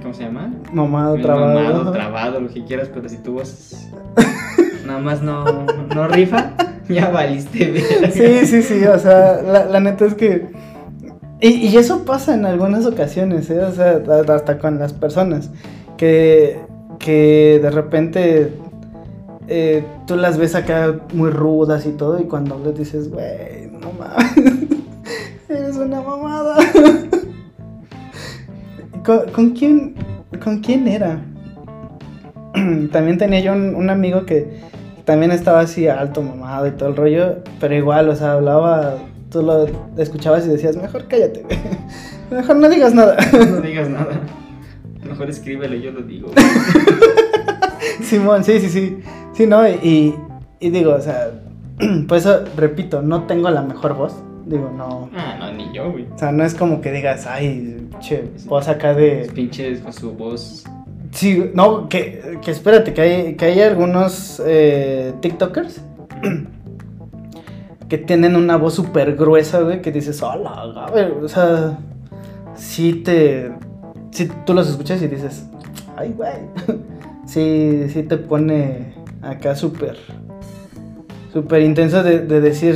¿Cómo 0.08 0.16
se 0.16 0.24
llama? 0.24 0.54
mamado, 0.72 1.16
trabado. 1.18 1.60
mamado, 1.60 1.92
trabado, 1.92 2.40
lo 2.40 2.48
que 2.48 2.64
quieras, 2.64 2.90
pero 2.94 3.10
si 3.10 3.18
tu 3.18 3.34
voz 3.34 3.90
nada 4.86 5.00
más 5.00 5.22
no, 5.22 5.66
no 5.94 6.08
rifa, 6.08 6.54
ya 6.88 7.10
valiste, 7.10 7.72
verga. 7.72 8.12
Sí, 8.12 8.46
sí, 8.46 8.62
sí, 8.62 8.86
o 8.86 8.98
sea, 8.98 9.42
la, 9.42 9.66
la 9.66 9.82
neta 9.82 10.06
es 10.06 10.14
que... 10.14 10.48
Y, 11.42 11.50
y 11.50 11.76
eso 11.76 12.06
pasa 12.06 12.36
en 12.36 12.46
algunas 12.46 12.86
ocasiones, 12.86 13.50
¿eh? 13.50 13.60
O 13.60 13.74
sea, 13.74 14.02
hasta 14.34 14.58
con 14.60 14.80
las 14.80 14.94
personas, 14.94 15.52
que, 15.98 16.62
que 17.00 17.60
de 17.62 17.70
repente 17.70 18.54
eh, 19.50 19.84
tú 20.06 20.16
las 20.16 20.38
ves 20.38 20.56
acá 20.56 21.02
muy 21.14 21.32
rudas 21.32 21.86
y 21.86 21.92
todo, 21.92 22.18
y 22.22 22.24
cuando 22.24 22.58
les 22.64 22.78
dices, 22.78 23.12
güey, 23.12 23.70
no 23.72 23.92
mames, 23.92 24.70
eres 25.50 25.76
una 25.76 26.00
mamada. 26.00 26.56
¿Con, 29.08 29.32
con 29.32 29.50
quién, 29.52 29.96
¿Con 30.44 30.60
quién 30.60 30.88
era? 30.88 31.22
También 32.92 33.18
tenía 33.18 33.40
yo 33.40 33.54
un, 33.54 33.74
un 33.74 33.90
amigo 33.90 34.26
que 34.26 34.60
también 35.06 35.32
estaba 35.32 35.62
así 35.62 35.88
alto, 35.88 36.22
mamado 36.22 36.68
y 36.68 36.72
todo 36.72 36.90
el 36.90 36.96
rollo, 36.98 37.36
pero 37.62 37.74
igual, 37.74 38.10
o 38.10 38.16
sea, 38.18 38.34
hablaba, 38.34 38.96
tú 39.32 39.42
lo 39.42 39.66
escuchabas 39.98 40.46
y 40.46 40.50
decías, 40.50 40.76
mejor 40.76 41.08
cállate, 41.08 41.46
mejor 42.30 42.58
no 42.58 42.68
digas 42.68 42.94
nada. 42.94 43.16
No 43.50 43.62
digas 43.62 43.90
nada. 43.90 44.20
Mejor 45.08 45.30
escríbelo, 45.30 45.76
yo 45.78 45.92
lo 45.92 46.02
digo. 46.02 46.30
Simón, 48.02 48.44
sí, 48.44 48.60
sí, 48.60 48.68
sí, 48.70 48.98
sí, 49.34 49.48
¿no? 49.48 49.66
Y, 49.68 50.14
y 50.60 50.70
digo, 50.70 50.94
o 50.94 51.00
sea, 51.02 51.32
por 52.10 52.18
eso, 52.18 52.44
repito, 52.58 53.02
no 53.02 53.24
tengo 53.24 53.50
la 53.50 53.62
mejor 53.62 53.94
voz, 53.96 54.14
digo, 54.46 54.70
no, 54.76 55.10
Ah, 55.16 55.38
no, 55.40 55.54
ni 55.54 55.74
yo, 55.74 55.90
güey. 55.92 56.06
o 56.14 56.18
sea, 56.18 56.34
no 56.34 56.44
es 56.44 56.54
como 56.54 56.82
que 56.82 56.92
digas, 56.92 57.26
ay, 57.28 57.86
che, 57.99 58.30
voz 58.45 58.68
acá 58.68 58.90
Los 58.90 58.98
de... 58.98 59.32
pinches 59.34 59.80
con 59.80 59.94
su 59.94 60.11
voz. 60.11 60.64
Sí, 61.11 61.52
no, 61.53 61.90
que, 61.90 62.40
que 62.41 62.52
espérate, 62.52 62.94
que 62.94 63.02
hay, 63.02 63.36
que 63.36 63.45
hay 63.45 63.61
algunos 63.61 64.41
eh, 64.45 65.14
TikTokers 65.22 65.82
que 67.90 67.98
tienen 67.98 68.36
una 68.36 68.57
voz 68.57 68.76
súper 68.76 69.15
gruesa, 69.15 69.61
güey, 69.61 69.82
que 69.82 69.91
dices, 69.91 70.22
hola, 70.22 70.88
güey, 70.91 71.06
o 71.24 71.28
sea, 71.28 71.80
sí 72.56 72.94
te, 72.94 73.52
sí 74.11 74.30
tú 74.45 74.53
los 74.53 74.69
escuchas 74.69 75.02
y 75.02 75.07
dices, 75.07 75.45
ay, 75.95 76.14
güey, 76.15 76.34
sí, 77.26 77.86
sí 77.90 78.03
te 78.03 78.18
pone 78.18 78.94
acá 79.22 79.56
súper, 79.56 79.98
súper 81.32 81.61
intenso 81.61 82.03
de, 82.03 82.19
de 82.19 82.41
decir, 82.41 82.76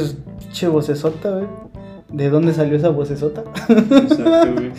che, 0.52 0.68
vocesota, 0.68 1.32
güey, 1.32 1.48
¿de 2.10 2.30
dónde 2.30 2.54
salió 2.54 2.78
esa 2.78 2.90
vocesota? 2.90 3.44
Exacto, 3.70 4.54
güey. 4.54 4.72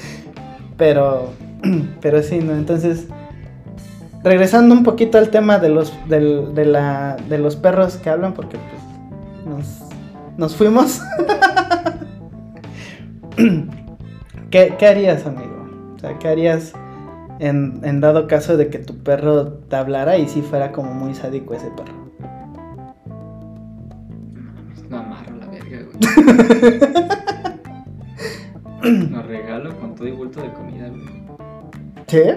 Pero, 0.77 1.31
pero 2.01 2.23
sí, 2.23 2.39
¿no? 2.40 2.53
Entonces, 2.53 3.07
regresando 4.24 4.74
un 4.74 4.82
poquito 4.85 5.19
al 5.19 5.31
tema 5.31 5.59
de 5.59 5.69
los, 5.69 5.93
del- 6.09 6.55
de, 6.55 6.65
la, 6.66 7.16
de 7.28 7.39
los 7.39 7.57
perros 7.57 7.97
que 7.97 8.11
hablan, 8.11 8.32
porque 8.35 8.57
pues 8.59 8.82
nos, 9.47 9.81
nos 10.39 10.57
fuimos. 10.57 11.01
¿Qué, 14.51 14.74
qué 14.78 14.86
harías, 14.86 15.27
amigo? 15.27 15.66
O 15.97 15.99
sea, 15.99 16.19
¿qué 16.19 16.28
harías 16.28 16.73
en, 17.39 17.81
en 17.82 18.01
dado 18.01 18.27
caso 18.27 18.57
de 18.57 18.69
que 18.69 18.78
tu 18.78 18.99
perro 19.03 19.53
te 19.55 19.77
hablara 19.77 20.19
y 20.19 20.28
si 20.28 20.43
fuera 20.43 20.73
como 20.73 20.93
muy 20.94 21.15
sádico 21.15 21.55
ese 21.55 21.70
perro? 21.70 21.94
Mames, 24.35 24.90
Lo 24.90 24.99
amarro 24.99 25.36
la 25.36 25.47
verga, 25.47 25.78
güey. 25.86 26.81
Lo 28.82 29.22
regalo 29.28 29.76
con 29.78 29.94
todo 29.94 30.09
y 30.09 30.12
bulto 30.12 30.42
de 30.42 30.52
comida, 30.52 30.88
güey. 30.88 31.02
¿Qué? 32.06 32.36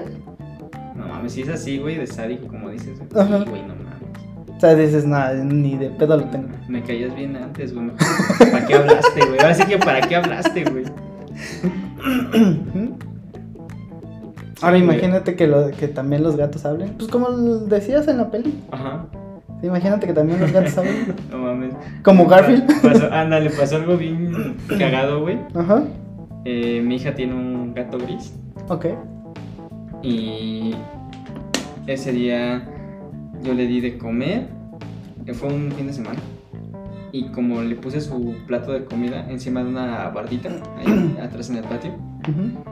No 0.95 1.07
mames, 1.07 1.33
si 1.33 1.41
es 1.41 1.49
así, 1.49 1.77
güey, 1.79 1.97
de 1.97 2.07
sádico, 2.07 2.47
como 2.47 2.69
dices. 2.69 2.97
güey. 2.97 3.23
Ajá. 3.23 3.37
Güey, 3.43 3.61
no 3.63 3.75
mames. 3.75 4.55
O 4.55 4.59
sea, 4.59 4.75
dices, 4.75 5.05
nada, 5.05 5.33
ni 5.43 5.75
de 5.77 5.89
pedo 5.89 6.15
lo 6.17 6.23
tengo. 6.25 6.47
Me 6.69 6.81
caías 6.81 7.13
bien 7.15 7.35
antes, 7.35 7.73
güey. 7.73 7.89
¿Para 8.51 8.65
qué 8.65 8.75
hablaste, 8.75 9.25
güey? 9.25 9.39
Ahora 9.39 9.53
sí 9.53 9.63
que 9.65 9.77
para 9.77 10.01
qué 10.01 10.15
hablaste, 10.15 10.63
güey. 10.63 10.85
Ahora 14.61 14.77
imagínate 14.77 15.35
que, 15.35 15.47
lo, 15.47 15.69
que 15.71 15.87
también 15.89 16.23
los 16.23 16.37
gatos 16.37 16.65
hablen. 16.65 16.93
Pues 16.97 17.09
como 17.09 17.29
decías 17.29 18.07
en 18.07 18.17
la 18.17 18.31
peli. 18.31 18.57
Ajá. 18.71 19.05
Imagínate 19.61 20.07
que 20.07 20.13
también 20.13 20.39
los 20.39 20.51
gatos 20.51 20.77
hablen. 20.77 21.13
No 21.31 21.37
mames. 21.39 21.73
Como 22.03 22.25
Garfield. 22.25 22.65
Pasó, 22.81 23.07
ándale, 23.11 23.49
pasó 23.49 23.75
algo 23.75 23.97
bien 23.97 24.55
cagado, 24.79 25.21
güey. 25.21 25.37
Ajá. 25.53 25.83
Eh, 26.45 26.81
mi 26.81 26.95
hija 26.95 27.15
tiene 27.15 27.33
un 27.33 27.73
gato 27.73 27.97
gris. 27.97 28.33
Ok. 28.69 28.85
Y 30.03 30.73
ese 31.87 32.11
día 32.11 32.67
yo 33.43 33.53
le 33.53 33.67
di 33.67 33.81
de 33.81 33.97
comer. 33.97 34.47
eh, 35.25 35.33
Fue 35.33 35.49
un 35.51 35.71
fin 35.71 35.87
de 35.87 35.93
semana. 35.93 36.19
Y 37.11 37.29
como 37.29 37.61
le 37.61 37.75
puse 37.75 38.01
su 38.01 38.35
plato 38.45 38.73
de 38.73 38.83
comida 38.85 39.25
encima 39.29 39.63
de 39.63 39.69
una 39.69 40.09
bardita, 40.09 40.49
ahí 40.77 41.15
atrás 41.21 41.49
en 41.49 41.57
el 41.57 41.63
patio, 41.63 41.95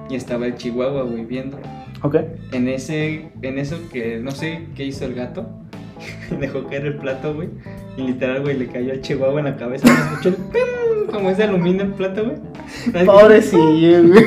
y 0.10 0.16
estaba 0.16 0.48
el 0.48 0.56
chihuahua, 0.56 1.04
güey, 1.04 1.24
viendo. 1.26 1.58
Ok. 2.02 2.16
En 2.52 2.68
ese, 2.68 3.30
en 3.42 3.58
eso 3.58 3.78
que 3.92 4.20
no 4.20 4.32
sé 4.32 4.68
qué 4.76 4.86
hizo 4.86 5.06
el 5.06 5.14
gato, 5.14 5.48
dejó 6.42 6.66
caer 6.66 6.88
el 6.88 6.98
plato, 6.98 7.34
güey, 7.34 7.50
y 7.96 8.02
literal, 8.02 8.42
güey, 8.42 8.58
le 8.58 8.68
cayó 8.68 8.92
al 8.92 9.02
chihuahua 9.02 9.40
en 9.40 9.46
la 9.46 9.56
cabeza, 9.56 9.88
me 9.88 9.94
escuchó 9.94 10.30
el 10.30 10.36
pim, 10.36 11.12
como 11.12 11.30
es 11.30 11.38
de 11.38 11.44
aluminio 11.44 11.84
el 11.84 11.94
plato, 11.94 12.24
güey. 12.24 13.06
Pobrecillo, 13.06 14.04
güey. 14.04 14.24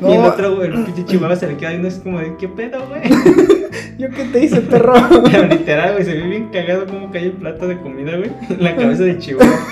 Y 0.00 0.12
el 0.12 0.20
otro, 0.20 0.56
güey, 0.56 0.68
el 0.70 0.84
pinche 0.84 1.04
chihuahua 1.04 1.36
se 1.36 1.48
le 1.48 1.56
queda 1.56 1.70
viendo, 1.70 1.88
es 1.88 1.96
como 1.96 2.18
de, 2.18 2.34
¿qué 2.38 2.48
pedo, 2.48 2.78
güey? 2.88 3.02
¿Yo 3.98 4.08
qué 4.10 4.24
te 4.24 4.44
hice, 4.44 4.62
perro? 4.62 4.94
Pero 5.30 5.46
literal, 5.48 5.92
güey, 5.92 6.04
se 6.04 6.14
ve 6.14 6.22
bien 6.22 6.48
cagado 6.48 6.86
cómo 6.86 7.10
cayó 7.10 7.26
el 7.26 7.32
plato 7.32 7.68
de 7.68 7.78
comida, 7.78 8.16
güey, 8.16 8.30
en 8.48 8.64
la 8.64 8.74
cabeza 8.74 9.04
de 9.04 9.18
chihuahua. 9.18 9.58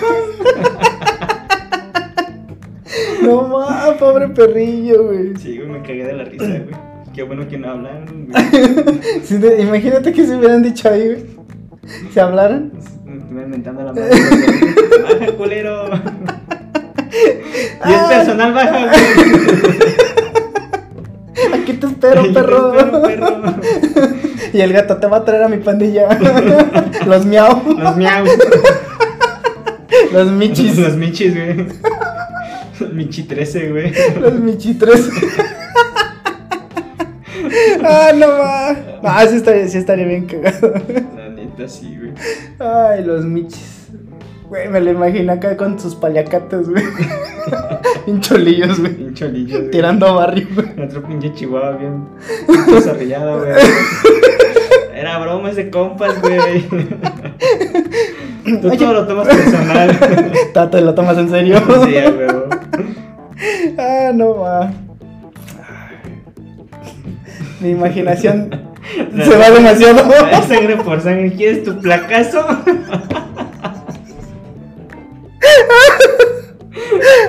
No 3.22 3.46
más, 3.46 3.94
pobre 3.98 4.28
perrillo, 4.30 5.04
güey. 5.04 5.36
Sí, 5.36 5.58
güey, 5.58 5.68
me 5.68 5.82
cagué 5.82 6.06
de 6.06 6.12
la 6.14 6.24
risa, 6.24 6.46
güey. 6.46 6.74
Qué 7.14 7.22
bueno 7.22 7.46
que 7.46 7.58
no 7.58 7.70
hablaron, 7.70 8.28
güey. 8.28 8.42
Sí, 9.22 9.38
imagínate 9.60 10.10
que 10.12 10.26
se 10.26 10.36
hubieran 10.36 10.62
dicho 10.62 10.88
ahí, 10.88 11.06
güey. 11.06 11.39
Se 12.12 12.20
hablaran. 12.20 12.72
Me 13.04 13.16
estuve 13.18 13.42
inventando 13.42 13.82
la 13.82 13.92
madre. 13.92 14.10
Baja, 15.02 15.32
culero. 15.36 15.86
Y 17.86 17.92
el 17.92 18.00
personal 18.08 18.52
baja, 18.52 18.86
güey. 18.86 19.00
Aquí 21.54 21.72
te 21.74 21.86
espero, 21.86 22.22
Yo 22.24 22.28
te 22.28 22.34
perro. 22.34 22.78
espero, 22.78 23.02
perro. 23.02 23.54
Y 24.52 24.60
el 24.60 24.72
gato 24.72 24.96
te 24.98 25.06
va 25.06 25.18
a 25.18 25.24
traer 25.24 25.44
a 25.44 25.48
mi 25.48 25.58
pandilla. 25.58 26.08
Los 27.06 27.24
miau. 27.26 27.62
Los 27.78 27.96
miau. 27.96 28.24
Los 30.12 30.30
michis. 30.30 30.76
Los 30.78 30.96
michis, 30.96 31.34
güey. 31.34 31.66
Michi 32.92 33.24
13, 33.24 33.70
güey. 33.70 33.92
Los 34.20 34.34
michitres. 34.40 35.08
ah, 37.84 38.10
no 38.14 38.26
va. 38.28 38.76
Ah, 39.02 39.26
sí 39.28 39.36
estaría, 39.36 39.68
sí 39.68 39.78
estaría 39.78 40.06
bien 40.06 40.26
cagado. 40.26 40.72
La 41.60 41.66
neta, 41.66 41.68
sí, 41.68 41.98
güey. 41.98 42.12
Ay, 42.58 43.04
los 43.04 43.26
michis. 43.26 43.88
Güey, 44.48 44.68
me 44.68 44.80
lo 44.80 44.92
imagino 44.92 45.30
acá 45.34 45.58
con 45.58 45.78
sus 45.78 45.94
paliacates, 45.94 46.70
güey. 46.70 46.82
Hincholillos, 48.06 48.80
güey. 48.80 49.04
Un 49.04 49.14
cholillo, 49.14 49.58
güey. 49.58 49.70
Tirando 49.70 50.14
barrio, 50.14 50.46
güey. 50.54 50.68
Otro 50.82 51.02
pinche 51.02 51.34
chihuahua 51.34 51.72
bien 51.72 52.08
desarrollado, 52.66 53.40
güey. 53.40 53.52
Era 54.94 55.18
broma 55.18 55.50
ese 55.50 55.68
compas, 55.68 56.18
güey. 56.22 56.62
Tú 58.62 58.68
Oye. 58.68 58.78
todo 58.78 58.92
lo 58.94 59.06
tomas 59.06 59.28
personal. 59.28 59.98
Tato, 60.54 60.78
¿te 60.78 60.80
lo 60.80 60.94
tomas 60.94 61.18
en 61.18 61.28
serio? 61.28 61.60
Sí, 61.84 61.92
güey. 61.92 63.76
ah, 63.78 64.12
no 64.14 64.38
va. 64.38 64.72
Mi 67.60 67.70
imaginación 67.70 68.69
se 69.24 69.36
va 69.36 69.50
demasiado. 69.50 70.10
Es 70.32 70.44
sangre 70.46 70.76
por 70.76 71.00
sangre. 71.00 71.32
¿Quieres 71.32 71.64
tu 71.64 71.78
placazo? 71.80 72.46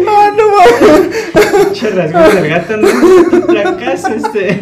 ah, 0.08 0.32
no 0.38 0.44
va. 0.48 0.64
Pinche 1.64 1.90
rasguño 1.90 2.30
del 2.30 2.50
gato, 2.50 2.78
no 2.78 2.88
tu 3.30 3.48
placazo, 3.48 4.10
este. 4.10 4.62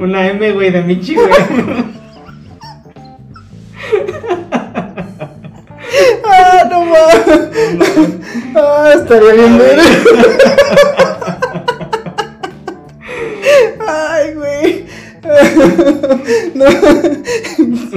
Una 0.00 0.26
M, 0.26 0.52
güey, 0.52 0.70
de 0.70 0.82
Michi, 0.82 1.14
güey. 1.14 1.28
Ah, 6.24 6.68
no 6.70 6.80
va. 6.90 7.08
Ah, 8.56 8.92
estaría 8.94 9.32
bien 9.32 9.58
ver. 9.58 9.78
No. 16.54 16.64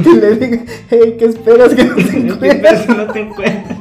Que 0.04 0.10
le 0.10 0.36
diga, 0.36 0.60
hey, 0.90 1.16
¿qué 1.18 1.26
esperas 1.26 1.74
que 1.74 1.84
no 1.86 1.96
te 1.96 2.04
¿Qué 2.12 2.18
encuentres? 2.18 2.80
pedo 2.82 2.96
no 2.96 3.08
te 3.08 3.20
encuentras? 3.20 3.78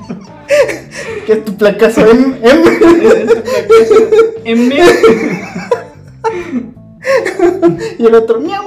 Que 1.26 1.32
es 1.32 1.44
tu 1.44 1.56
placazo 1.56 2.08
M. 2.10 2.36
M. 2.42 2.44
Es 2.48 3.26
tu 3.28 3.42
placazo. 3.42 3.94
M. 4.44 4.74
Y 7.98 8.06
el 8.06 8.14
otro, 8.14 8.40
miau. 8.40 8.64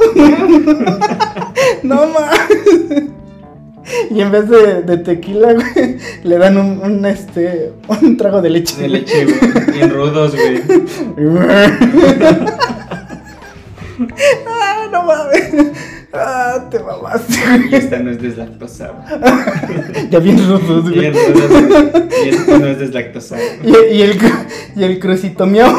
No 1.83 2.07
más. 2.07 2.39
Y 4.09 4.21
en 4.21 4.31
vez 4.31 4.49
de, 4.49 4.81
de 4.83 4.97
tequila, 4.97 5.53
güey, 5.53 5.97
le 6.23 6.37
dan 6.37 6.57
un, 6.57 6.79
un, 6.81 7.05
este, 7.05 7.73
un 7.87 8.15
trago 8.17 8.41
de 8.41 8.49
leche. 8.49 8.81
De 8.81 8.87
leche, 8.87 9.25
güey. 9.25 9.37
Bien 9.73 9.89
rudos, 9.89 10.33
güey. 10.35 10.61
no 14.91 15.03
mames. 15.03 15.71
Ah, 16.13 16.67
te 16.69 16.77
mamaste, 16.79 17.35
Y 17.71 17.75
esta 17.75 17.99
no 17.99 18.11
es 18.11 18.21
deslactosa, 18.21 18.89
güey. 18.91 20.09
Ya 20.09 20.19
bien 20.19 20.37
rudos, 20.37 20.83
güey. 20.83 20.99
Bien 20.99 21.13
rudos. 21.13 22.03
Y 22.25 22.29
esta 22.29 22.57
no 22.59 22.67
es 22.67 22.79
deslactosa, 22.79 23.37
güey. 23.63 23.93
Y, 23.93 23.95
y 23.97 24.01
el, 24.01 24.19
y 24.75 24.83
el 24.83 24.99
crucito 24.99 25.45
miau. 25.47 25.71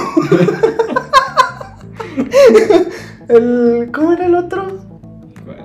El, 3.28 3.90
¿Cómo 3.92 4.12
era 4.12 4.26
el 4.26 4.34
otro? 4.34 4.78
Bueno, 5.44 5.64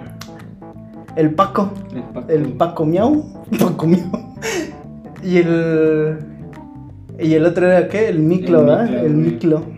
El 1.16 1.32
Paco. 1.34 1.72
el 1.94 2.04
Paco. 2.04 2.26
El 2.32 2.44
Paco 2.54 2.86
miau. 2.86 3.46
Paco 3.60 3.88
miau. 3.88 4.36
Y 5.24 5.38
el. 5.38 6.18
Y 7.20 7.34
el 7.34 7.46
otro 7.46 7.66
era 7.68 7.88
qué? 7.88 8.10
El 8.10 8.20
Miclo, 8.20 8.60
El 8.60 8.66
¿verdad? 8.66 8.84
Miclo, 8.90 9.06
El. 9.06 9.14
Miclo. 9.14 9.77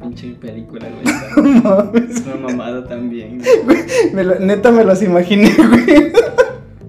Pinche 0.00 0.34
película, 0.40 0.86
güey. 0.88 1.14
No 1.54 1.62
mames. 1.62 2.10
Es 2.16 2.22
una 2.26 2.36
mamada 2.48 2.86
también. 2.86 3.42
Me 4.12 4.24
lo- 4.24 4.38
neta 4.38 4.70
me 4.70 4.84
los 4.84 5.02
imaginé, 5.02 5.52
güey. 5.56 6.12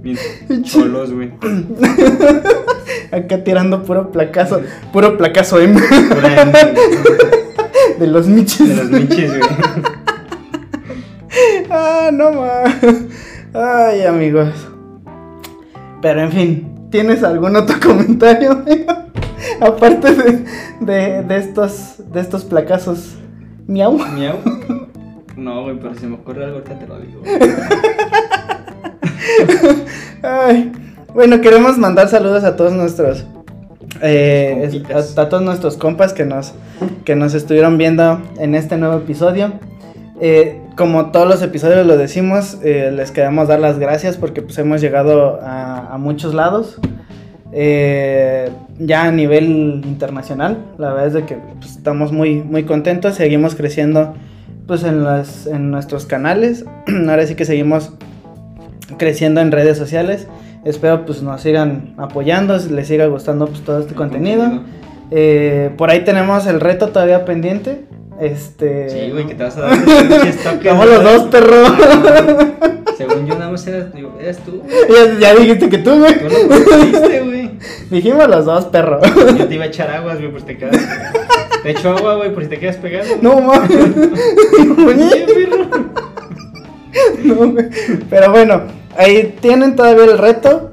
Bien 0.01 0.17
solos, 0.65 1.11
güey. 1.13 1.31
Acá 3.11 3.43
tirando 3.43 3.83
puro 3.83 4.11
placazo. 4.11 4.61
Puro 4.93 5.17
placazo 5.17 5.59
M. 5.59 5.79
Pura 6.09 6.41
M, 6.41 6.51
güey. 6.51 7.99
De 7.99 8.07
los 8.07 8.27
michis. 8.27 8.67
De 8.69 8.75
los 8.75 8.89
michis, 8.91 9.29
güey. 9.37 9.41
Ah, 11.69 12.09
no 12.11 12.31
más. 12.33 12.75
Ay, 13.53 14.01
amigos. 14.03 14.49
Pero 16.01 16.21
en 16.21 16.31
fin, 16.31 16.87
¿tienes 16.91 17.23
algún 17.23 17.55
otro 17.55 17.79
comentario? 17.79 18.51
amigo? 18.51 18.93
Aparte 19.61 20.13
de, 20.13 20.45
de, 20.79 21.23
de 21.23 21.37
estos 21.37 21.95
de 22.11 22.19
estos 22.19 22.43
placazos. 22.45 23.15
Miau. 23.67 23.97
Miau. 23.97 24.37
No, 25.37 25.63
güey, 25.63 25.77
pero 25.79 25.95
si 25.95 26.05
me 26.05 26.15
ocurre 26.15 26.43
algo 26.43 26.57
ahorita 26.57 26.77
te 26.77 26.87
lo 26.87 26.99
digo. 26.99 27.21
Ay. 30.21 30.71
Bueno, 31.13 31.41
queremos 31.41 31.77
mandar 31.77 32.09
saludos 32.09 32.43
a 32.43 32.55
todos 32.55 32.73
nuestros 32.73 33.25
eh, 34.01 34.83
a, 34.93 35.21
a 35.21 35.29
todos 35.29 35.41
nuestros 35.41 35.77
compas 35.77 36.13
que 36.13 36.25
nos 36.25 36.53
que 37.05 37.15
nos 37.15 37.33
estuvieron 37.33 37.77
viendo 37.77 38.21
en 38.37 38.55
este 38.55 38.77
nuevo 38.77 38.97
episodio. 38.97 39.53
Eh, 40.19 40.61
como 40.77 41.11
todos 41.11 41.27
los 41.27 41.41
episodios 41.41 41.85
lo 41.87 41.97
decimos, 41.97 42.57
eh, 42.63 42.91
les 42.93 43.11
queremos 43.11 43.47
dar 43.47 43.59
las 43.59 43.79
gracias 43.79 44.17
porque 44.17 44.41
pues 44.41 44.57
hemos 44.57 44.79
llegado 44.81 45.39
a, 45.41 45.93
a 45.93 45.97
muchos 45.97 46.33
lados. 46.33 46.77
Eh, 47.53 48.49
ya 48.79 49.03
a 49.03 49.11
nivel 49.11 49.81
internacional, 49.85 50.57
la 50.77 50.89
verdad 50.89 51.07
es 51.07 51.13
de 51.13 51.25
que 51.25 51.35
pues, 51.59 51.71
estamos 51.71 52.11
muy, 52.11 52.35
muy 52.41 52.63
contentos, 52.63 53.15
seguimos 53.15 53.55
creciendo 53.55 54.13
pues 54.67 54.83
en, 54.83 55.03
las, 55.03 55.47
en 55.47 55.69
nuestros 55.69 56.05
canales, 56.05 56.65
ahora 57.09 57.27
sí 57.27 57.35
que 57.35 57.45
seguimos 57.45 57.91
creciendo 58.97 59.41
en 59.41 59.51
redes 59.51 59.77
sociales, 59.77 60.27
espero 60.63 61.05
pues 61.05 61.21
nos 61.21 61.41
sigan 61.41 61.93
apoyando, 61.97 62.57
les 62.57 62.87
siga 62.87 63.07
gustando 63.07 63.47
pues 63.47 63.61
todo 63.61 63.79
este 63.79 63.95
contenido. 63.95 64.61
Eh, 65.11 65.71
por 65.77 65.89
ahí 65.89 66.05
tenemos 66.05 66.47
el 66.47 66.61
reto 66.61 66.87
todavía 66.87 67.25
pendiente. 67.25 67.85
Este. 68.19 68.89
Sí, 68.89 69.11
güey, 69.11 69.25
que 69.25 69.33
te 69.33 69.43
vas 69.43 69.57
a 69.57 69.61
dar 69.61 69.73
Estamos 70.27 70.85
los 70.89 71.03
dos, 71.03 71.23
perro. 71.23 71.65
Según 72.97 73.25
yo, 73.25 73.33
nada 73.39 73.51
más 73.51 73.65
eras, 73.67 73.87
eras 74.19 74.37
tú. 74.45 74.61
ya, 74.89 75.19
ya 75.19 75.35
dijiste 75.35 75.69
que 75.69 75.79
tú, 75.79 75.97
güey. 75.97 76.19
Tú 76.19 76.25
lo 76.25 77.25
güey. 77.25 77.40
Dijimos 77.89 78.27
los 78.27 78.45
dos, 78.45 78.65
perro. 78.65 78.99
Yo 79.37 79.47
te 79.47 79.55
iba 79.55 79.65
a 79.65 79.67
echar 79.67 79.89
aguas, 79.89 80.19
güey, 80.19 80.31
por 80.31 80.41
si 80.41 80.45
te 80.47 80.57
quedas. 80.57 80.77
Te 81.63 81.71
echo 81.71 81.95
agua, 81.95 82.15
güey, 82.15 82.33
por 82.33 82.43
si 82.43 82.49
te 82.49 82.59
quedas 82.59 82.77
pegado. 82.77 83.07
No 83.21 83.39
mames. 83.41 83.69
No, 87.23 87.35
güey. 87.35 87.69
Pero 88.09 88.31
bueno, 88.31 88.63
ahí 88.97 89.35
tienen 89.39 89.75
todavía 89.75 90.03
el 90.03 90.17
reto. 90.17 90.71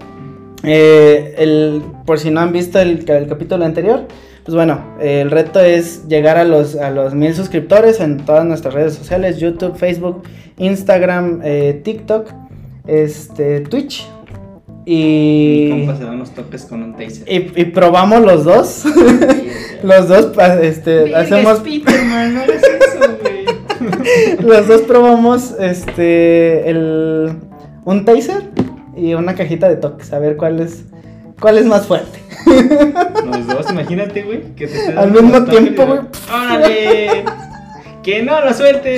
Eh, 0.64 1.34
el, 1.38 1.82
por 2.04 2.18
si 2.18 2.30
no 2.30 2.40
han 2.40 2.52
visto 2.52 2.80
el, 2.80 3.08
el 3.08 3.28
capítulo 3.28 3.64
anterior, 3.64 4.08
pues 4.48 4.56
bueno, 4.56 4.80
eh, 4.98 5.20
el 5.20 5.30
reto 5.30 5.60
es 5.60 6.08
llegar 6.08 6.38
a 6.38 6.44
los, 6.44 6.74
a 6.74 6.90
los 6.90 7.14
mil 7.14 7.34
suscriptores 7.34 8.00
en 8.00 8.16
todas 8.16 8.46
nuestras 8.46 8.72
redes 8.72 8.94
sociales, 8.94 9.36
YouTube, 9.38 9.76
Facebook, 9.76 10.22
Instagram, 10.56 11.40
eh, 11.44 11.82
TikTok, 11.84 12.30
este, 12.86 13.60
Twitch. 13.60 14.08
Mi 14.88 15.66
Y, 15.66 15.70
compa 15.70 15.96
se 15.96 16.04
da 16.04 16.12
unos 16.12 16.30
toques 16.30 16.64
con 16.64 16.82
un 16.82 16.92
taser. 16.94 17.24
y, 17.30 17.60
y 17.60 17.64
probamos 17.66 18.22
los 18.22 18.44
dos. 18.44 18.84
los 19.82 20.08
dos 20.08 20.32
este, 20.62 21.14
hacemos 21.14 21.58
Spiderman, 21.58 22.34
no 22.34 22.40
hagas 22.40 22.62
eso, 22.62 23.16
güey. 23.22 23.38
Los 24.48 24.66
dos 24.66 24.80
probamos 24.82 25.54
este 25.60 26.68
el 26.70 27.32
un 27.84 28.04
taser 28.04 28.42
y 28.96 29.14
una 29.14 29.34
cajita 29.34 29.68
de 29.68 29.76
toques, 29.76 30.12
a 30.12 30.18
ver 30.18 30.36
cuál 30.36 30.58
es 30.60 30.84
cuál 31.38 31.58
es 31.58 31.66
más 31.66 31.86
fuerte. 31.86 32.18
Los 32.46 33.46
dos, 33.46 33.70
imagínate, 33.70 34.22
güey, 34.22 34.42
que 34.56 34.66
te 34.66 34.74
estés 34.78 34.96
Al 34.96 35.12
mismo 35.12 35.44
tiempo, 35.44 35.86
güey. 35.86 36.00
¡Órale! 36.32 37.24
¡Que 38.02 38.22
no 38.22 38.40
lo 38.42 38.52
suelte! 38.54 38.96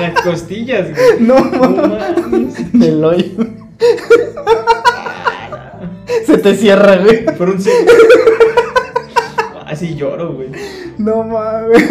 Las 0.00 0.22
costillas, 0.22 0.88
güey. 0.90 1.20
No, 1.20 1.38
No 1.38 1.68
mames. 1.88 2.54
el 2.82 3.04
hoyo. 3.04 3.26
Se 6.26 6.38
te 6.38 6.54
cierra, 6.54 6.96
güey. 6.96 7.24
Por 7.36 7.50
un 7.50 7.60
segundo. 7.60 7.92
Así 9.66 9.94
lloro, 9.94 10.34
güey. 10.34 10.48
No 10.98 11.24
mames. 11.24 11.82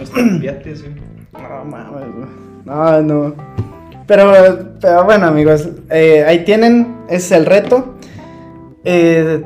Hasta 0.00 0.20
güey. 0.20 0.94
No 1.32 1.64
mames, 1.64 2.14
güey. 2.14 2.28
No, 2.64 3.02
no. 3.02 3.34
Pero, 4.06 4.32
pero 4.80 5.04
bueno, 5.04 5.26
amigos, 5.26 5.68
eh, 5.90 6.24
ahí 6.26 6.44
tienen, 6.44 6.96
ese 7.08 7.16
es 7.16 7.32
el 7.32 7.46
reto. 7.46 7.94
Eh, 8.84 9.42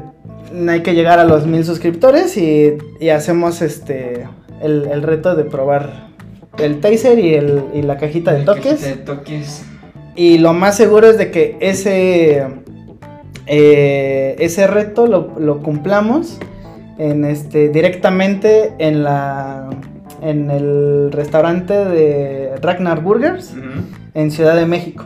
hay 0.69 0.83
que 0.83 0.95
llegar 0.95 1.19
a 1.21 1.25
los 1.25 1.47
mil 1.47 1.65
suscriptores 1.65 2.37
y, 2.37 2.77
y 2.99 3.11
hacemos 3.11 3.63
este 3.63 4.27
el, 4.61 4.89
el 4.91 5.03
reto 5.03 5.37
de 5.37 5.45
probar 5.45 6.09
el 6.59 6.81
taser 6.81 7.19
y, 7.19 7.35
el, 7.35 7.65
y 7.75 7.83
la 7.83 7.97
cajita 7.99 8.33
de 8.33 8.39
Ay, 8.41 8.45
toques. 8.45 8.81
cajita 8.81 8.89
de 8.89 8.97
toques. 8.97 9.63
Y 10.17 10.39
lo 10.39 10.53
más 10.53 10.77
seguro 10.77 11.09
es 11.09 11.19
de 11.19 11.31
que 11.31 11.57
ese, 11.61 12.45
eh, 13.49 14.37
ese 14.39 14.67
reto 14.67 15.07
lo, 15.07 15.35
lo 15.39 15.63
cumplamos 15.63 16.39
en 16.99 17.25
este, 17.25 17.69
directamente 17.69 18.73
en, 18.79 19.05
la, 19.05 19.71
en 20.23 20.51
el 20.51 21.11
restaurante 21.13 21.73
de 21.73 22.57
Ragnar 22.61 23.03
Burgers 23.03 23.55
en 24.15 24.31
Ciudad 24.31 24.57
de 24.57 24.67
México. 24.67 25.05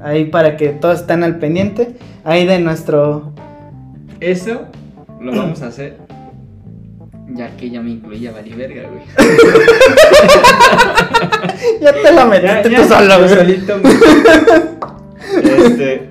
Ahí 0.00 0.26
para 0.26 0.56
que 0.56 0.68
todos 0.68 1.00
estén 1.00 1.24
al 1.24 1.38
pendiente. 1.38 1.96
Ahí 2.24 2.46
de 2.46 2.58
nuestro... 2.58 3.32
Eso 4.20 4.62
lo 5.20 5.32
vamos 5.32 5.62
a 5.62 5.68
hacer. 5.68 5.96
Ya 7.28 7.56
que 7.56 7.70
ya 7.70 7.80
me 7.80 7.90
incluía 7.90 8.32
Valiverga, 8.32 8.88
güey. 8.88 9.02
Ya 11.80 11.92
te 11.92 12.12
la 12.12 12.24
metiste 12.24 12.70
tú 12.70 12.84
solo, 12.84 13.18
güey. 13.18 13.28
solito. 13.28 13.76
Este, 15.38 16.07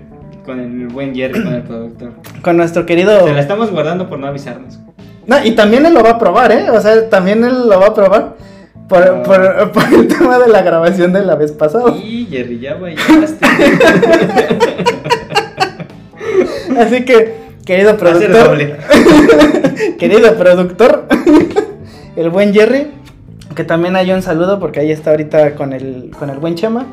con 0.47 0.59
el 0.59 0.87
buen 0.87 1.13
Jerry, 1.13 1.43
con 1.43 1.53
el 1.53 1.61
productor. 1.61 2.13
Con 2.41 2.57
nuestro 2.57 2.85
querido... 2.87 3.27
Se 3.27 3.33
la 3.33 3.41
estamos 3.41 3.69
guardando 3.69 4.09
por 4.09 4.17
no 4.17 4.25
avisarnos. 4.27 4.79
No, 5.27 5.43
y 5.45 5.51
también 5.51 5.85
él 5.85 5.93
lo 5.93 6.01
va 6.01 6.11
a 6.11 6.17
probar, 6.17 6.51
¿eh? 6.53 6.71
O 6.71 6.81
sea, 6.81 7.07
también 7.09 7.43
él 7.43 7.67
lo 7.69 7.79
va 7.79 7.87
a 7.87 7.93
probar. 7.93 8.35
Por, 8.87 9.03
Ah. 9.03 9.21
por- 9.23 9.71
por 9.73 9.83
el 9.93 10.07
tema 10.07 10.39
de 10.39 10.47
la 10.47 10.61
grabación 10.61 11.11
de 11.11 11.21
la 11.25 11.35
vez 11.35 11.51
pasada. 11.51 11.93
Y 11.97 12.25
Jerry, 12.31 12.59
ya 12.59 12.75
vayaste. 12.75 13.45
Así 16.79 17.03
que, 17.05 17.35
querido 17.65 17.97
productor, 17.97 18.31
doble. 18.45 18.75
querido 19.99 20.35
productor, 20.37 21.05
el 22.15 22.29
buen 22.29 22.53
Jerry, 22.53 22.87
que 23.55 23.63
también 23.65 23.95
hay 23.97 24.11
un 24.11 24.21
saludo 24.21 24.59
porque 24.59 24.79
ahí 24.79 24.91
está 24.91 25.09
ahorita 25.11 25.55
con 25.55 25.73
el, 25.73 26.11
con 26.17 26.29
el 26.29 26.37
buen 26.37 26.55
Chema. 26.55 26.85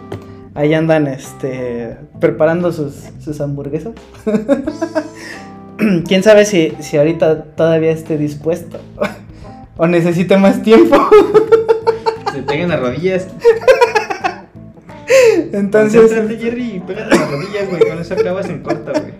Ahí 0.54 0.72
andan 0.72 1.08
este, 1.08 1.96
preparando 2.20 2.72
sus, 2.72 2.94
sus 3.20 3.40
hamburguesas. 3.40 3.92
Quién 6.06 6.22
sabe 6.22 6.44
si, 6.44 6.72
si 6.78 6.96
ahorita 6.96 7.42
todavía 7.56 7.90
esté 7.90 8.16
dispuesto 8.16 8.78
o 9.76 9.86
necesite 9.86 10.36
más 10.36 10.62
tiempo. 10.62 10.96
Se 12.32 12.42
pegan 12.42 12.68
las 12.68 12.80
rodillas. 12.80 13.28
Entonces, 15.52 16.00
Concéntrate, 16.00 16.38
Jerry, 16.38 16.82
pégate 16.86 17.16
las 17.16 17.30
rodillas, 17.30 17.68
güey. 17.68 17.80
Con 17.88 17.98
eso 18.00 18.14
acabas 18.14 18.48
en 18.48 18.62
corta, 18.62 18.92
güey. 18.92 19.12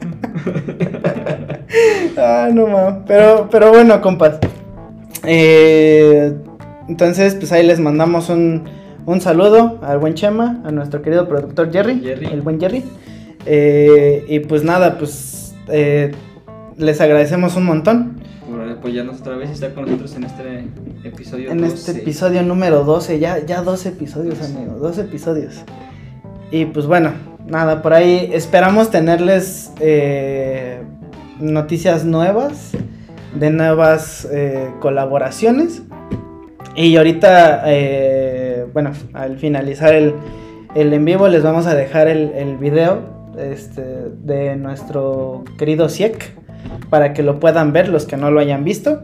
Ah, 2.17 2.49
no 2.53 2.67
mames. 2.67 3.03
Pero, 3.07 3.49
pero 3.51 3.71
bueno, 3.71 4.01
compas. 4.01 4.39
Eh, 5.25 6.33
entonces, 6.89 7.35
pues 7.35 7.53
ahí 7.53 7.67
les 7.67 7.81
mandamos 7.81 8.29
un, 8.29 8.65
un 9.07 9.21
saludo 9.21 9.79
al 9.83 9.99
buen 9.99 10.15
Chema, 10.15 10.63
a 10.65 10.71
nuestro 10.71 11.03
querido 11.03 11.29
productor 11.29 11.73
Jerry, 11.73 12.01
Jerry. 12.01 12.27
el 12.27 12.43
buen 12.43 12.61
Jerry. 12.61 12.85
Eh, 13.47 14.25
y 14.29 14.41
pues 14.41 14.65
nada, 14.65 14.99
pues 14.99 15.55
eh, 15.69 16.13
les 16.79 17.01
agradecemos 17.01 17.57
un 17.57 17.65
montón 17.65 18.21
Por 18.51 18.67
apoyarnos 18.69 19.21
otra 19.21 19.37
vez 19.37 19.51
y 19.51 19.53
estar 19.53 19.75
con 19.75 19.85
nosotros 19.85 20.15
en 20.15 20.25
este 20.25 20.69
episodio. 21.05 21.51
en 21.51 21.65
este 21.65 21.93
12. 21.93 22.03
episodio 22.03 22.43
número 22.43 22.85
12. 22.85 23.19
Ya, 23.19 23.45
ya 23.45 23.63
12 23.63 23.91
episodios, 23.91 24.41
amigos, 24.43 24.81
12 24.81 25.01
episodios. 25.03 25.55
Y 26.51 26.67
pues 26.67 26.87
bueno, 26.87 27.13
nada, 27.47 27.83
por 27.83 27.93
ahí 27.93 28.31
esperamos 28.33 28.91
tenerles 28.91 29.73
eh, 29.81 30.83
noticias 31.41 32.05
nuevas, 32.05 32.73
de 33.35 33.51
nuevas 33.51 34.29
colaboraciones. 34.81 35.83
Y 36.77 36.97
ahorita, 36.97 37.63
eh, 37.67 38.44
bueno, 38.73 38.93
al 39.13 39.39
finalizar 39.39 39.95
el, 39.95 40.15
el 40.75 40.93
en 40.93 41.05
vivo 41.05 41.29
les 41.29 41.43
vamos 41.43 41.67
a 41.67 41.75
dejar 41.75 42.09
el, 42.09 42.33
el 42.35 42.57
video 42.57 43.01
este, 43.39 43.83
de 44.23 44.57
nuestro 44.57 45.45
querido 45.59 45.89
Siek 45.89 46.33
para 46.91 47.13
que 47.13 47.23
lo 47.23 47.41
puedan 47.41 47.73
ver 47.73 47.89
los 47.89 48.07
que 48.07 48.17
no 48.17 48.31
lo 48.31 48.41
hayan 48.41 48.65
visto. 48.65 49.03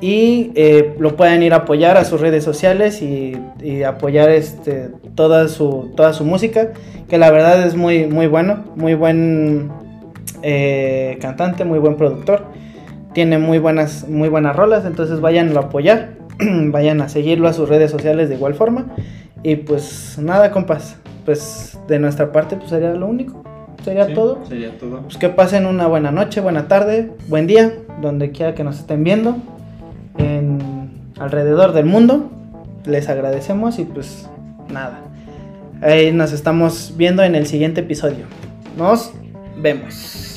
Y 0.00 0.50
eh, 0.56 0.96
lo 0.98 1.14
pueden 1.14 1.44
ir 1.44 1.52
a 1.52 1.58
apoyar 1.58 1.96
a 1.96 2.04
sus 2.04 2.20
redes 2.20 2.42
sociales 2.42 3.00
y, 3.02 3.40
y 3.62 3.84
apoyar 3.84 4.30
este, 4.30 4.90
toda, 5.14 5.46
su, 5.46 5.92
toda 5.94 6.12
su 6.12 6.24
música, 6.24 6.72
que 7.08 7.18
la 7.18 7.30
verdad 7.30 7.64
es 7.64 7.76
muy, 7.76 8.08
muy 8.08 8.26
bueno, 8.26 8.64
muy 8.74 8.94
buen 8.94 9.70
eh, 10.42 11.18
cantante, 11.20 11.64
muy 11.64 11.78
buen 11.78 11.94
productor, 11.94 12.46
tiene 13.12 13.38
muy 13.38 13.60
buenas, 13.60 14.08
muy 14.08 14.28
buenas 14.28 14.56
rolas, 14.56 14.84
entonces 14.86 15.20
vayan 15.20 15.56
a 15.56 15.60
apoyar, 15.60 16.14
vayan 16.70 17.00
a 17.00 17.08
seguirlo 17.08 17.48
a 17.48 17.52
sus 17.52 17.68
redes 17.68 17.90
sociales 17.90 18.28
de 18.28 18.36
igual 18.36 18.54
forma 18.54 18.86
y 19.42 19.56
pues 19.56 20.18
nada 20.20 20.50
compas, 20.50 20.96
pues 21.24 21.78
de 21.88 21.98
nuestra 21.98 22.32
parte 22.32 22.56
pues 22.56 22.70
sería 22.70 22.92
lo 22.94 23.06
único, 23.06 23.42
sería 23.84 24.06
Sí, 24.06 24.14
todo. 24.14 24.38
Sería 24.46 24.78
todo. 24.78 25.02
Pues 25.02 25.16
que 25.16 25.28
pasen 25.28 25.66
una 25.66 25.86
buena 25.86 26.10
noche, 26.10 26.40
buena 26.40 26.68
tarde, 26.68 27.10
buen 27.28 27.46
día, 27.46 27.72
donde 28.00 28.30
quiera 28.30 28.54
que 28.54 28.64
nos 28.64 28.78
estén 28.78 29.04
viendo, 29.04 29.36
en 30.18 30.90
alrededor 31.18 31.72
del 31.72 31.86
mundo. 31.86 32.30
Les 32.84 33.08
agradecemos 33.08 33.78
y 33.78 33.84
pues 33.84 34.28
nada. 34.72 35.00
Ahí 35.80 36.12
nos 36.12 36.32
estamos 36.32 36.94
viendo 36.96 37.22
en 37.24 37.34
el 37.34 37.46
siguiente 37.46 37.80
episodio. 37.80 38.24
Nos 38.76 39.12
vemos. 39.60 40.31